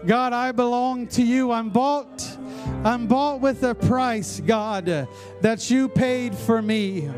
God, 0.06 0.32
I 0.32 0.50
belong 0.50 1.06
to 1.08 1.22
you. 1.22 1.52
I'm 1.52 1.70
bought. 1.70 2.28
I'm 2.84 3.06
bought 3.06 3.40
with 3.40 3.62
a 3.62 3.74
price, 3.74 4.40
God, 4.40 5.06
that 5.40 5.70
you 5.70 5.88
paid 5.88 6.34
for 6.34 6.60
me. 6.60 7.08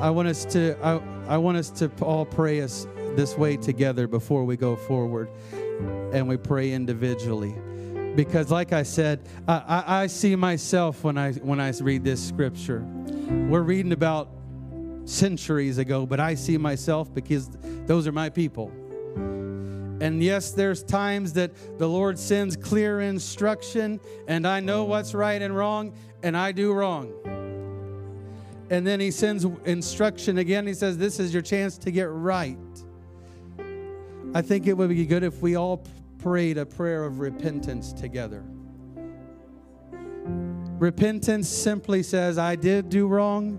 I 0.00 0.08
want 0.10 0.28
us 0.28 0.44
to 0.46 0.76
I, 0.82 1.00
I 1.28 1.36
want 1.36 1.56
us 1.56 1.70
to 1.70 1.90
all 2.00 2.24
pray 2.24 2.62
us 2.62 2.86
this 3.16 3.36
way 3.36 3.56
together 3.56 4.08
before 4.08 4.44
we 4.44 4.56
go 4.56 4.74
forward 4.74 5.30
and 6.12 6.26
we 6.26 6.36
pray 6.36 6.72
individually 6.72 7.54
because 8.14 8.50
like 8.50 8.72
i 8.72 8.82
said 8.82 9.20
I, 9.46 9.54
I, 9.54 10.02
I, 10.02 10.06
see 10.06 10.36
myself 10.36 11.04
when 11.04 11.16
i 11.16 11.32
when 11.32 11.60
i 11.60 11.70
read 11.80 12.04
this 12.04 12.26
scripture 12.26 12.84
we're 13.48 13.62
reading 13.62 13.92
about 13.92 14.28
centuries 15.04 15.78
ago 15.78 16.06
but 16.06 16.20
i 16.20 16.34
see 16.34 16.58
myself 16.58 17.12
because 17.12 17.50
those 17.86 18.06
are 18.06 18.12
my 18.12 18.28
people 18.28 18.70
and 20.00 20.22
yes 20.22 20.52
there's 20.52 20.82
times 20.82 21.32
that 21.34 21.52
the 21.78 21.88
lord 21.88 22.18
sends 22.18 22.56
clear 22.56 23.00
instruction 23.00 24.00
and 24.28 24.46
i 24.46 24.60
know 24.60 24.84
what's 24.84 25.14
right 25.14 25.42
and 25.42 25.56
wrong 25.56 25.92
and 26.22 26.36
i 26.36 26.52
do 26.52 26.72
wrong 26.72 27.12
and 28.70 28.86
then 28.86 29.00
he 29.00 29.10
sends 29.10 29.44
instruction 29.64 30.38
again. 30.38 30.64
He 30.64 30.74
says, 30.74 30.96
This 30.96 31.18
is 31.18 31.34
your 31.34 31.42
chance 31.42 31.76
to 31.78 31.90
get 31.90 32.08
right. 32.08 32.56
I 34.32 34.42
think 34.42 34.68
it 34.68 34.74
would 34.74 34.90
be 34.90 35.04
good 35.04 35.24
if 35.24 35.42
we 35.42 35.56
all 35.56 35.82
prayed 36.22 36.58
a 36.58 36.66
prayer 36.66 37.04
of 37.04 37.20
repentance 37.20 37.92
together. 37.92 38.44
Repentance 40.78 41.48
simply 41.48 42.02
says, 42.02 42.38
I 42.38 42.56
did 42.56 42.88
do 42.88 43.06
wrong, 43.06 43.58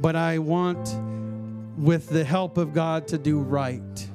but 0.00 0.16
I 0.16 0.38
want, 0.38 0.94
with 1.78 2.08
the 2.08 2.24
help 2.24 2.58
of 2.58 2.72
God, 2.72 3.08
to 3.08 3.18
do 3.18 3.38
right. 3.38 4.08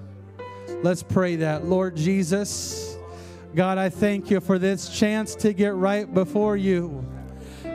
Let's 0.84 1.04
pray 1.04 1.38
that. 1.38 1.66
Lord 1.66 1.96
Jesus, 1.96 2.98
God, 3.56 3.78
I 3.78 3.90
thank 3.90 4.30
you 4.30 4.40
for 4.40 4.60
this 4.60 4.90
chance 4.90 5.36
to 5.36 5.54
get 5.54 5.76
right 5.76 6.14
before 6.14 6.56
you. 6.56 7.06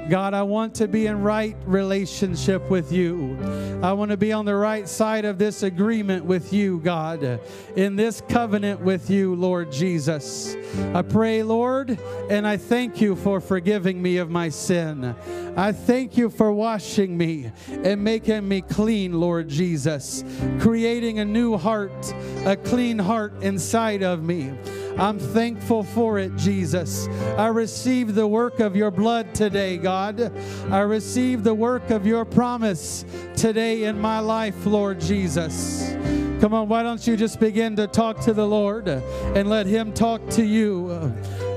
God, 0.09 0.35
I 0.35 0.43
want 0.43 0.75
to 0.77 0.89
be 0.89 1.07
in 1.07 1.23
right 1.23 1.57
relationship 1.65 2.69
with 2.69 2.93
you. 2.93 3.39
I 3.83 3.95
want 3.95 4.11
to 4.11 4.19
be 4.19 4.33
on 4.33 4.45
the 4.45 4.55
right 4.55 4.87
side 4.87 5.25
of 5.25 5.39
this 5.39 5.63
agreement 5.63 6.27
with 6.27 6.53
you, 6.53 6.79
God, 6.81 7.41
in 7.75 7.97
this 7.97 8.23
covenant 8.29 8.81
with 8.81 9.09
you, 9.09 9.35
Lord 9.35 9.73
Jesus. 9.73 10.57
I 10.93 11.01
pray, 11.03 11.43
Lord, 11.43 11.99
and 12.29 12.47
I 12.47 12.59
thank 12.59 13.01
you 13.01 13.17
for 13.17 13.41
forgiving 13.41 14.01
me 14.03 14.19
of 14.19 14.29
my 14.29 14.51
sin. 14.51 15.15
I 15.57 15.73
thank 15.73 16.19
you 16.19 16.29
for 16.29 16.53
washing 16.53 17.17
me 17.17 17.51
and 17.69 18.05
making 18.05 18.47
me 18.47 18.61
clean, 18.61 19.19
Lord 19.19 19.49
Jesus, 19.49 20.23
creating 20.61 21.19
a 21.19 21.25
new 21.25 21.57
heart, 21.57 22.15
a 22.45 22.57
clean 22.57 22.99
heart 22.99 23.43
inside 23.43 24.03
of 24.03 24.23
me. 24.23 24.53
I'm 24.97 25.19
thankful 25.19 25.83
for 25.83 26.19
it, 26.21 26.37
Jesus. 26.37 27.09
I 27.37 27.49
receive 27.49 28.15
the 28.15 28.27
work 28.27 28.61
of 28.61 28.77
your 28.77 28.93
blood 28.93 29.35
today, 29.35 29.77
God. 29.77 30.33
I 30.71 30.81
receive 30.81 31.43
the 31.43 31.55
work 31.55 31.91
of 31.91 32.07
your 32.07 32.25
promise 32.25 33.05
today 33.37 33.85
in 33.85 34.01
my 34.01 34.21
life, 34.21 34.65
Lord 34.65 35.01
Jesus. 35.01 35.93
Come 36.41 36.55
on, 36.55 36.69
why 36.69 36.85
don't 36.85 37.05
you 37.07 37.17
just 37.17 37.41
begin 37.41 37.75
to 37.77 37.89
talk 37.89 38.21
to 38.21 38.33
the 38.33 38.47
Lord 38.47 38.87
and 38.87 39.49
let 39.49 39.67
Him 39.67 39.93
talk 39.93 40.29
to 40.31 40.45
you? 40.45 41.13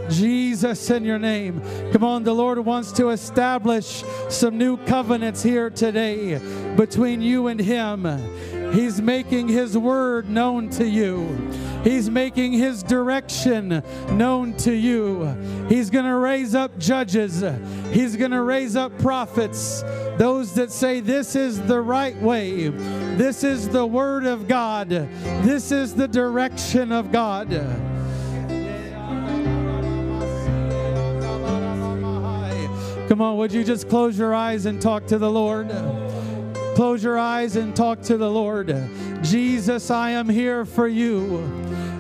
Jesus, 0.10 0.90
in 0.90 1.04
your 1.04 1.20
name. 1.20 1.62
Come 1.92 2.04
on, 2.04 2.24
the 2.24 2.34
Lord 2.34 2.58
wants 2.60 2.92
to 2.94 3.10
establish 3.10 4.04
some 4.30 4.58
new 4.58 4.78
covenants 4.86 5.44
here 5.44 5.70
today 5.70 6.40
between 6.76 7.22
you 7.22 7.48
and 7.48 7.60
Him. 7.60 8.06
He's 8.74 9.02
making 9.02 9.48
His 9.48 9.78
word 9.78 10.30
known 10.30 10.70
to 10.72 10.88
you. 10.88 11.28
He's 11.88 12.10
making 12.10 12.52
His 12.52 12.84
direction 12.84 13.82
known 14.12 14.58
to 14.58 14.74
you. 14.74 15.24
He's 15.70 15.90
going 15.90 16.04
to 16.04 16.16
raise 16.16 16.54
up 16.54 16.78
judges. 16.78 17.46
He's 17.94 18.18
going 18.18 18.32
to 18.32 18.42
raise 18.42 18.76
up 18.76 18.98
prophets. 19.00 19.84
Those 20.18 20.54
that 20.56 20.70
say, 20.70 21.00
This 21.00 21.34
is 21.38 21.62
the 21.62 21.80
right 21.80 22.22
way. 22.22 22.68
This 22.68 23.46
is 23.46 23.70
the 23.70 23.86
Word 23.86 24.26
of 24.26 24.50
God. 24.50 24.90
This 24.90 25.72
is 25.72 25.96
the 25.96 26.10
direction 26.10 26.92
of 26.92 27.10
God. 27.10 27.52
Come 33.08 33.22
on, 33.22 33.38
would 33.38 33.54
you 33.54 33.64
just 33.64 33.88
close 33.88 34.20
your 34.20 34.36
eyes 34.36 34.66
and 34.66 34.82
talk 34.82 35.06
to 35.08 35.18
the 35.18 35.32
Lord? 35.32 35.70
Close 36.76 37.02
your 37.02 37.18
eyes 37.18 37.56
and 37.56 37.74
talk 37.74 38.02
to 38.02 38.18
the 38.18 38.30
Lord. 38.30 38.68
Jesus, 39.22 39.91
I 39.91 40.11
am 40.11 40.30
here 40.30 40.65
for 40.65 40.88
you. 40.88 41.43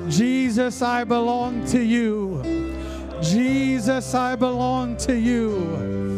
Jesus, 0.09 0.81
I 0.81 1.03
belong 1.03 1.65
to 1.67 1.79
you. 1.79 2.41
Jesus, 3.21 4.13
I 4.13 4.35
belong 4.35 4.95
to 4.97 5.17
you. 5.17 6.16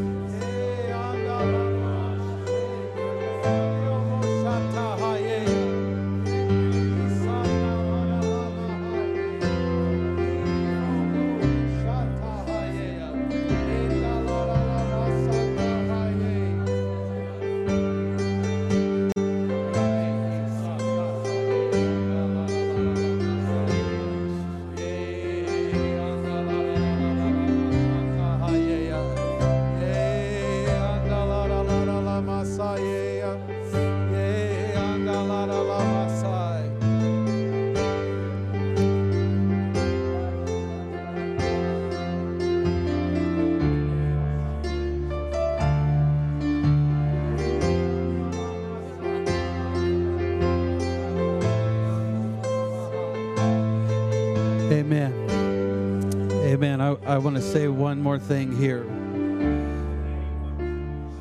Say 57.50 57.68
one 57.68 58.00
more 58.00 58.20
thing 58.20 58.56
here. 58.56 58.84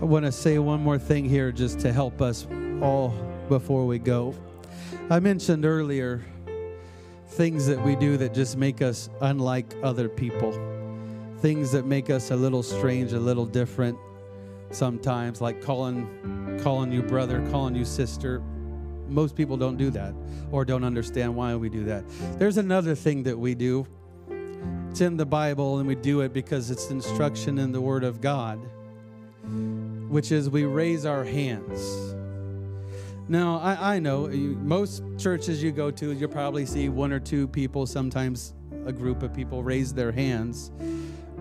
I 0.02 0.04
want 0.04 0.26
to 0.26 0.32
say 0.32 0.58
one 0.58 0.82
more 0.82 0.98
thing 0.98 1.24
here 1.24 1.50
just 1.50 1.80
to 1.80 1.90
help 1.90 2.20
us 2.20 2.46
all 2.82 3.14
before 3.48 3.86
we 3.86 3.98
go. 3.98 4.34
I 5.08 5.20
mentioned 5.20 5.64
earlier 5.64 6.22
things 7.28 7.66
that 7.68 7.82
we 7.82 7.96
do 7.96 8.18
that 8.18 8.34
just 8.34 8.58
make 8.58 8.82
us 8.82 9.08
unlike 9.22 9.74
other 9.82 10.06
people, 10.06 10.52
things 11.38 11.72
that 11.72 11.86
make 11.86 12.10
us 12.10 12.30
a 12.30 12.36
little 12.36 12.62
strange, 12.62 13.14
a 13.14 13.20
little 13.20 13.46
different 13.46 13.96
sometimes, 14.70 15.40
like 15.40 15.62
calling, 15.62 16.60
calling 16.62 16.92
you 16.92 17.00
brother, 17.02 17.40
calling 17.50 17.74
you 17.74 17.86
sister, 17.86 18.42
most 19.08 19.34
people 19.34 19.56
don't 19.56 19.78
do 19.78 19.88
that 19.92 20.12
or 20.52 20.66
don't 20.66 20.84
understand 20.84 21.34
why 21.34 21.56
we 21.56 21.70
do 21.70 21.84
that. 21.84 22.04
There's 22.38 22.58
another 22.58 22.94
thing 22.94 23.22
that 23.22 23.38
we 23.38 23.54
do. 23.54 23.86
It's 24.98 25.02
in 25.04 25.16
the 25.16 25.24
Bible, 25.24 25.78
and 25.78 25.86
we 25.86 25.94
do 25.94 26.22
it 26.22 26.32
because 26.32 26.72
it's 26.72 26.90
instruction 26.90 27.58
in 27.58 27.70
the 27.70 27.80
Word 27.80 28.02
of 28.02 28.20
God, 28.20 28.58
which 30.08 30.32
is 30.32 30.50
we 30.50 30.64
raise 30.64 31.06
our 31.06 31.22
hands. 31.22 32.16
Now, 33.28 33.60
I, 33.60 33.94
I 33.94 33.98
know 34.00 34.26
you, 34.26 34.58
most 34.60 35.04
churches 35.16 35.62
you 35.62 35.70
go 35.70 35.92
to, 35.92 36.10
you'll 36.10 36.28
probably 36.28 36.66
see 36.66 36.88
one 36.88 37.12
or 37.12 37.20
two 37.20 37.46
people, 37.46 37.86
sometimes 37.86 38.54
a 38.86 38.92
group 38.92 39.22
of 39.22 39.32
people, 39.32 39.62
raise 39.62 39.94
their 39.94 40.10
hands. 40.10 40.72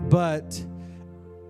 But 0.08 0.64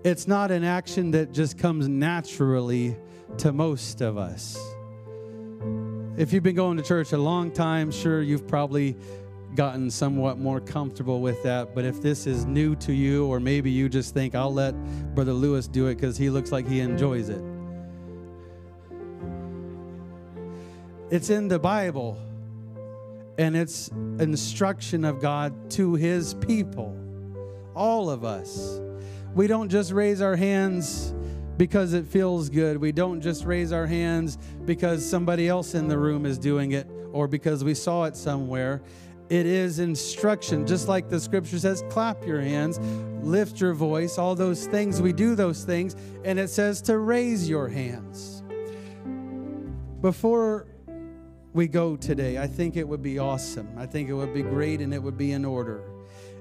it's 0.03 0.27
not 0.27 0.49
an 0.49 0.63
action 0.63 1.11
that 1.11 1.31
just 1.31 1.59
comes 1.59 1.87
naturally 1.87 2.97
to 3.37 3.51
most 3.51 4.01
of 4.01 4.17
us. 4.17 4.57
If 6.17 6.33
you've 6.33 6.41
been 6.41 6.55
going 6.55 6.77
to 6.77 6.83
church 6.83 7.11
a 7.13 7.19
long 7.19 7.51
time, 7.51 7.91
sure, 7.91 8.23
you've 8.23 8.47
probably 8.47 8.97
gotten 9.55 9.89
somewhat 9.89 10.37
more 10.37 10.59
comfortable 10.59 11.21
with 11.21 11.41
that. 11.43 11.73
But 11.73 11.85
if 11.85 12.01
this 12.01 12.27
is 12.27 12.45
new 12.45 12.75
to 12.77 12.93
you, 12.93 13.25
or 13.25 13.39
maybe 13.39 13.71
you 13.71 13.89
just 13.89 14.13
think, 14.13 14.35
I'll 14.35 14.53
let 14.53 14.73
Brother 15.15 15.33
Lewis 15.33 15.67
do 15.67 15.87
it 15.87 15.95
because 15.95 16.17
he 16.17 16.29
looks 16.29 16.51
like 16.51 16.67
he 16.67 16.79
enjoys 16.79 17.29
it. 17.29 17.43
It's 21.11 21.29
in 21.31 21.47
the 21.47 21.57
Bible, 21.57 22.17
and 23.39 23.55
it's 23.55 23.87
instruction 24.19 25.03
of 25.03 25.19
God 25.19 25.71
to 25.71 25.95
his 25.95 26.35
people, 26.35 26.95
all 27.75 28.09
of 28.09 28.23
us. 28.23 28.79
We 29.33 29.47
don't 29.47 29.69
just 29.69 29.91
raise 29.91 30.21
our 30.21 30.35
hands 30.35 31.13
because 31.57 31.93
it 31.93 32.05
feels 32.05 32.49
good. 32.49 32.77
We 32.77 32.91
don't 32.91 33.21
just 33.21 33.43
raise 33.43 33.71
our 33.71 33.85
hands 33.85 34.37
because 34.65 35.07
somebody 35.07 35.47
else 35.47 35.73
in 35.73 35.87
the 35.87 35.97
room 35.97 36.25
is 36.25 36.37
doing 36.37 36.71
it 36.71 36.87
or 37.11 37.27
because 37.27 37.63
we 37.63 37.73
saw 37.73 38.05
it 38.05 38.15
somewhere. 38.15 38.81
It 39.29 39.45
is 39.45 39.79
instruction, 39.79 40.65
just 40.65 40.87
like 40.87 41.09
the 41.09 41.19
scripture 41.19 41.59
says 41.59 41.83
clap 41.89 42.25
your 42.25 42.41
hands, 42.41 42.79
lift 43.23 43.61
your 43.61 43.73
voice, 43.73 44.17
all 44.17 44.35
those 44.35 44.65
things. 44.65 45.01
We 45.01 45.13
do 45.13 45.35
those 45.35 45.63
things, 45.63 45.95
and 46.25 46.39
it 46.39 46.49
says 46.49 46.81
to 46.83 46.97
raise 46.97 47.47
your 47.47 47.67
hands. 47.67 48.41
Before 50.01 50.65
we 51.53 51.67
go 51.67 51.95
today, 51.95 52.37
I 52.37 52.47
think 52.47 52.75
it 52.75 52.87
would 52.87 53.03
be 53.03 53.19
awesome. 53.19 53.69
I 53.77 53.85
think 53.85 54.09
it 54.09 54.13
would 54.13 54.33
be 54.33 54.41
great 54.41 54.81
and 54.81 54.93
it 54.93 55.01
would 55.01 55.17
be 55.17 55.33
in 55.33 55.45
order 55.45 55.83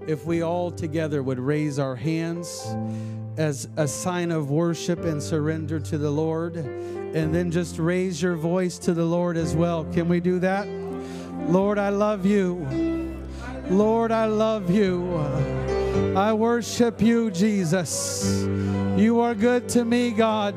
if 0.06 0.24
we 0.24 0.42
all 0.42 0.70
together 0.70 1.22
would 1.22 1.38
raise 1.38 1.78
our 1.78 1.96
hands 1.96 2.74
as 3.36 3.68
a 3.76 3.86
sign 3.86 4.30
of 4.30 4.50
worship 4.50 5.04
and 5.04 5.22
surrender 5.22 5.80
to 5.80 5.98
the 5.98 6.10
Lord. 6.10 6.56
And 6.56 7.34
then 7.34 7.50
just 7.50 7.78
raise 7.78 8.22
your 8.22 8.36
voice 8.36 8.78
to 8.80 8.94
the 8.94 9.04
Lord 9.04 9.36
as 9.36 9.56
well. 9.56 9.84
Can 9.92 10.08
we 10.08 10.20
do 10.20 10.38
that? 10.40 10.66
Lord, 11.46 11.78
I 11.78 11.90
love 11.90 12.26
you. 12.26 12.66
Lord, 13.70 14.12
I 14.12 14.26
love 14.26 14.70
you. 14.70 15.16
I 16.16 16.32
worship 16.32 17.00
you, 17.00 17.30
Jesus. 17.30 18.46
You 18.96 19.20
are 19.20 19.34
good 19.34 19.68
to 19.70 19.84
me, 19.84 20.10
God. 20.10 20.56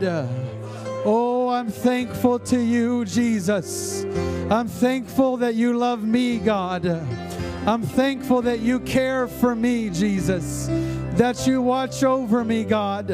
Oh, 1.04 1.50
I'm 1.50 1.70
thankful 1.70 2.40
to 2.40 2.60
you, 2.60 3.06
Jesus. 3.06 4.04
I'm 4.50 4.68
thankful 4.68 5.38
that 5.38 5.56
you 5.56 5.78
love 5.78 6.04
me, 6.04 6.38
God. 6.38 6.86
I'm 6.86 7.84
thankful 7.84 8.42
that 8.44 8.60
you 8.60 8.80
care 8.80 9.28
for 9.28 9.56
me, 9.56 9.90
Jesus 9.90 10.70
that 11.18 11.46
you 11.46 11.62
watch 11.62 12.04
over 12.04 12.44
me, 12.44 12.64
God. 12.64 13.12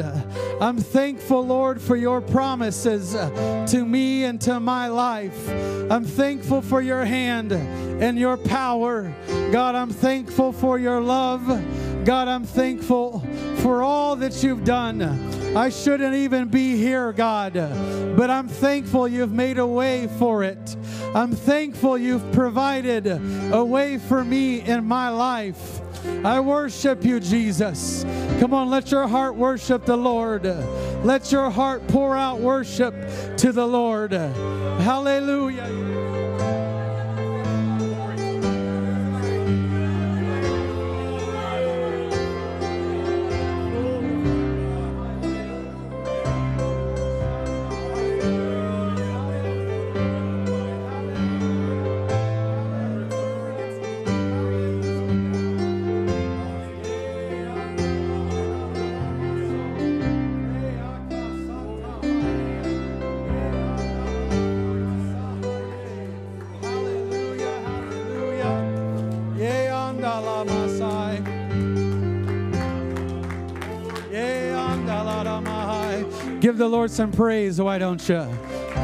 I'm 0.60 0.78
thankful, 0.78 1.46
Lord, 1.46 1.80
for 1.80 1.96
your 1.96 2.20
promises 2.20 3.12
to 3.12 3.84
me 3.84 4.24
and 4.24 4.40
to 4.42 4.60
my 4.60 4.88
life. 4.88 5.48
I'm 5.90 6.04
thankful 6.04 6.62
for 6.62 6.80
your 6.80 7.04
hand 7.04 7.52
and 7.52 8.18
your 8.18 8.36
power. 8.36 9.12
God, 9.52 9.74
I'm 9.74 9.90
thankful 9.90 10.52
for 10.52 10.78
your 10.78 11.00
love. 11.00 11.46
God, 12.04 12.28
I'm 12.28 12.44
thankful 12.44 13.20
for 13.56 13.82
all 13.82 14.16
that 14.16 14.42
you've 14.42 14.64
done. 14.64 15.02
I 15.56 15.70
shouldn't 15.70 16.14
even 16.14 16.48
be 16.48 16.76
here, 16.76 17.12
God, 17.12 17.54
but 18.16 18.30
I'm 18.30 18.48
thankful 18.48 19.08
you've 19.08 19.32
made 19.32 19.58
a 19.58 19.66
way 19.66 20.06
for 20.18 20.44
it. 20.44 20.76
I'm 21.14 21.32
thankful 21.32 21.98
you've 21.98 22.32
provided 22.32 23.06
a 23.06 23.64
way 23.64 23.98
for 23.98 24.24
me 24.24 24.60
in 24.60 24.84
my 24.84 25.08
life. 25.08 25.80
I 26.24 26.40
worship 26.40 27.04
you, 27.04 27.20
Jesus. 27.20 28.04
Come 28.40 28.54
on, 28.54 28.70
let 28.70 28.90
your 28.90 29.06
heart 29.06 29.34
worship 29.34 29.84
the 29.84 29.96
Lord. 29.96 30.44
Let 31.04 31.32
your 31.32 31.50
heart 31.50 31.86
pour 31.88 32.16
out 32.16 32.40
worship 32.40 32.94
to 33.38 33.52
the 33.52 33.66
Lord. 33.66 34.12
Hallelujah. 34.12 36.17
Give 76.58 76.66
the 76.68 76.76
Lord 76.76 76.90
some 76.90 77.12
praise, 77.12 77.60
why 77.60 77.78
don't 77.78 78.08
you? 78.08 78.28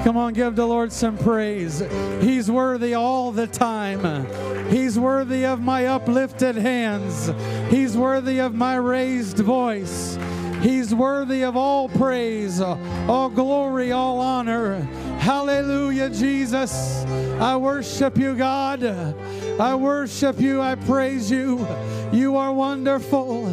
Come 0.05 0.17
on, 0.17 0.33
give 0.33 0.55
the 0.55 0.65
Lord 0.65 0.93
some 0.93 1.19
praise. 1.19 1.83
He's 2.21 2.49
worthy 2.49 2.95
all 2.95 3.33
the 3.33 3.49
time. 3.49 4.29
He's 4.71 4.97
worthy 4.97 5.45
of 5.45 5.59
my 5.61 5.87
uplifted 5.87 6.55
hands. 6.55 7.33
He's 7.71 7.97
worthy 7.97 8.39
of 8.39 8.55
my 8.55 8.77
raised 8.77 9.41
voice. 9.41 10.17
He's 10.63 10.95
worthy 10.95 11.43
of 11.43 11.57
all 11.57 11.89
praise, 11.89 12.61
all 12.61 13.29
glory, 13.29 13.91
all 13.91 14.21
honor. 14.21 14.79
Hallelujah, 15.19 16.11
Jesus. 16.11 17.05
I 17.41 17.57
worship 17.57 18.17
you, 18.17 18.37
God. 18.37 18.85
I 18.85 19.75
worship 19.75 20.39
you. 20.39 20.61
I 20.61 20.77
praise 20.77 21.29
you. 21.29 21.67
You 22.13 22.37
are 22.37 22.53
wonderful. 22.53 23.47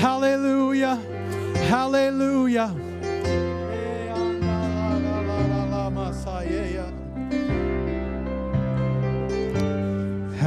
Hallelujah. 0.00 0.96
Hallelujah. 1.68 2.74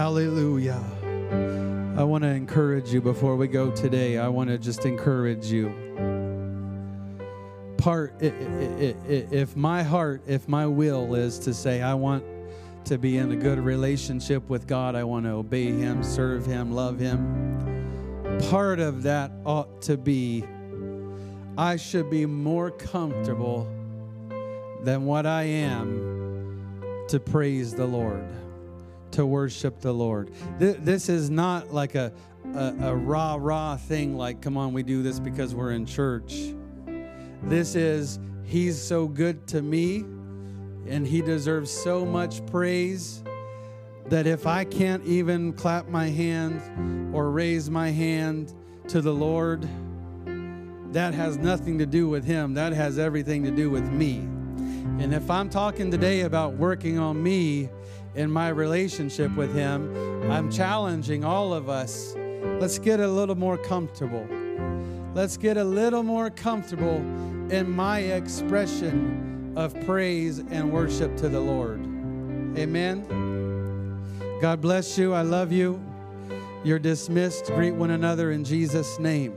Hallelujah. 0.02 0.84
I 1.96 2.04
want 2.04 2.24
to 2.24 2.30
encourage 2.30 2.92
you 2.92 3.02
before 3.02 3.36
we 3.36 3.48
go 3.48 3.70
today. 3.70 4.18
I 4.18 4.30
want 4.30 4.50
to 4.50 4.58
just 4.58 4.84
encourage 4.84 5.46
you. 5.46 5.70
Part, 7.78 8.16
if 8.20 9.56
my 9.56 9.84
heart, 9.84 10.24
if 10.26 10.48
my 10.48 10.66
will 10.66 11.14
is 11.14 11.38
to 11.38 11.54
say, 11.54 11.84
I 11.84 11.94
want 11.94 12.24
to 12.86 12.98
be 12.98 13.20
in 13.20 13.32
a 13.32 13.36
good 13.36 13.60
relationship 13.60 14.50
with 14.50 14.66
God, 14.66 14.96
I 14.96 15.04
want 15.04 15.28
to 15.28 15.34
obey 15.34 15.66
Him, 15.66 16.02
serve 16.02 16.48
Him, 16.48 16.72
love 16.72 16.98
Him. 16.98 18.40
Part 18.50 18.80
of 18.80 19.04
that 19.04 19.32
ought 19.46 19.84
to 19.84 19.98
be, 19.98 20.44
I 21.60 21.76
should 21.76 22.10
be 22.10 22.26
more 22.26 22.72
comfortable 22.72 23.68
than 24.82 25.06
what 25.06 25.28
I 25.28 25.44
am 25.44 27.06
to 27.08 27.20
praise 27.20 27.76
the 27.76 27.86
Lord 27.86 28.41
to 29.14 29.26
worship 29.26 29.80
the 29.82 29.94
Lord. 29.94 30.32
This 30.58 31.10
is 31.10 31.30
not 31.30 31.74
like 31.74 31.96
a, 31.96 32.12
a, 32.54 32.74
a 32.82 32.96
rah 32.96 33.38
rah 33.40 33.78
thing, 33.78 34.16
like, 34.18 34.42
come 34.42 34.58
on, 34.58 34.74
we 34.74 34.84
do 34.84 35.04
this 35.04 35.20
because 35.20 35.54
we're 35.56 35.72
in 35.72 35.86
church. 35.86 36.54
This 37.44 37.76
is, 37.76 38.20
He's 38.44 38.82
so 38.82 39.08
good 39.08 39.48
to 39.48 39.62
me 39.62 40.06
and 40.88 41.06
He 41.06 41.22
deserves 41.22 41.72
so 41.72 42.06
much 42.06 42.46
praise 42.48 43.24
that 44.08 44.28
if 44.28 44.46
I 44.46 44.66
can't 44.66 45.04
even 45.06 45.54
clap 45.54 45.88
my 45.88 46.08
hand 46.08 47.16
or 47.16 47.32
raise 47.32 47.70
my 47.70 47.90
hand 47.90 48.54
to 48.90 49.02
the 49.02 49.14
Lord, 49.14 49.68
that 50.92 51.14
has 51.14 51.38
nothing 51.38 51.78
to 51.78 51.86
do 51.86 52.10
with 52.10 52.26
Him. 52.26 52.54
That 52.54 52.74
has 52.74 53.00
everything 53.00 53.44
to 53.46 53.52
do 53.52 53.70
with 53.70 53.90
me. 53.90 54.18
And 55.00 55.14
if 55.14 55.32
I'm 55.32 55.50
talking 55.50 55.90
today 55.90 56.22
about 56.22 56.54
working 56.54 57.00
on 57.00 57.22
me, 57.22 57.70
in 58.16 58.30
my 58.32 58.50
relationship 58.50 59.36
with 59.36 59.54
Him, 59.54 60.30
I'm 60.32 60.52
challenging 60.52 61.24
all 61.24 61.54
of 61.54 61.70
us. 61.70 62.16
Let's 62.60 62.80
get 62.80 63.00
a 63.00 63.08
little 63.08 63.36
more 63.36 63.58
comfortable. 63.58 64.28
Let's 65.14 65.38
get 65.38 65.58
a 65.58 65.64
little 65.64 66.04
more 66.04 66.30
comfortable 66.30 66.98
in 67.52 67.70
my 67.70 68.00
expression 68.00 69.54
of 69.56 69.80
praise 69.86 70.40
and 70.40 70.72
worship 70.72 71.18
to 71.18 71.30
the 71.30 71.40
Lord. 71.40 71.82
Amen. 72.58 73.06
God 74.42 74.62
bless 74.62 74.98
you. 74.98 75.14
I 75.14 75.22
love 75.22 75.52
you. 75.52 75.82
You're 76.64 76.80
dismissed. 76.80 77.46
Greet 77.48 77.74
one 77.74 77.92
another 77.92 78.32
in 78.32 78.44
Jesus' 78.44 79.00
name. 79.00 79.36